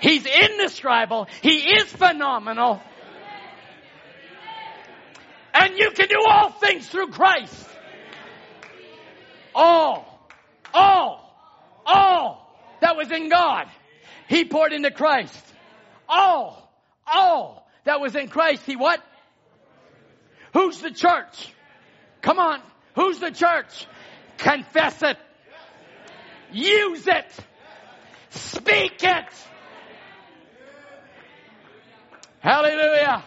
[0.00, 1.28] He's indescribable.
[1.42, 2.80] He is phenomenal.
[5.54, 7.54] And you can do all things through Christ.
[9.54, 10.28] All,
[10.74, 13.68] all, all that was in God,
[14.28, 15.40] He poured into Christ.
[16.08, 16.70] All,
[17.06, 19.00] all that was in Christ, He what?
[20.54, 21.52] Who's the church?
[22.22, 22.60] Come on.
[22.94, 23.86] Who's the church?
[24.38, 25.18] Confess it.
[26.52, 27.26] Use it.
[28.30, 29.24] Speak it.
[32.38, 33.24] Hallelujah.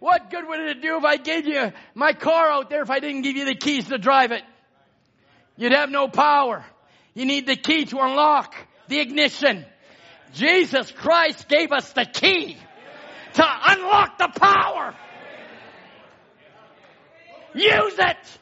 [0.00, 2.98] What good would it do if I gave you my car out there if I
[2.98, 4.42] didn't give you the keys to drive it?
[5.56, 6.64] You'd have no power.
[7.14, 8.54] You need the key to unlock
[8.88, 9.64] the ignition.
[10.32, 12.56] Jesus Christ gave us the key
[13.34, 14.94] to unlock the power.
[17.54, 18.38] Use it.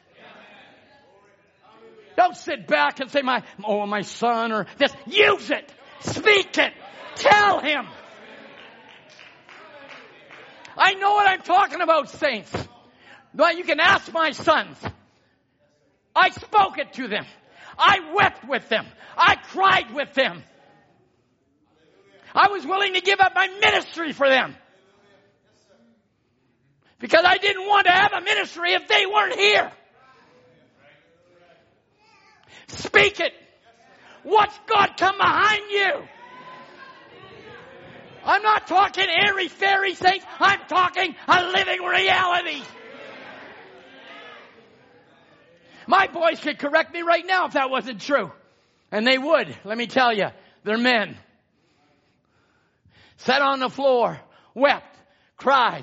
[2.16, 4.93] Don't sit back and say my, oh, my son or this.
[5.06, 5.72] Use it.
[6.01, 6.72] Speak it.
[7.16, 7.86] Tell him.
[10.76, 12.52] I know what I'm talking about, saints.
[13.34, 14.76] You can ask my sons.
[16.14, 17.24] I spoke it to them.
[17.78, 18.86] I wept with them.
[19.16, 20.43] I cried with them.
[22.34, 24.56] I was willing to give up my ministry for them.
[27.02, 29.72] Because I didn't want to have a ministry if they weren't here.
[32.68, 33.32] Speak it.
[34.22, 35.92] Watch God come behind you.
[38.24, 40.22] I'm not talking airy fairy things.
[40.38, 42.62] I'm talking a living reality.
[45.88, 48.30] My boys could correct me right now if that wasn't true.
[48.92, 49.56] And they would.
[49.64, 50.28] Let me tell you,
[50.62, 51.16] they're men.
[53.16, 54.20] sat on the floor,
[54.54, 54.96] wept,
[55.36, 55.82] cried,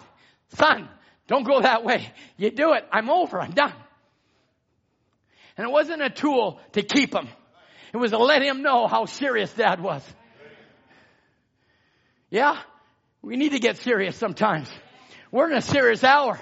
[0.53, 0.87] son,
[1.29, 2.11] don't go that way.
[2.37, 2.85] You do it.
[2.91, 3.39] I'm over.
[3.39, 3.73] I'm done.
[5.55, 7.29] And it wasn't a tool to keep him.
[7.93, 10.03] It was to let him know how serious dad was.
[12.31, 12.59] Yeah?
[13.21, 14.69] We need to get serious sometimes.
[15.31, 16.39] We're in a serious hour.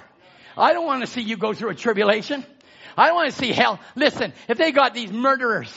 [0.56, 2.46] I don't want to see you go through a tribulation.
[2.98, 3.80] I don't want to see hell.
[3.96, 5.72] Listen, if they got these murderers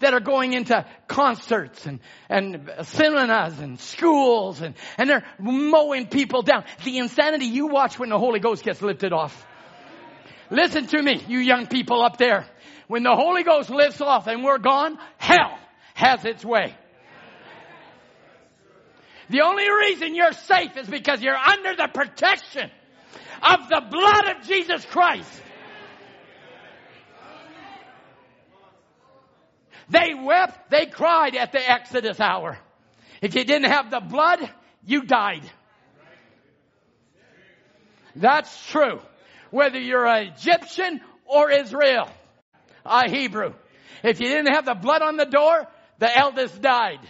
[0.00, 6.42] that are going into concerts and, and cinemas and schools and, and they're mowing people
[6.42, 9.46] down, the insanity you watch when the Holy Ghost gets lifted off.
[10.50, 12.46] Listen to me, you young people up there.
[12.86, 15.58] When the Holy Ghost lifts off and we're gone, hell
[15.94, 16.76] has its way.
[19.30, 22.70] The only reason you're safe is because you're under the protection
[23.42, 25.42] of the blood of Jesus Christ.
[29.88, 32.58] They wept, they cried at the Exodus hour.
[33.20, 34.40] If you didn't have the blood,
[34.86, 35.42] you died.
[38.16, 39.00] That's true.
[39.50, 42.08] Whether you're an Egyptian or Israel,
[42.84, 43.54] a Hebrew.
[44.02, 45.66] If you didn't have the blood on the door,
[45.98, 47.00] the eldest died.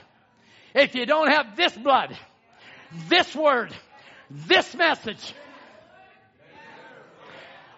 [0.75, 2.17] If you don't have this blood,
[3.09, 3.75] this word,
[4.31, 5.35] this message,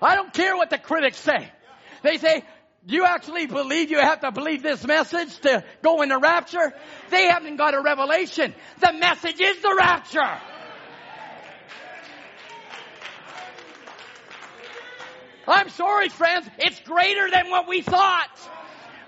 [0.01, 1.51] I don't care what the critics say.
[2.03, 2.45] They say,
[2.87, 6.73] do you actually believe you have to believe this message to go in the rapture?
[7.11, 8.55] They haven't got a revelation.
[8.81, 10.41] The message is the rapture.
[15.49, 16.49] I'm sorry, friends.
[16.59, 18.31] It's greater than what we thought.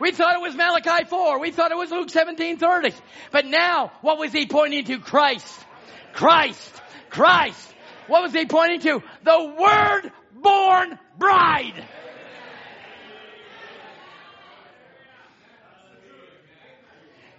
[0.01, 1.41] We thought it was Malachi 4.
[1.41, 2.95] We thought it was Luke 17:30.
[3.31, 4.99] But now, what was he pointing to?
[4.99, 5.67] Christ.
[6.13, 6.83] Christ.
[7.11, 7.75] Christ.
[8.09, 9.03] What was he pointing to?
[9.25, 11.85] The word born bride.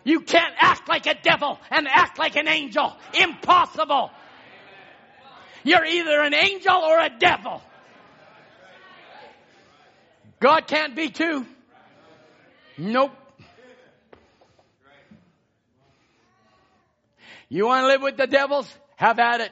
[0.04, 2.96] You can't act like a devil and act like an angel.
[3.14, 4.12] Impossible.
[5.64, 7.62] You're either an angel or a devil.
[10.40, 11.46] God can't be two.
[12.78, 13.12] Nope.
[17.50, 18.72] You want to live with the devils?
[18.96, 19.52] Have at it.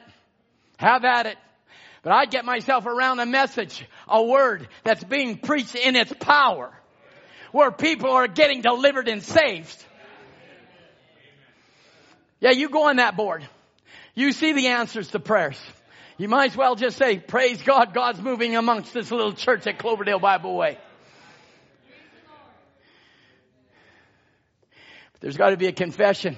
[0.78, 1.36] Have at it.
[2.02, 6.72] But I get myself around a message, a word that's being preached in its power,
[7.50, 9.84] where people are getting delivered and saved.
[12.40, 13.46] Yeah, you go on that board.
[14.14, 15.58] You see the answers to prayers.
[16.16, 19.78] You might as well just say, praise God, God's moving amongst this little church at
[19.78, 20.78] Cloverdale Bible Way.
[25.12, 26.36] But there's got to be a confession.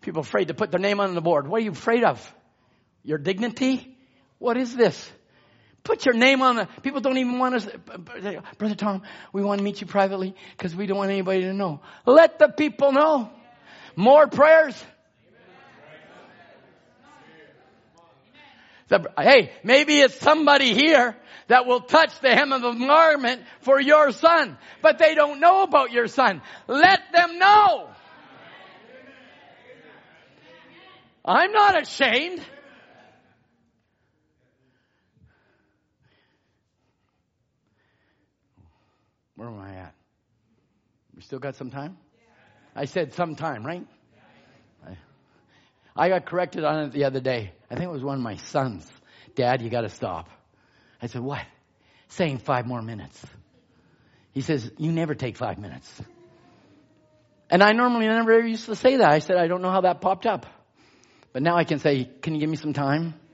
[0.00, 1.46] People afraid to put their name on the board.
[1.46, 2.34] What are you afraid of?
[3.04, 3.96] Your dignity?
[4.38, 5.10] What is this?
[5.82, 7.68] Put your name on the, people don't even want us,
[8.58, 9.02] Brother Tom,
[9.32, 11.80] we want to meet you privately because we don't want anybody to know.
[12.04, 13.30] Let the people know.
[13.96, 14.84] More prayers.
[19.18, 24.10] Hey, maybe it's somebody here that will touch the hem of the garment for your
[24.10, 26.42] son, but they don't know about your son.
[26.66, 27.88] Let them know.
[31.24, 32.42] I'm not ashamed.
[39.36, 39.94] Where am I at?
[41.14, 41.96] We still got some time?
[42.74, 43.86] I said sometime, right?
[45.96, 47.52] I, got corrected on it the other day.
[47.70, 48.90] I think it was one of my sons.
[49.34, 50.28] Dad, you got to stop.
[51.02, 51.44] I said, what?
[52.08, 53.22] Saying five more minutes.
[54.32, 55.90] He says, you never take five minutes.
[57.50, 59.10] And I normally never used to say that.
[59.10, 60.46] I said, I don't know how that popped up.
[61.32, 63.14] But now I can say, can you give me some time?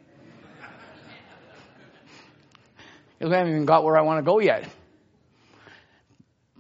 [3.19, 4.69] Because I haven't even got where I want to go yet.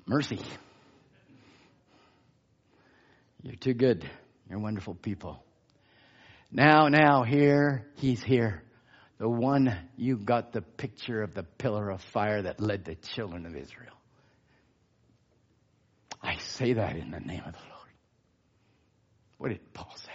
[0.07, 0.41] Mercy.
[3.47, 4.05] You're too good.
[4.51, 5.41] You're wonderful people.
[6.51, 8.65] Now, now, here, he's here.
[9.19, 13.47] The one you got the picture of the pillar of fire that led the children
[13.47, 13.95] of Israel.
[16.21, 17.91] I say that in the name of the Lord.
[19.39, 20.13] What did Paul say?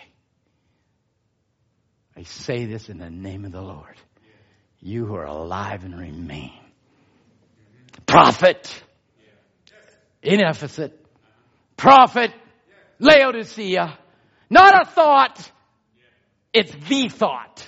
[2.18, 3.96] I say this in the name of the Lord.
[4.82, 6.60] You who are alive and remain.
[8.06, 8.84] Prophet
[10.22, 10.92] in Ephesus.
[11.78, 12.32] Prophet
[13.02, 13.98] Laodicea.
[14.50, 15.52] Not a thought.
[16.54, 17.66] It's the thought.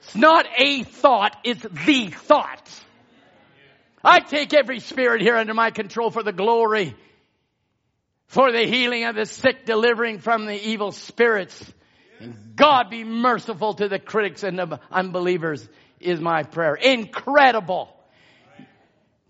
[0.00, 1.36] It's not a thought.
[1.44, 2.80] It's the thought.
[4.04, 6.94] I take every spirit here under my control for the glory,
[8.26, 11.72] for the healing of the sick, delivering from the evil spirits.
[12.20, 15.66] And God be merciful to the critics and the unbelievers
[16.00, 16.74] is my prayer.
[16.74, 17.92] Incredible.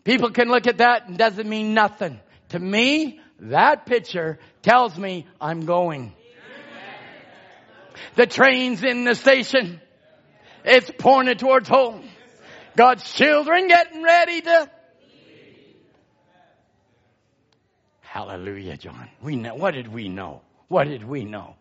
[0.04, 2.20] People can look at that and doesn't mean nothing.
[2.50, 6.14] To me, that picture tells me I'm going.
[8.14, 9.80] The train's in the station.
[10.64, 12.08] It's pointed towards home.
[12.76, 14.70] God's children getting ready to.
[18.00, 19.08] Hallelujah, John.
[19.22, 20.40] We know, what did we know?
[20.68, 21.56] What did we know?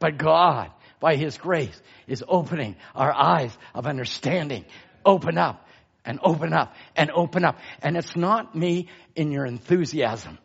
[0.00, 4.64] But God, by His grace, is opening our eyes of understanding.
[5.04, 5.68] Open up
[6.04, 7.58] and open up and open up.
[7.82, 10.38] And it's not me in your enthusiasm.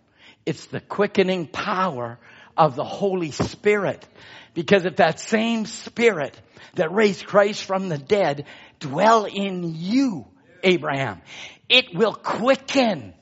[0.45, 2.19] It's the quickening power
[2.55, 4.07] of the Holy Spirit.
[4.53, 6.39] Because if that same Spirit
[6.75, 8.45] that raised Christ from the dead
[8.79, 10.25] dwell in you,
[10.63, 11.21] Abraham,
[11.69, 13.13] it will quicken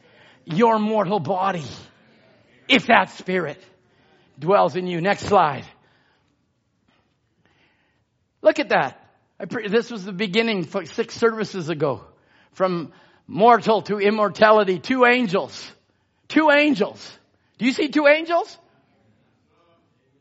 [0.45, 1.65] your mortal body.
[2.67, 3.63] If that Spirit
[4.37, 5.01] dwells in you.
[5.01, 5.65] Next slide.
[8.41, 8.99] Look at that.
[9.49, 12.01] Pre- this was the beginning six services ago.
[12.51, 12.91] From
[13.27, 15.71] mortal to immortality, two angels.
[16.33, 16.99] Two angels.
[17.59, 18.57] Do you see two angels?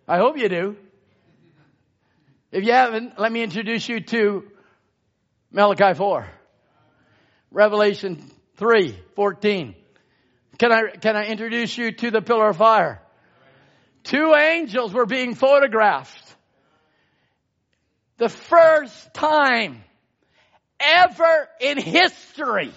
[0.06, 0.76] I hope you do.
[2.50, 4.44] If you haven't, let me introduce you to
[5.50, 6.28] Malachi 4.
[7.50, 9.74] Revelation 3, 14.
[10.58, 13.00] Can I, can I introduce you to the pillar of fire?
[14.04, 16.36] Two angels were being photographed.
[18.18, 19.82] The first time
[20.78, 22.74] ever in history.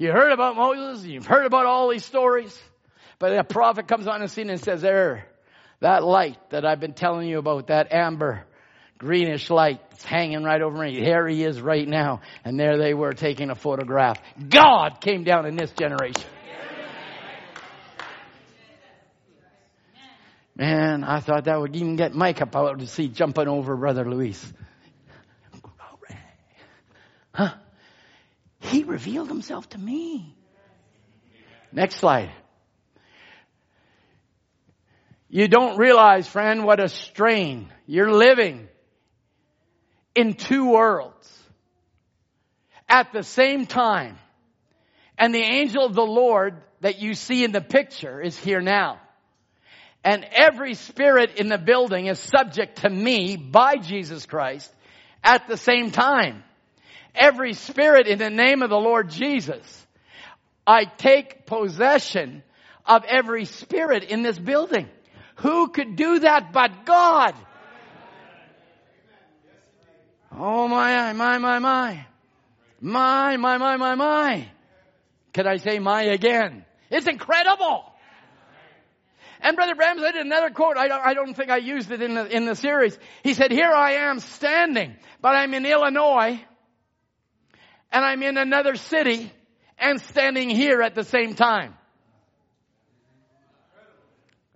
[0.00, 2.58] You heard about Moses, you've heard about all these stories,
[3.18, 5.26] but a prophet comes on the scene and says, there,
[5.80, 8.46] that light that I've been telling you about, that amber,
[8.96, 11.04] greenish light it's hanging right over me.
[11.04, 12.22] There he is right now.
[12.46, 14.16] And there they were taking a photograph.
[14.48, 16.24] God came down in this generation.
[20.56, 24.08] Man, I thought that would even get Mike up out to see jumping over Brother
[24.08, 24.50] Luis.
[27.34, 27.52] Huh?
[28.60, 30.36] He revealed himself to me.
[31.72, 32.30] Next slide.
[35.28, 37.72] You don't realize, friend, what a strain.
[37.86, 38.68] You're living
[40.14, 41.28] in two worlds
[42.88, 44.18] at the same time.
[45.16, 49.00] And the angel of the Lord that you see in the picture is here now.
[50.02, 54.74] And every spirit in the building is subject to me by Jesus Christ
[55.22, 56.42] at the same time.
[57.14, 59.86] Every spirit in the name of the Lord Jesus.
[60.66, 62.42] I take possession
[62.86, 64.88] of every spirit in this building.
[65.36, 67.34] Who could do that but God?
[70.32, 72.06] Oh my, my, my, my.
[72.80, 74.48] My, my, my, my, my.
[75.32, 76.64] Can I say my again?
[76.90, 77.84] It's incredible.
[79.42, 82.14] And Brother Branham said another quote, I don't, I don't think I used it in
[82.14, 82.98] the, in the series.
[83.22, 86.40] He said, here I am standing, but I'm in Illinois,
[87.92, 89.32] and I'm in another city,
[89.78, 91.74] and standing here at the same time.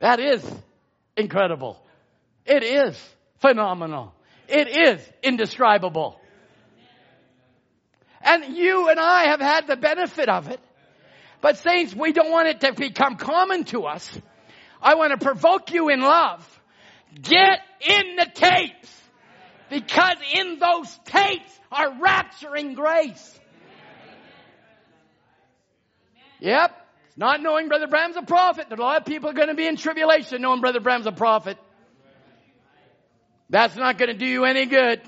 [0.01, 0.45] That is
[1.17, 1.81] incredible.
[2.45, 3.01] It is
[3.41, 4.13] phenomenal.
[4.49, 6.21] It is indescribable.
[8.21, 10.61] And you and I have had the benefit of it.
[11.41, 14.19] But saints, we don't want it to become common to us.
[14.81, 16.63] I want to provoke you in love.
[17.21, 19.03] Get in the tapes.
[19.71, 23.41] Because in those tapes are rapturing grace.
[26.41, 26.73] Yep.
[27.17, 28.67] Not knowing Brother Branham's a prophet.
[28.69, 31.13] There a lot of people are going to be in tribulation knowing Brother Branham's a
[31.13, 31.57] prophet.
[33.51, 35.01] That's not going to do you any good.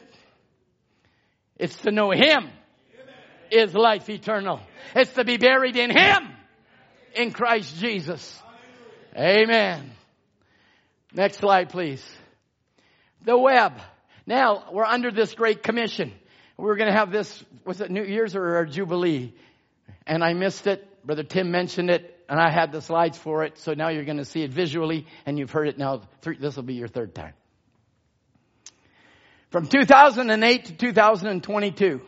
[1.58, 2.50] It's to know Him
[3.50, 4.60] is life eternal.
[4.94, 6.28] It's to be buried in Him
[7.14, 8.42] in Christ Jesus.
[9.16, 9.90] Amen.
[11.12, 12.04] Next slide, please.
[13.24, 13.72] The web.
[14.26, 16.12] Now we're under this great commission.
[16.56, 19.34] We're going to have this, was it New Year's or a Jubilee?
[20.06, 20.86] And I missed it.
[21.06, 23.58] Brother Tim mentioned it and I had the slides for it.
[23.58, 26.02] So now you're going to see it visually and you've heard it now.
[26.22, 27.34] This will be your third time.
[29.50, 32.00] From 2008 to 2022,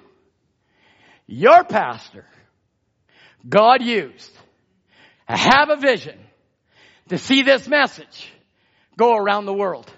[1.26, 2.26] your pastor,
[3.48, 4.32] God used,
[5.26, 6.18] have a vision
[7.10, 8.32] to see this message
[8.96, 9.90] go around the world.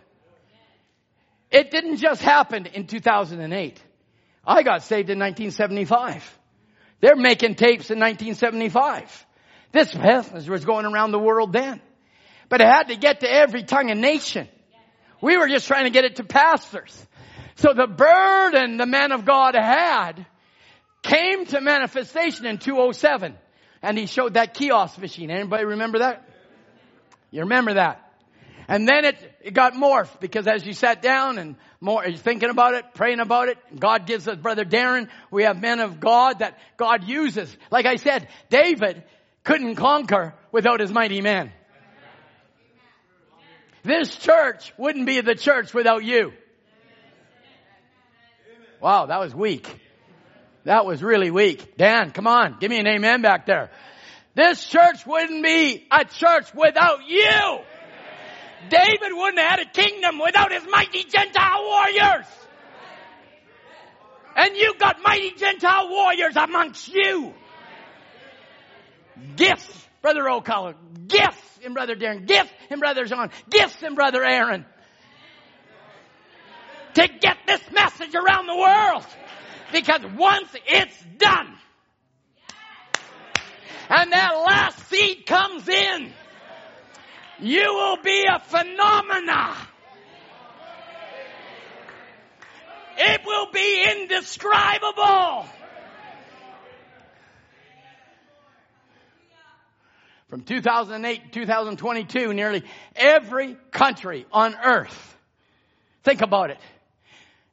[1.50, 3.82] It didn't just happen in 2008.
[4.46, 6.38] I got saved in 1975.
[7.00, 9.26] They're making tapes in 1975.
[9.72, 11.80] This message was going around the world then.
[12.48, 14.48] But it had to get to every tongue and nation.
[15.22, 17.06] We were just trying to get it to pastors.
[17.56, 20.26] So the burden the man of God had
[21.02, 23.36] came to manifestation in 207.
[23.82, 25.30] And he showed that kiosk machine.
[25.30, 26.28] Anybody remember that?
[27.30, 28.12] You remember that?
[28.68, 32.74] And then it, it got morphed because as you sat down and more, thinking about
[32.74, 35.08] it, praying about it, God gives us Brother Darren.
[35.30, 37.54] We have men of God that God uses.
[37.70, 39.02] Like I said, David
[39.44, 41.52] couldn't conquer without his mighty men.
[43.82, 46.32] This church wouldn't be the church without you.
[48.80, 49.66] Wow, that was weak.
[50.64, 51.76] That was really weak.
[51.78, 53.70] Dan, come on, give me an amen back there.
[54.34, 57.60] This church wouldn't be a church without you.
[58.68, 62.26] David wouldn't have had a kingdom without his mighty Gentile warriors.
[64.36, 67.34] And you've got mighty Gentile warriors amongst you.
[69.36, 70.76] Gifts, Brother O'Connor.
[71.08, 72.26] Gifts in Brother Darren.
[72.26, 73.30] Gifts in Brother John.
[73.48, 74.64] Gifts in Brother Aaron.
[76.94, 79.06] To get this message around the world.
[79.72, 81.56] Because once it's done,
[83.88, 86.12] and that last seed comes in,
[87.40, 89.56] you will be a phenomena.
[92.98, 95.46] It will be indescribable.
[100.28, 102.62] From 2008 to 2022, nearly
[102.94, 105.16] every country on earth.
[106.04, 106.58] Think about it.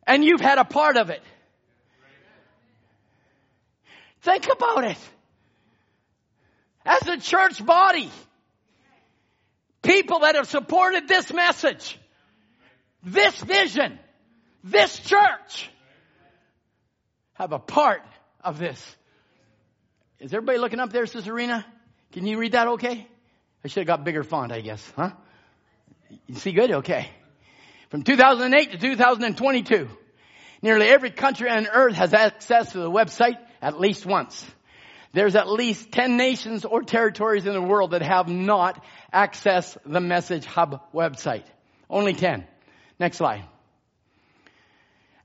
[0.06, 1.22] And you've had a part of it.
[4.22, 4.98] Think about it.
[6.86, 8.12] As a church body,
[9.88, 11.98] people that have supported this message,
[13.04, 13.98] this vision,
[14.64, 15.70] this church,
[17.34, 18.02] have a part
[18.44, 18.96] of this.
[20.20, 21.66] Is everybody looking up there, Rena?
[22.12, 23.08] Can you read that okay?
[23.64, 25.12] I should have got bigger font, I guess, huh?
[26.28, 26.72] You see good?
[26.72, 27.10] Okay.
[27.90, 29.88] From 2008 to 2022,
[30.62, 34.46] nearly every country on earth has access to the website at least once.
[35.14, 40.02] There's at least 10 nations or territories in the world that have not accessed the
[40.02, 41.46] Message Hub website.
[41.90, 42.46] Only 10.
[43.00, 43.44] Next slide.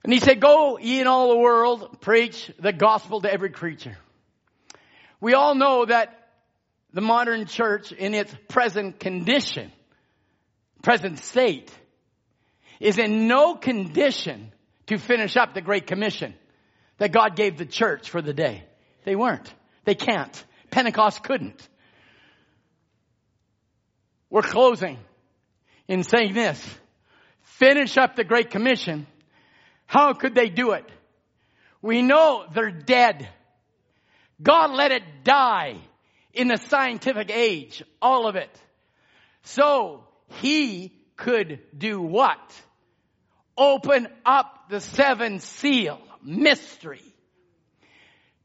[0.05, 3.97] And he said, go ye in all the world, preach the gospel to every creature.
[5.21, 6.29] We all know that
[6.93, 9.73] the modern church in its present condition,
[10.83, 11.71] present state,
[12.81, 14.53] is in no condition
[14.89, 16.35] to finish up the Great Commission
[16.99, 18.65] that God gave the church for the day.
[19.05, 19.53] They weren't.
[19.85, 20.45] They can't.
[20.71, 21.69] Pentecost couldn't.
[24.31, 24.99] We're closing
[25.89, 26.79] in saying this.
[27.43, 29.07] Finish up the Great Commission.
[29.87, 30.89] How could they do it?
[31.83, 33.29] We know they're dead.
[34.43, 35.77] God let it die
[36.33, 38.51] in the scientific age, all of it.
[39.43, 40.05] So
[40.41, 42.39] he could do what?
[43.57, 47.03] Open up the seven seal mystery.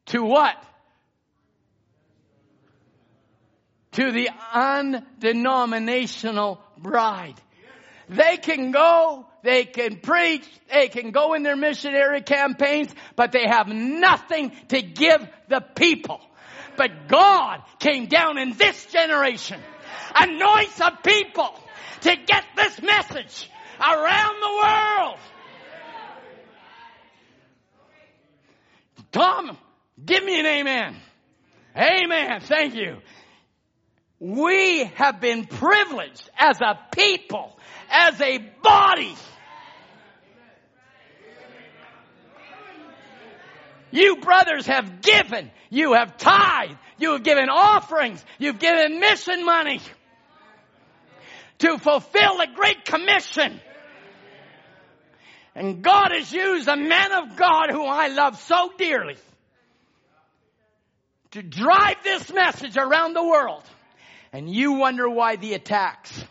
[0.07, 0.55] To what?
[3.97, 7.33] To the undenominational bride.
[8.07, 13.47] They can go, they can preach, they can go in their missionary campaigns, but they
[13.47, 16.21] have nothing to give the people.
[16.77, 19.59] But God came down in this generation,
[20.13, 21.59] anoints a people
[22.01, 23.49] to get this message
[23.81, 25.17] around the world.
[29.11, 29.57] Tom,
[30.05, 30.95] give me an amen.
[31.75, 32.41] Amen.
[32.41, 32.97] Thank you.
[34.19, 37.57] We have been privileged as a people,
[37.89, 39.15] as a body.
[43.91, 45.51] You brothers have given.
[45.69, 46.77] You have tithed.
[46.97, 48.23] You have given offerings.
[48.39, 49.81] You've given mission money
[51.59, 53.59] to fulfill the Great Commission.
[55.55, 59.15] And God has used a man of God who I love so dearly
[61.31, 63.63] to drive this message around the world.
[64.33, 66.23] And you wonder why the attacks.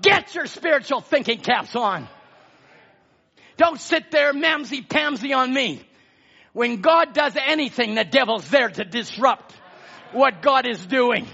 [0.00, 2.08] Get your spiritual thinking caps on.
[3.56, 5.82] Don't sit there mamsy pamsy on me.
[6.52, 9.52] When God does anything, the devil's there to disrupt
[10.12, 11.26] what God is doing.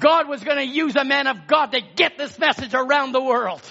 [0.00, 3.22] God was going to use a man of God to get this message around the
[3.22, 3.62] world.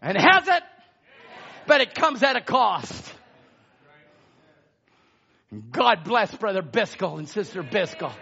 [0.00, 0.62] And has it?
[1.66, 3.12] But it comes at a cost.
[5.70, 8.12] God bless Brother Biscoe and Sister Biscoe.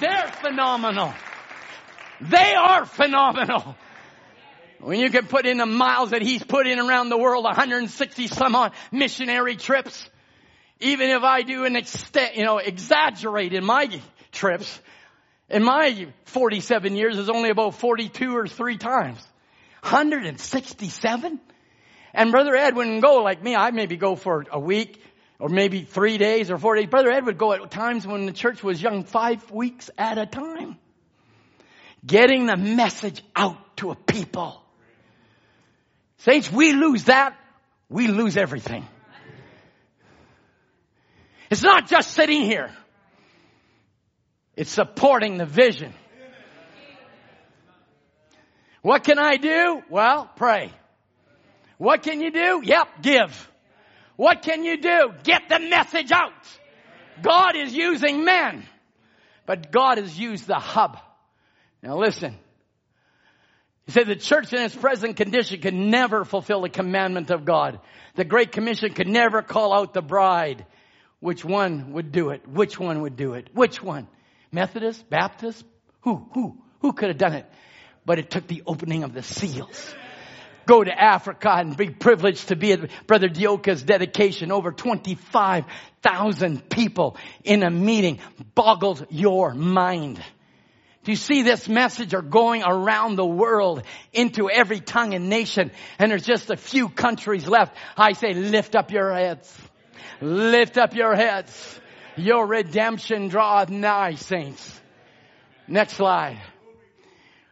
[0.00, 1.12] They're phenomenal.
[2.20, 3.76] They are phenomenal.
[4.80, 8.26] When you can put in the miles that he's put in around the world, 160
[8.28, 10.08] some odd missionary trips,
[10.80, 14.00] even if I do an extent, you know, exaggerate in my
[14.32, 14.80] trips,
[15.48, 19.20] in my 47 years is only about 42 or three times.
[19.82, 21.40] 167?
[22.12, 23.54] And Brother Ed wouldn't go like me.
[23.54, 25.00] I maybe go for a week
[25.38, 26.86] or maybe three days or four days.
[26.86, 30.26] Brother Ed would go at times when the church was young, five weeks at a
[30.26, 30.76] time.
[32.04, 34.62] Getting the message out to a people.
[36.18, 37.36] Saints, we lose that,
[37.88, 38.86] we lose everything.
[41.50, 42.70] It's not just sitting here.
[44.56, 45.92] It's supporting the vision.
[48.82, 49.82] What can I do?
[49.90, 50.72] Well, pray.
[51.76, 52.62] What can you do?
[52.64, 53.52] Yep, give.
[54.16, 55.12] What can you do?
[55.22, 56.32] Get the message out.
[57.22, 58.64] God is using men,
[59.46, 60.98] but God has used the hub.
[61.82, 62.36] Now listen.
[63.86, 67.80] He said the church in its present condition could never fulfill the commandment of God.
[68.16, 70.66] The Great Commission could never call out the bride.
[71.20, 72.46] Which one would do it?
[72.48, 73.48] Which one would do it?
[73.54, 74.08] Which one?
[74.50, 75.08] Methodist?
[75.08, 75.64] Baptist?
[76.00, 76.28] Who?
[76.32, 76.58] Who?
[76.80, 77.46] Who could have done it?
[78.04, 79.94] But it took the opening of the seals.
[80.66, 84.50] Go to Africa and be privileged to be at Brother Dioka's dedication.
[84.50, 88.18] Over 25,000 people in a meeting
[88.54, 90.20] boggled your mind.
[91.04, 95.70] Do you see this message are going around the world into every tongue and nation
[96.00, 97.76] and there's just a few countries left.
[97.96, 99.56] I say lift up your heads.
[100.20, 101.80] Lift up your heads.
[102.16, 104.80] Your redemption draweth nigh, saints.
[105.68, 106.40] Next slide.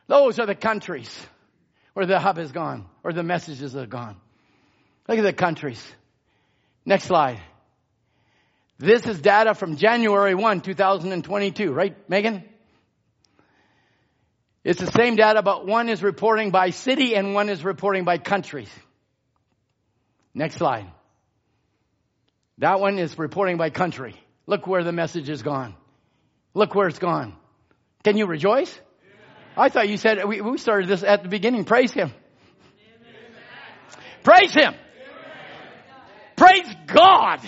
[0.08, 1.14] Those are the countries
[1.92, 4.16] where the hub is gone or the messages are gone.
[5.06, 5.84] Look at the countries.
[6.86, 7.40] Next slide.
[8.78, 12.42] This is data from January 1, 2022, right, Megan?
[14.64, 18.18] It's the same data, but one is reporting by city and one is reporting by
[18.18, 18.70] countries.
[20.32, 20.90] Next slide.
[22.58, 24.16] That one is reporting by country.
[24.46, 25.74] Look where the message is gone.
[26.54, 27.36] Look where it's gone.
[28.02, 28.80] Can you rejoice?
[29.56, 31.64] I thought you said we, we started this at the beginning.
[31.64, 32.12] Praise Him.
[34.24, 34.74] Praise Him.
[36.34, 37.40] Praise God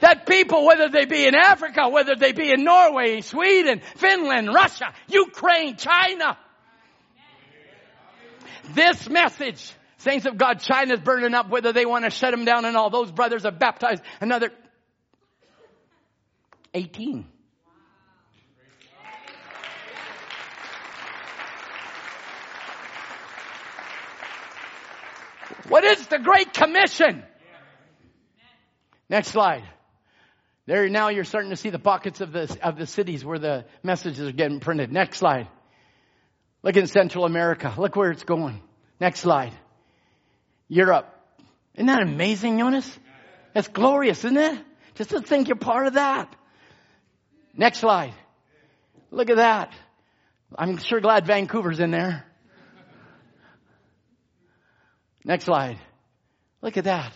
[0.00, 4.94] that people, whether they be in Africa, whether they be in Norway, Sweden, Finland, Russia,
[5.08, 6.38] Ukraine, China,
[8.74, 12.64] this message, saints of God, China's burning up, whether they want to shut them down
[12.64, 12.88] and all.
[12.88, 14.02] Those brothers are baptized.
[14.20, 14.50] Another
[16.72, 17.26] 18.
[25.70, 27.22] What is the Great Commission?
[29.08, 29.62] Next slide.
[30.66, 33.64] There now you're starting to see the pockets of the, of the cities where the
[33.84, 34.90] messages are getting printed.
[34.90, 35.46] Next slide.
[36.64, 37.72] Look in Central America.
[37.78, 38.60] Look where it's going.
[39.00, 39.52] Next slide.
[40.66, 41.06] Europe.
[41.76, 42.98] Isn't that amazing, Jonas?
[43.54, 44.58] That's glorious, isn't it?
[44.96, 46.34] Just to think you're part of that.
[47.56, 48.14] Next slide.
[49.12, 49.72] Look at that.
[50.58, 52.24] I'm sure glad Vancouver's in there.
[55.24, 55.78] Next slide.
[56.62, 57.12] Look at that.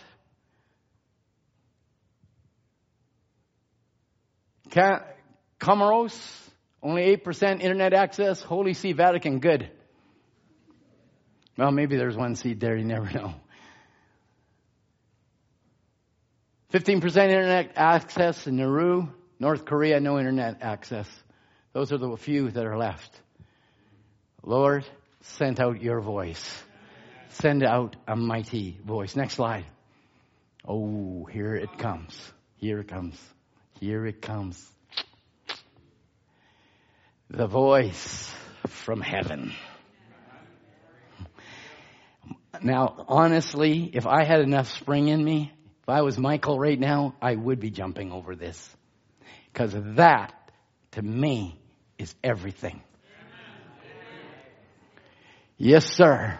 [5.59, 6.15] Comoros,
[6.83, 8.41] only 8% internet access.
[8.41, 9.71] Holy See, Vatican, good.
[11.57, 13.33] Well, maybe there's one seed there, you never know.
[16.73, 19.07] 15% internet access in Nauru.
[19.39, 21.09] North Korea, no internet access.
[21.73, 23.09] Those are the few that are left.
[24.43, 24.85] Lord,
[25.21, 26.63] send out your voice.
[27.41, 29.15] Send out a mighty voice.
[29.15, 29.65] Next slide.
[30.65, 32.31] Oh, here it comes.
[32.55, 33.19] Here it comes.
[33.79, 34.65] Here it comes.
[37.29, 38.33] The voice
[38.67, 39.51] from heaven.
[42.63, 47.15] Now, honestly, if I had enough spring in me, if I was Michael right now,
[47.21, 48.75] I would be jumping over this.
[49.51, 50.33] Because that,
[50.91, 51.59] to me,
[51.97, 52.81] is everything.
[55.57, 56.39] Yes, sir.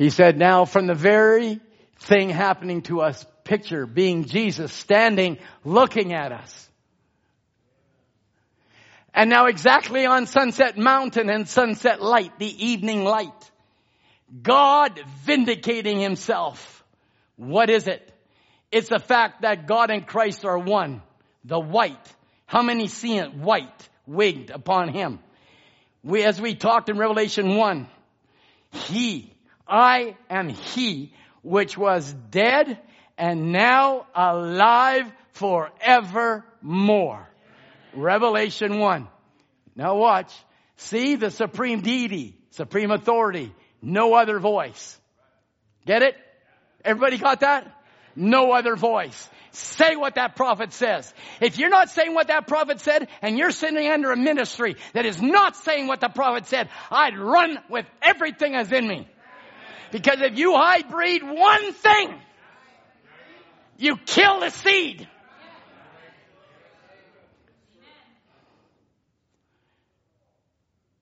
[0.00, 1.60] He said, now from the very
[1.98, 6.70] thing happening to us, picture being Jesus standing looking at us.
[9.12, 13.50] And now exactly on Sunset Mountain and Sunset Light, the evening light,
[14.42, 16.82] God vindicating himself.
[17.36, 18.10] What is it?
[18.72, 21.02] It's the fact that God and Christ are one.
[21.44, 22.08] The white.
[22.46, 23.34] How many see it?
[23.34, 25.18] White wigged upon him.
[26.02, 27.86] We, as we talked in Revelation 1,
[28.72, 29.34] he
[29.70, 32.78] I am he which was dead
[33.16, 37.28] and now alive forevermore.
[37.94, 39.08] Revelation 1.
[39.76, 40.32] Now watch.
[40.76, 44.98] See the supreme deity, supreme authority, no other voice.
[45.86, 46.14] Get it?
[46.84, 47.70] Everybody got that?
[48.16, 49.28] No other voice.
[49.52, 51.12] Say what that prophet says.
[51.40, 55.06] If you're not saying what that prophet said and you're sitting under a ministry that
[55.06, 59.08] is not saying what the prophet said, I'd run with everything that's in me.
[59.90, 62.14] Because if you hybrid one thing,
[63.76, 65.08] you kill the seed.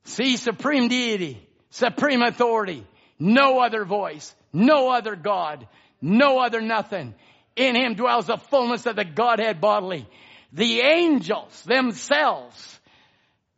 [0.05, 2.87] See supreme deity, supreme authority,
[3.19, 5.69] no other voice, no other God,
[6.01, 7.15] no other nothing.
[7.57, 10.09] In him dwells the fullness of the Godhead bodily.
[10.53, 12.81] The angels themselves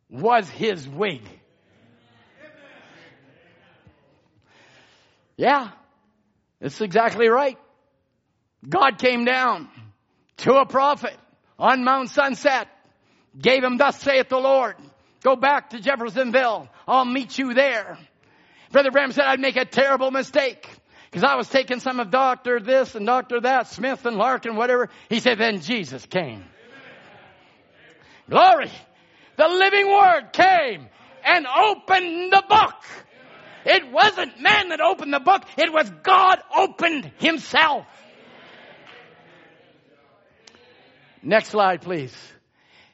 [0.09, 1.21] was his wig.
[5.41, 5.71] Yeah,
[6.59, 7.57] that's exactly right.
[8.69, 9.69] God came down
[10.37, 11.17] to a prophet
[11.57, 12.67] on Mount Sunset,
[13.35, 14.75] gave him thus saith the Lord.
[15.23, 16.69] Go back to Jeffersonville.
[16.87, 17.97] I'll meet you there.
[18.71, 20.69] Brother Branham said I'd make a terrible mistake
[21.09, 22.59] because I was taking some of Dr.
[22.59, 23.41] this and Dr.
[23.41, 24.89] that, Smith and Larkin, whatever.
[25.09, 26.43] He said, then Jesus came.
[28.29, 28.69] Glory.
[29.37, 30.87] The living word came
[31.25, 32.75] and opened the book.
[33.65, 35.43] It wasn't man that opened the book.
[35.57, 37.85] It was God opened himself.
[41.23, 42.15] Next slide, please.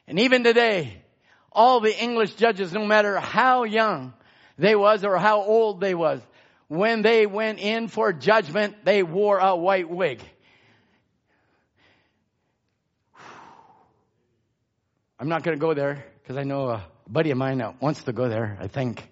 [0.06, 1.02] And even today,
[1.50, 4.12] all the English judges, no matter how young
[4.58, 6.20] they was or how old they was,
[6.68, 10.20] when they went in for judgment, they wore a white wig.
[15.18, 18.04] I'm not going to go there because I know a buddy of mine that wants
[18.04, 19.08] to go there, I think,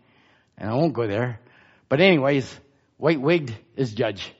[0.58, 1.40] and I won't go there.
[1.88, 2.52] But anyways,
[2.96, 4.32] white wigged is judge.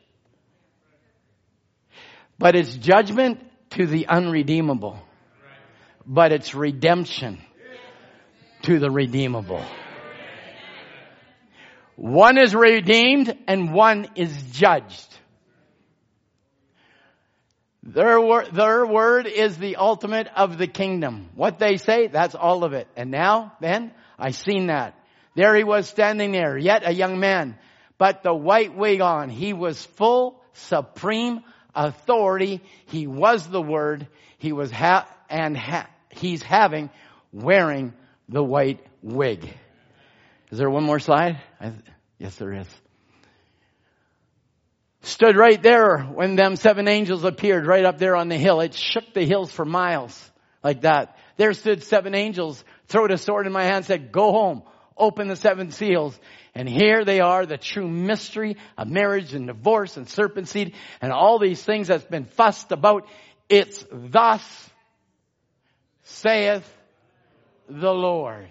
[2.39, 4.99] But it's judgment to the unredeemable.
[6.05, 7.41] But it's redemption
[8.63, 9.65] to the redeemable.
[11.97, 15.07] One is redeemed and one is judged.
[17.83, 21.31] Their word, their word is the ultimate of the kingdom.
[21.37, 22.89] What they say, that's all of it.
[22.97, 24.96] And now, then, I seen that.
[25.37, 27.59] There he was standing there, yet a young man,
[27.99, 29.29] but the white wig on.
[29.29, 31.43] He was full, supreme
[31.75, 32.63] authority.
[32.87, 34.09] He was the word.
[34.39, 36.89] He was ha- and ha- he's having,
[37.35, 37.93] wearing
[38.31, 39.47] the white wig.
[40.51, 41.39] Is there one more slide?
[41.61, 41.73] I,
[42.19, 42.69] yes, there is.
[45.03, 48.61] Stood right there when them seven angels appeared right up there on the hill.
[48.61, 50.31] It shook the hills for miles
[50.65, 51.19] like that.
[51.37, 54.63] There stood seven angels, throwed a sword in my hand, said, go home,
[54.97, 56.19] open the seven seals.
[56.55, 61.13] And here they are, the true mystery of marriage and divorce and serpent seed and
[61.13, 63.07] all these things that's been fussed about.
[63.49, 64.71] It's thus
[66.03, 66.67] saith
[67.69, 68.49] the Lord.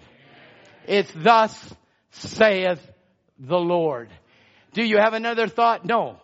[0.86, 1.74] It's thus
[2.10, 2.80] saith
[3.38, 4.08] the Lord.
[4.72, 5.84] Do you have another thought?
[5.84, 6.20] No.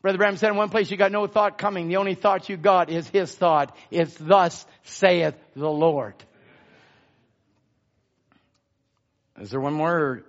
[0.00, 1.88] Brother Branham said in one place, you got no thought coming.
[1.88, 3.76] The only thought you got is his thought.
[3.90, 6.14] It's thus saith the Lord.
[9.40, 10.22] Is there one more?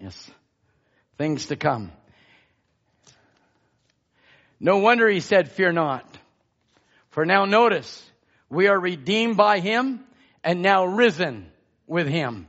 [0.00, 0.30] Yes.
[1.18, 1.92] Things to come.
[4.58, 6.06] No wonder he said, fear not.
[7.10, 8.02] For now notice,
[8.48, 10.00] we are redeemed by him
[10.44, 11.50] and now risen
[11.86, 12.46] with him.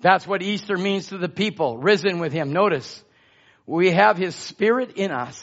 [0.00, 2.52] That's what Easter means to the people, risen with him.
[2.52, 3.02] Notice,
[3.66, 5.40] we have his spirit in us.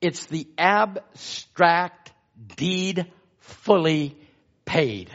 [0.00, 2.12] It's the abstract
[2.56, 4.16] deed fully
[4.64, 5.10] paid.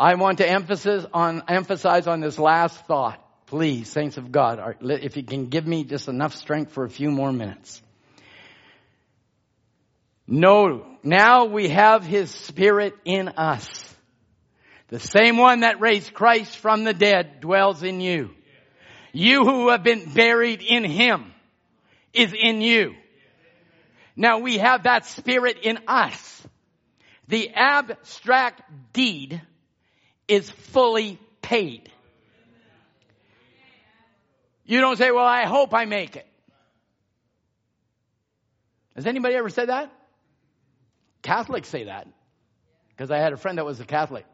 [0.00, 3.22] I want to emphasize on, emphasize on this last thought.
[3.48, 7.10] Please, saints of God, if you can give me just enough strength for a few
[7.10, 7.82] more minutes.
[10.26, 13.68] No, now we have His Spirit in us.
[14.88, 18.30] The same one that raised Christ from the dead dwells in you.
[19.12, 21.30] You who have been buried in Him
[22.14, 22.94] is in you.
[24.16, 26.46] Now we have that Spirit in us.
[27.28, 28.62] The abstract
[28.94, 29.42] deed
[30.30, 31.90] is fully paid.
[34.64, 36.26] You don't say, well, I hope I make it.
[38.94, 39.92] Has anybody ever said that?
[41.22, 42.06] Catholics say that.
[42.90, 44.24] Because I had a friend that was a Catholic.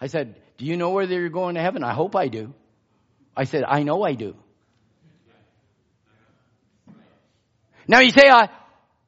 [0.00, 1.82] I said, do you know whether you're going to heaven?
[1.82, 2.52] I hope I do.
[3.34, 4.36] I said, I know I do.
[7.88, 8.50] Now you say, I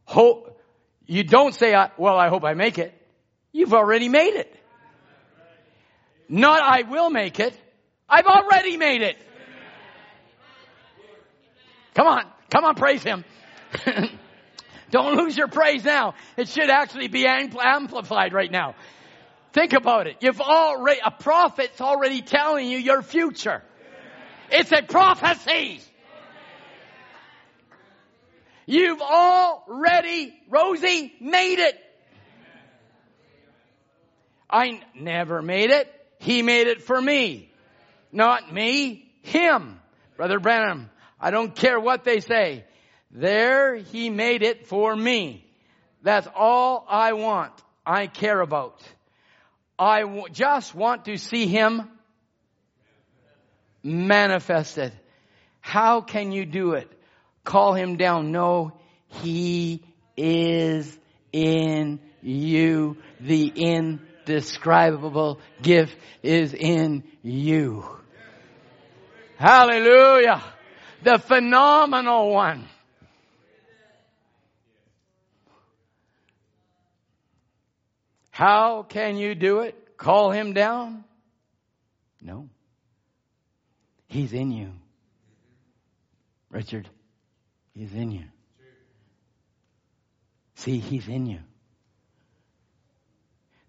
[0.05, 0.63] hope,
[1.07, 2.95] you don't say, I, well, I hope I make it.
[3.53, 4.55] You've already made it.
[6.29, 7.55] Not I will make it.
[8.09, 9.17] I've already made it.
[11.95, 12.25] Come on.
[12.51, 13.25] Come on, praise Him.
[14.91, 16.15] Don't lose your praise now.
[16.37, 18.75] It should actually be amplified right now.
[19.53, 20.17] Think about it.
[20.21, 23.63] You've already, a prophet's already telling you your future.
[24.51, 25.81] It's a prophecy.
[28.67, 31.79] You've already, Rosie, made it.
[34.51, 35.98] I never made it.
[36.19, 37.53] He made it for me.
[38.13, 39.81] Not me, him.
[40.17, 40.91] Brother Branham,
[41.21, 42.65] I don't care what they say.
[43.11, 45.45] There he made it for me.
[46.03, 47.53] That's all I want.
[47.87, 48.83] I care about.
[49.79, 51.89] I w- just want to see him
[53.83, 54.93] manifested.
[55.61, 56.91] How can you do it?
[57.45, 58.33] Call him down.
[58.33, 59.83] No, he
[60.17, 60.99] is
[61.33, 62.97] in you.
[63.21, 63.47] The
[64.29, 67.85] indescribable gift is in you.
[69.37, 70.43] Hallelujah.
[71.03, 72.67] The phenomenal one.
[78.31, 79.97] How can you do it?
[79.97, 81.05] Call him down?
[82.21, 82.49] No.
[84.07, 84.73] He's in you.
[86.51, 86.89] Richard,
[87.75, 88.25] he's in you.
[90.55, 91.41] See, he's in you.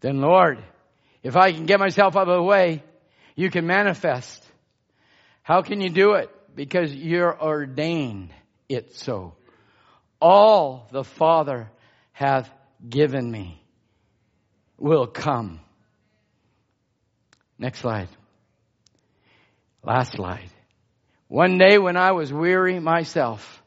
[0.02, 0.64] Then Lord,
[1.24, 2.84] if I can get myself out of the way,
[3.36, 4.46] you can manifest.
[5.44, 6.30] How can you do it?
[6.56, 8.34] Because you're ordained
[8.68, 9.36] it so.
[10.22, 11.70] All the Father
[12.12, 12.50] hath
[12.88, 13.62] given me
[14.78, 15.60] will come.
[17.58, 18.10] Next slide.
[19.84, 20.50] Last slide.
[21.28, 23.62] One day when I was weary myself,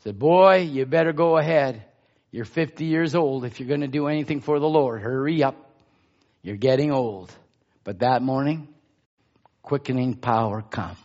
[0.00, 1.84] I said, boy, you better go ahead.
[2.32, 5.02] You're 50 years old if you're going to do anything for the Lord.
[5.02, 5.54] Hurry up.
[6.40, 7.30] You're getting old.
[7.84, 8.68] But that morning,
[9.60, 10.96] quickening power come.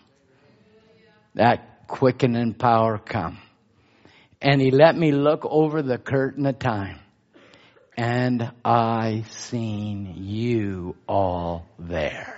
[1.35, 3.39] That quickening power come.
[4.41, 6.99] And he let me look over the curtain of time.
[7.97, 12.36] And I seen you all there.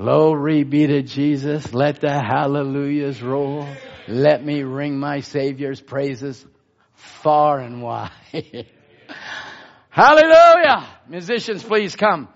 [0.00, 1.74] Glory be to Jesus.
[1.74, 3.68] Let the hallelujahs roll.
[4.08, 6.42] Let me ring my Savior's praises
[6.94, 8.10] far and wide.
[9.90, 10.88] hallelujah.
[11.06, 12.28] Musicians, please come.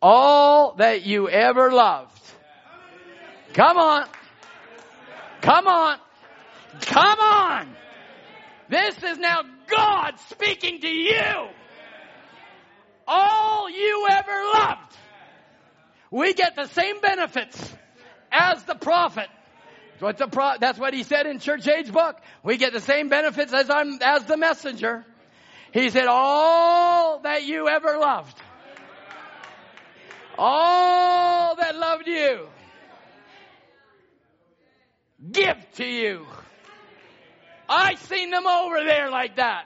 [0.00, 2.18] All that you ever loved.
[3.52, 4.06] Come on.
[5.42, 5.98] Come on.
[6.80, 7.76] Come on.
[8.70, 11.48] This is now God speaking to you.
[13.06, 14.83] All you ever loved
[16.14, 17.74] we get the same benefits
[18.30, 19.26] as the prophet.
[19.98, 22.16] Pro- that's what he said in Church Age book.
[22.44, 23.68] We get the same benefits as
[24.00, 25.04] as the messenger.
[25.72, 28.38] He said, all that you ever loved.
[30.38, 32.46] All that loved you.
[35.32, 36.26] Give to you.
[37.68, 39.64] I seen them over there like that.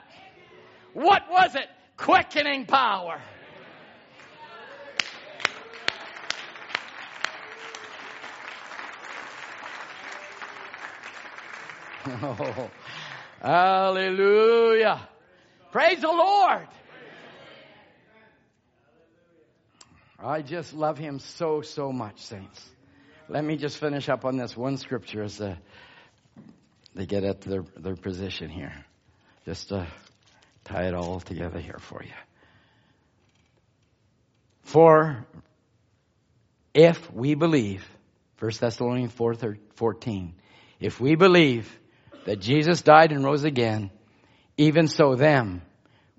[0.93, 1.67] What was it?
[1.95, 3.21] Quickening power.
[12.09, 12.69] Oh,
[13.41, 15.07] hallelujah.
[15.71, 16.67] Praise the Lord.
[20.21, 22.67] I just love him so, so much, saints.
[23.29, 25.55] Let me just finish up on this one scripture as uh,
[26.95, 28.73] they get at their, their position here.
[29.45, 29.87] Just to
[30.65, 32.11] tie it all together here for you.
[34.63, 35.25] For
[36.73, 37.87] if we believe,
[38.39, 39.35] 1 Thessalonians 4,
[39.75, 40.35] 14,
[40.79, 41.69] if we believe
[42.25, 43.91] that Jesus died and rose again,
[44.57, 45.61] even so them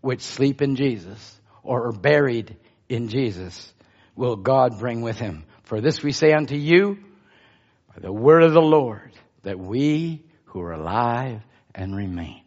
[0.01, 2.57] which sleep in Jesus or are buried
[2.89, 3.73] in Jesus
[4.17, 5.45] will God bring with him.
[5.65, 6.99] For this we say unto you
[7.95, 9.13] by the word of the Lord
[9.43, 11.43] that we who are alive
[11.75, 12.43] and remain.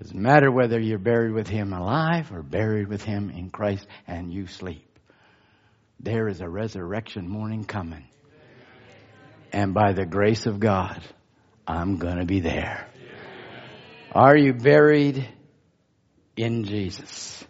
[0.00, 4.32] Doesn't matter whether you're buried with him alive or buried with him in Christ and
[4.32, 4.98] you sleep.
[6.00, 8.04] There is a resurrection morning coming.
[9.52, 11.00] And by the grace of God,
[11.66, 12.86] I'm going to be there.
[14.12, 15.26] Are you buried
[16.36, 17.44] in Jesus?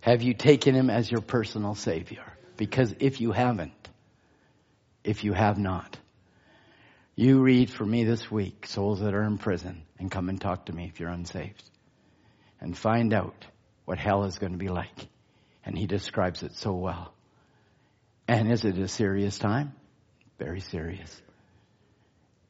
[0.00, 2.24] Have you taken him as your personal savior?
[2.56, 3.72] Because if you haven't,
[5.04, 5.98] if you have not,
[7.14, 10.66] you read for me this week, Souls That Are in Prison, and come and talk
[10.66, 11.68] to me if you're unsaved.
[12.60, 13.44] And find out
[13.86, 15.08] what hell is going to be like.
[15.64, 17.12] And he describes it so well.
[18.28, 19.72] And is it a serious time?
[20.38, 21.22] Very serious.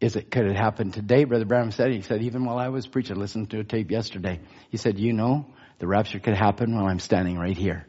[0.01, 1.25] Is it, could it happen today?
[1.25, 3.91] Brother Branham said, he said, even while I was preaching, I listened to a tape
[3.91, 4.41] yesterday.
[4.71, 5.47] He said, you know,
[5.79, 7.85] the rapture could happen while I'm standing right here.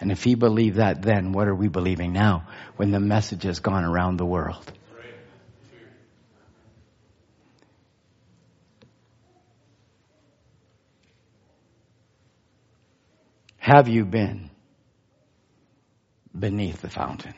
[0.00, 3.60] And if he believed that then, what are we believing now when the message has
[3.60, 4.72] gone around the world?
[13.58, 14.50] Have you been
[16.36, 17.34] beneath the fountain?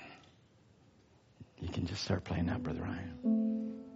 [1.60, 3.91] You can just start playing that, Brother Ryan.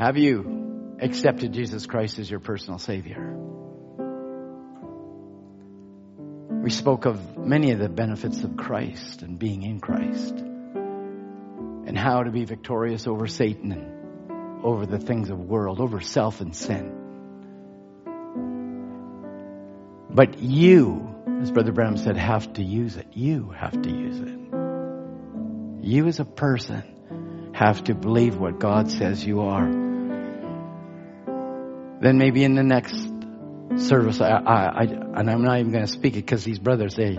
[0.00, 3.36] Have you accepted Jesus Christ as your personal Savior?
[6.62, 12.22] We spoke of many of the benefits of Christ and being in Christ and how
[12.22, 16.56] to be victorious over Satan and over the things of the world, over self and
[16.56, 16.96] sin.
[20.08, 23.08] But you, as Brother Branham said, have to use it.
[23.12, 24.38] You have to use it.
[25.84, 29.89] You as a person have to believe what God says you are.
[32.00, 32.94] Then maybe in the next
[33.76, 36.96] service, I, I, I and I'm not even going to speak it because these brothers,
[36.96, 37.16] they,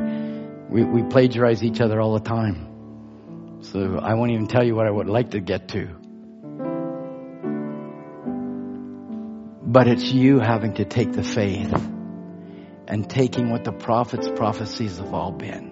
[0.69, 3.59] we, we plagiarize each other all the time.
[3.61, 5.87] So I won't even tell you what I would like to get to.
[9.63, 11.73] But it's you having to take the faith
[12.87, 15.70] and taking what the prophets' prophecies have all been.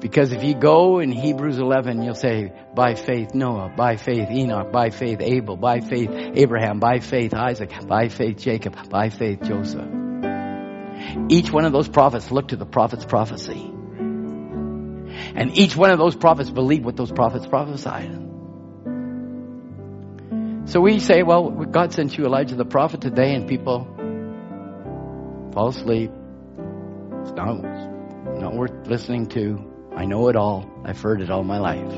[0.00, 4.72] Because if you go in Hebrews 11, you'll say, by faith Noah, by faith Enoch,
[4.72, 9.88] by faith Abel, by faith Abraham, by faith Isaac, by faith Jacob, by faith Joseph.
[11.28, 13.60] Each one of those prophets looked to the prophet's prophecy.
[15.34, 18.10] And each one of those prophets believed what those prophets prophesied.
[20.64, 23.84] So we say, well, God sent you Elijah the prophet today and people
[25.52, 26.10] fall asleep.
[27.22, 29.69] It's not, it's not worth listening to.
[29.96, 30.70] I know it all.
[30.84, 31.92] I've heard it all my life.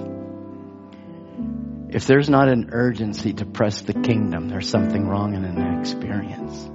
[1.90, 6.70] If there's not an urgency to press the kingdom, there's something wrong in an experience.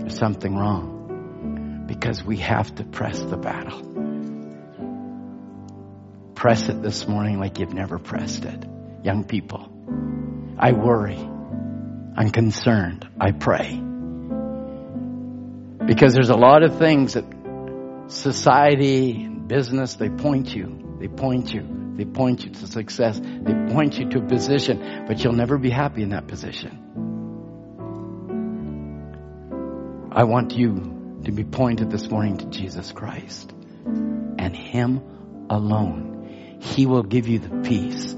[0.00, 3.82] There's something wrong because we have to press the battle.
[6.34, 8.64] Press it this morning like you've never pressed it.
[9.02, 9.72] Young people,
[10.58, 11.16] I worry.
[11.16, 13.08] I'm concerned.
[13.18, 13.80] I pray.
[15.86, 17.24] Because there's a lot of things that
[18.08, 20.96] society business, they point you.
[21.00, 21.94] They point you.
[21.96, 23.18] They point you to success.
[23.20, 26.84] They point you to a position, but you'll never be happy in that position.
[30.12, 33.52] I want you to be pointed this morning to Jesus Christ
[33.84, 35.02] and Him
[35.50, 36.58] alone.
[36.60, 38.14] He will give you the peace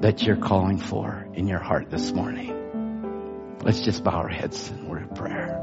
[0.00, 3.58] that you're calling for in your heart this morning.
[3.62, 5.55] Let's just bow our heads in word of prayer.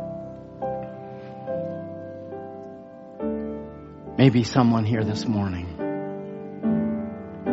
[4.15, 5.65] Maybe someone here this morning,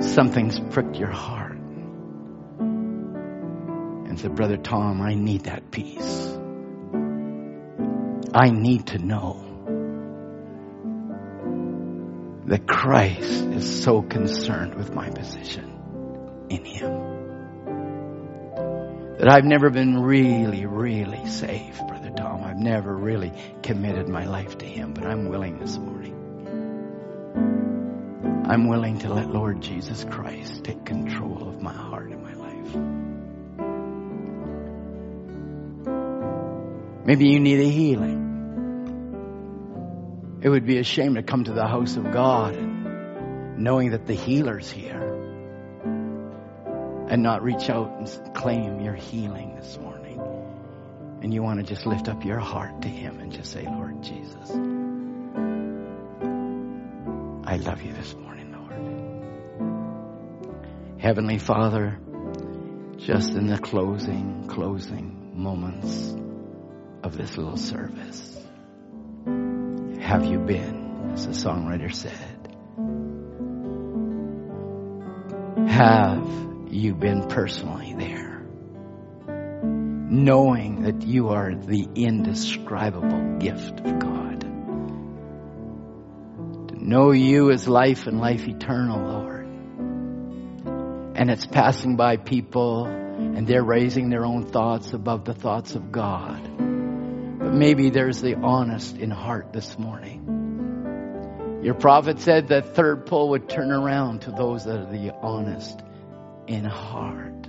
[0.01, 1.57] something's pricked your heart
[4.11, 6.37] and said, Brother Tom, I need that peace.
[8.35, 9.47] I need to know
[12.45, 17.17] that Christ is so concerned with my position in Him.
[19.17, 22.45] That I've never been really, really saved, Brother Tom.
[22.45, 23.33] I've never really
[23.63, 26.00] committed my life to Him, but I'm willing this morning.
[28.47, 32.75] I'm willing to let Lord Jesus Christ take control of my heart and my life.
[37.07, 38.29] Maybe you need a healing.
[40.43, 42.57] It would be a shame to come to the house of God
[43.59, 45.01] knowing that the healer's here
[47.11, 50.21] and not reach out and claim your healing this morning.
[51.23, 54.03] And you want to just lift up your heart to Him and just say, Lord
[54.03, 54.51] Jesus,
[57.45, 58.30] I love you this morning.
[61.01, 61.99] Heavenly Father,
[62.99, 66.15] just in the closing, closing moments
[67.03, 68.39] of this little service,
[69.99, 72.37] have you been, as the songwriter said,
[75.71, 76.29] have
[76.71, 78.43] you been personally there?
[80.11, 84.41] Knowing that you are the indescribable gift of God.
[86.69, 89.40] To know you as life and life eternal, Lord.
[91.21, 95.93] And it's passing by people and they're raising their own thoughts above the thoughts of
[95.93, 96.43] God.
[96.57, 101.61] But maybe there's the honest in heart this morning.
[101.63, 105.79] Your prophet said that third pull would turn around to those that are the honest
[106.47, 107.47] in heart.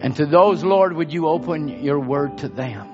[0.00, 2.88] And to those, Lord, would you open your word to them?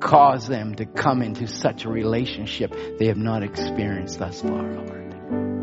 [0.00, 5.57] Cause them to come into such a relationship they have not experienced thus far, Lord.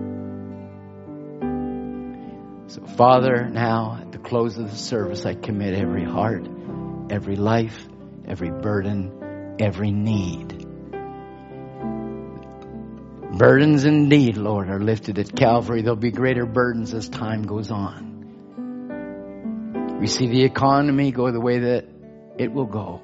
[2.68, 6.48] So, Father, now at the close of the service, I commit every heart,
[7.12, 7.88] every life,
[8.28, 10.66] every burden, every need.
[13.38, 15.82] Burdens indeed, Lord, are lifted at Calvary.
[15.84, 18.14] There'll be greater burdens as time goes on.
[20.00, 21.86] We see the economy go the way that
[22.40, 23.02] it will go.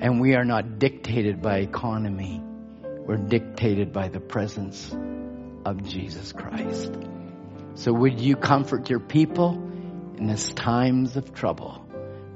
[0.00, 2.40] And we are not dictated by economy.
[2.84, 4.94] We're dictated by the presence
[5.64, 6.92] of Jesus Christ.
[7.74, 9.54] So would you comfort your people
[10.16, 11.86] in this times of trouble?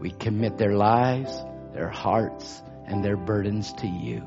[0.01, 1.33] We commit their lives,
[1.73, 4.23] their hearts, and their burdens to you.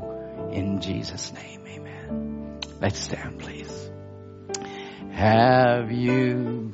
[0.52, 2.60] In Jesus' name, amen.
[2.82, 3.92] Let's stand, please.
[5.12, 6.74] Have you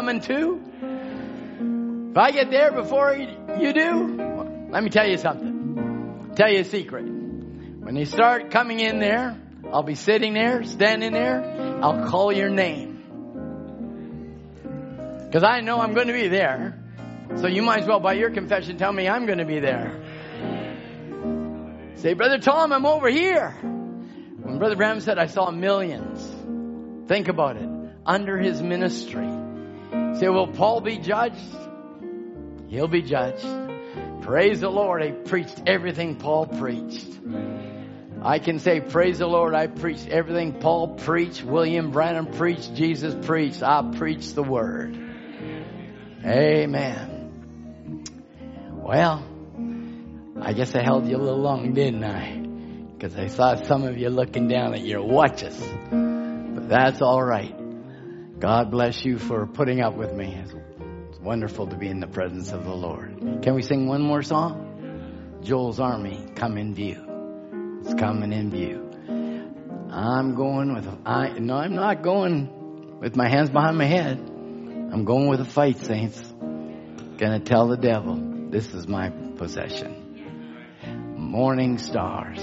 [0.00, 0.58] coming too?
[2.10, 6.32] If I get there before you do, let me tell you something.
[6.36, 7.02] Tell you a secret.
[7.04, 9.38] When you start coming in there,
[9.70, 11.82] I'll be sitting there, standing there.
[11.82, 12.96] I'll call your name.
[15.26, 16.82] Because I know I'm going to be there.
[17.36, 20.00] So you might as well, by your confession, tell me I'm going to be there.
[21.96, 23.50] Say, Brother Tom, I'm over here.
[23.50, 26.26] When Brother Branham said, I saw millions.
[27.06, 27.68] Think about it.
[28.06, 29.39] Under his ministry.
[30.18, 31.36] Say, will Paul be judged?
[32.68, 33.46] He'll be judged.
[34.22, 35.02] Praise the Lord.
[35.02, 37.06] I preached everything Paul preached.
[38.22, 39.54] I can say, praise the Lord.
[39.54, 43.62] I preached everything Paul preached, William Branham preached, Jesus preached.
[43.62, 44.94] I preached the word.
[46.24, 48.04] Amen.
[48.72, 49.24] Well,
[50.42, 52.36] I guess I held you a little long, didn't I?
[52.92, 55.58] Because I saw some of you looking down at your watches.
[55.90, 57.59] But that's all right.
[58.40, 60.34] God bless you for putting up with me.
[60.34, 63.42] It's wonderful to be in the presence of the Lord.
[63.42, 65.38] Can we sing one more song?
[65.42, 67.04] Joel's Army, come in view.
[67.82, 68.90] It's coming in view.
[69.90, 74.16] I'm going with, I, no, I'm not going with my hands behind my head.
[74.18, 76.18] I'm going with a fight, saints.
[77.18, 78.16] Gonna tell the devil,
[78.48, 80.72] this is my possession.
[81.14, 82.40] Morning stars.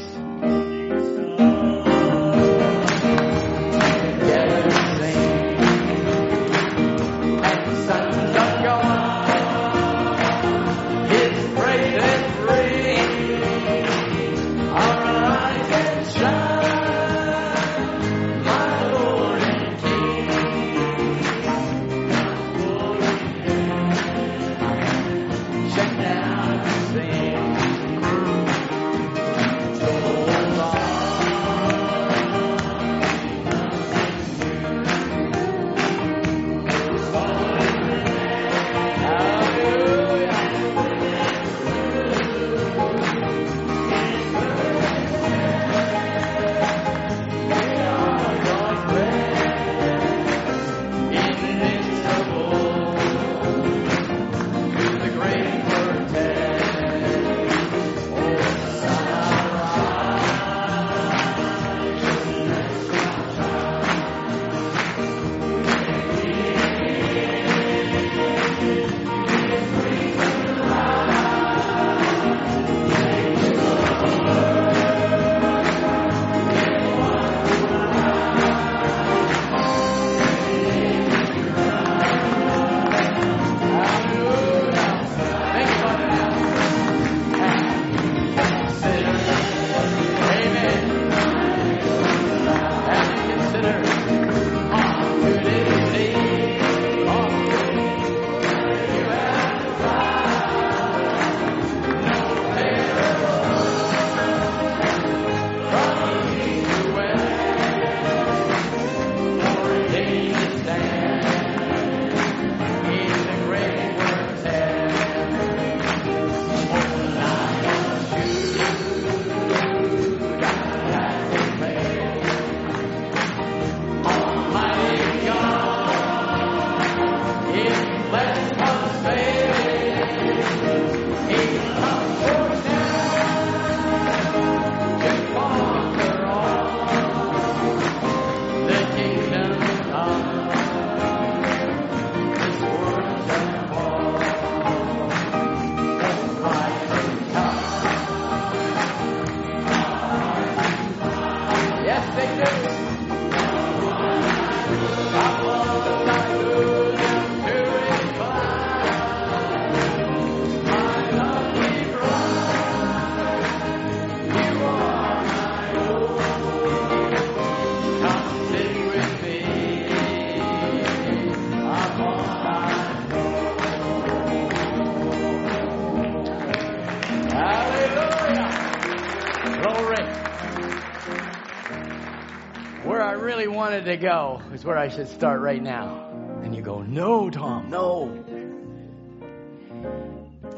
[183.88, 186.10] To go is where I should start right now.
[186.44, 188.24] And you go, no, Tom, no.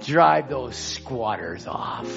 [0.06, 2.08] Drive those squatters off.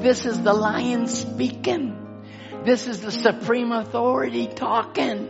[0.00, 2.24] This is the lion speaking.
[2.64, 5.28] This is the supreme authority talking.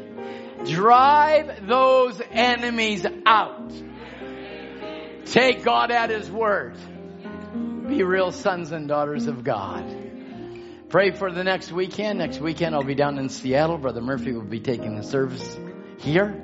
[0.67, 3.73] Drive those enemies out.
[5.27, 6.77] Take God at His word.
[7.87, 9.85] Be real sons and daughters of God.
[10.89, 12.19] Pray for the next weekend.
[12.19, 13.77] Next weekend I'll be down in Seattle.
[13.77, 15.59] Brother Murphy will be taking the service
[15.99, 16.43] here.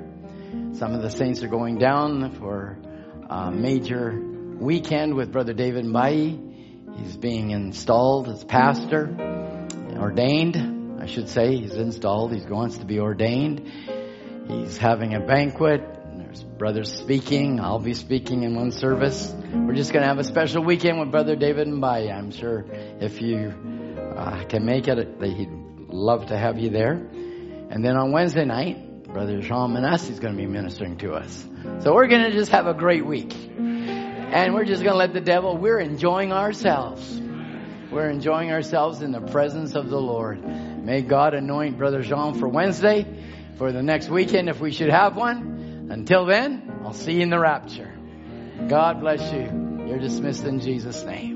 [0.73, 2.77] Some of the saints are going down for
[3.27, 4.11] a major
[4.59, 6.95] weekend with Brother David Mbai.
[6.95, 9.09] He's being installed as pastor,
[9.97, 11.57] ordained, I should say.
[11.57, 12.31] He's installed.
[12.31, 13.67] He wants to be ordained.
[14.47, 15.81] He's having a banquet.
[16.17, 17.59] There's brothers speaking.
[17.59, 19.33] I'll be speaking in one service.
[19.51, 22.15] We're just going to have a special weekend with Brother David Mbai.
[22.15, 22.63] I'm sure
[22.99, 23.83] if you
[24.15, 25.49] uh, can make it, he'd
[25.87, 26.93] love to have you there.
[26.93, 31.45] And then on Wednesday night, Brother Jean Manasseh is going to be ministering to us.
[31.79, 33.33] So we're going to just have a great week.
[33.57, 37.21] And we're just going to let the devil, we're enjoying ourselves.
[37.91, 40.43] We're enjoying ourselves in the presence of the Lord.
[40.43, 43.05] May God anoint Brother Jean for Wednesday,
[43.57, 45.87] for the next weekend if we should have one.
[45.89, 47.93] Until then, I'll see you in the rapture.
[48.67, 49.85] God bless you.
[49.87, 51.34] You're dismissed in Jesus' name.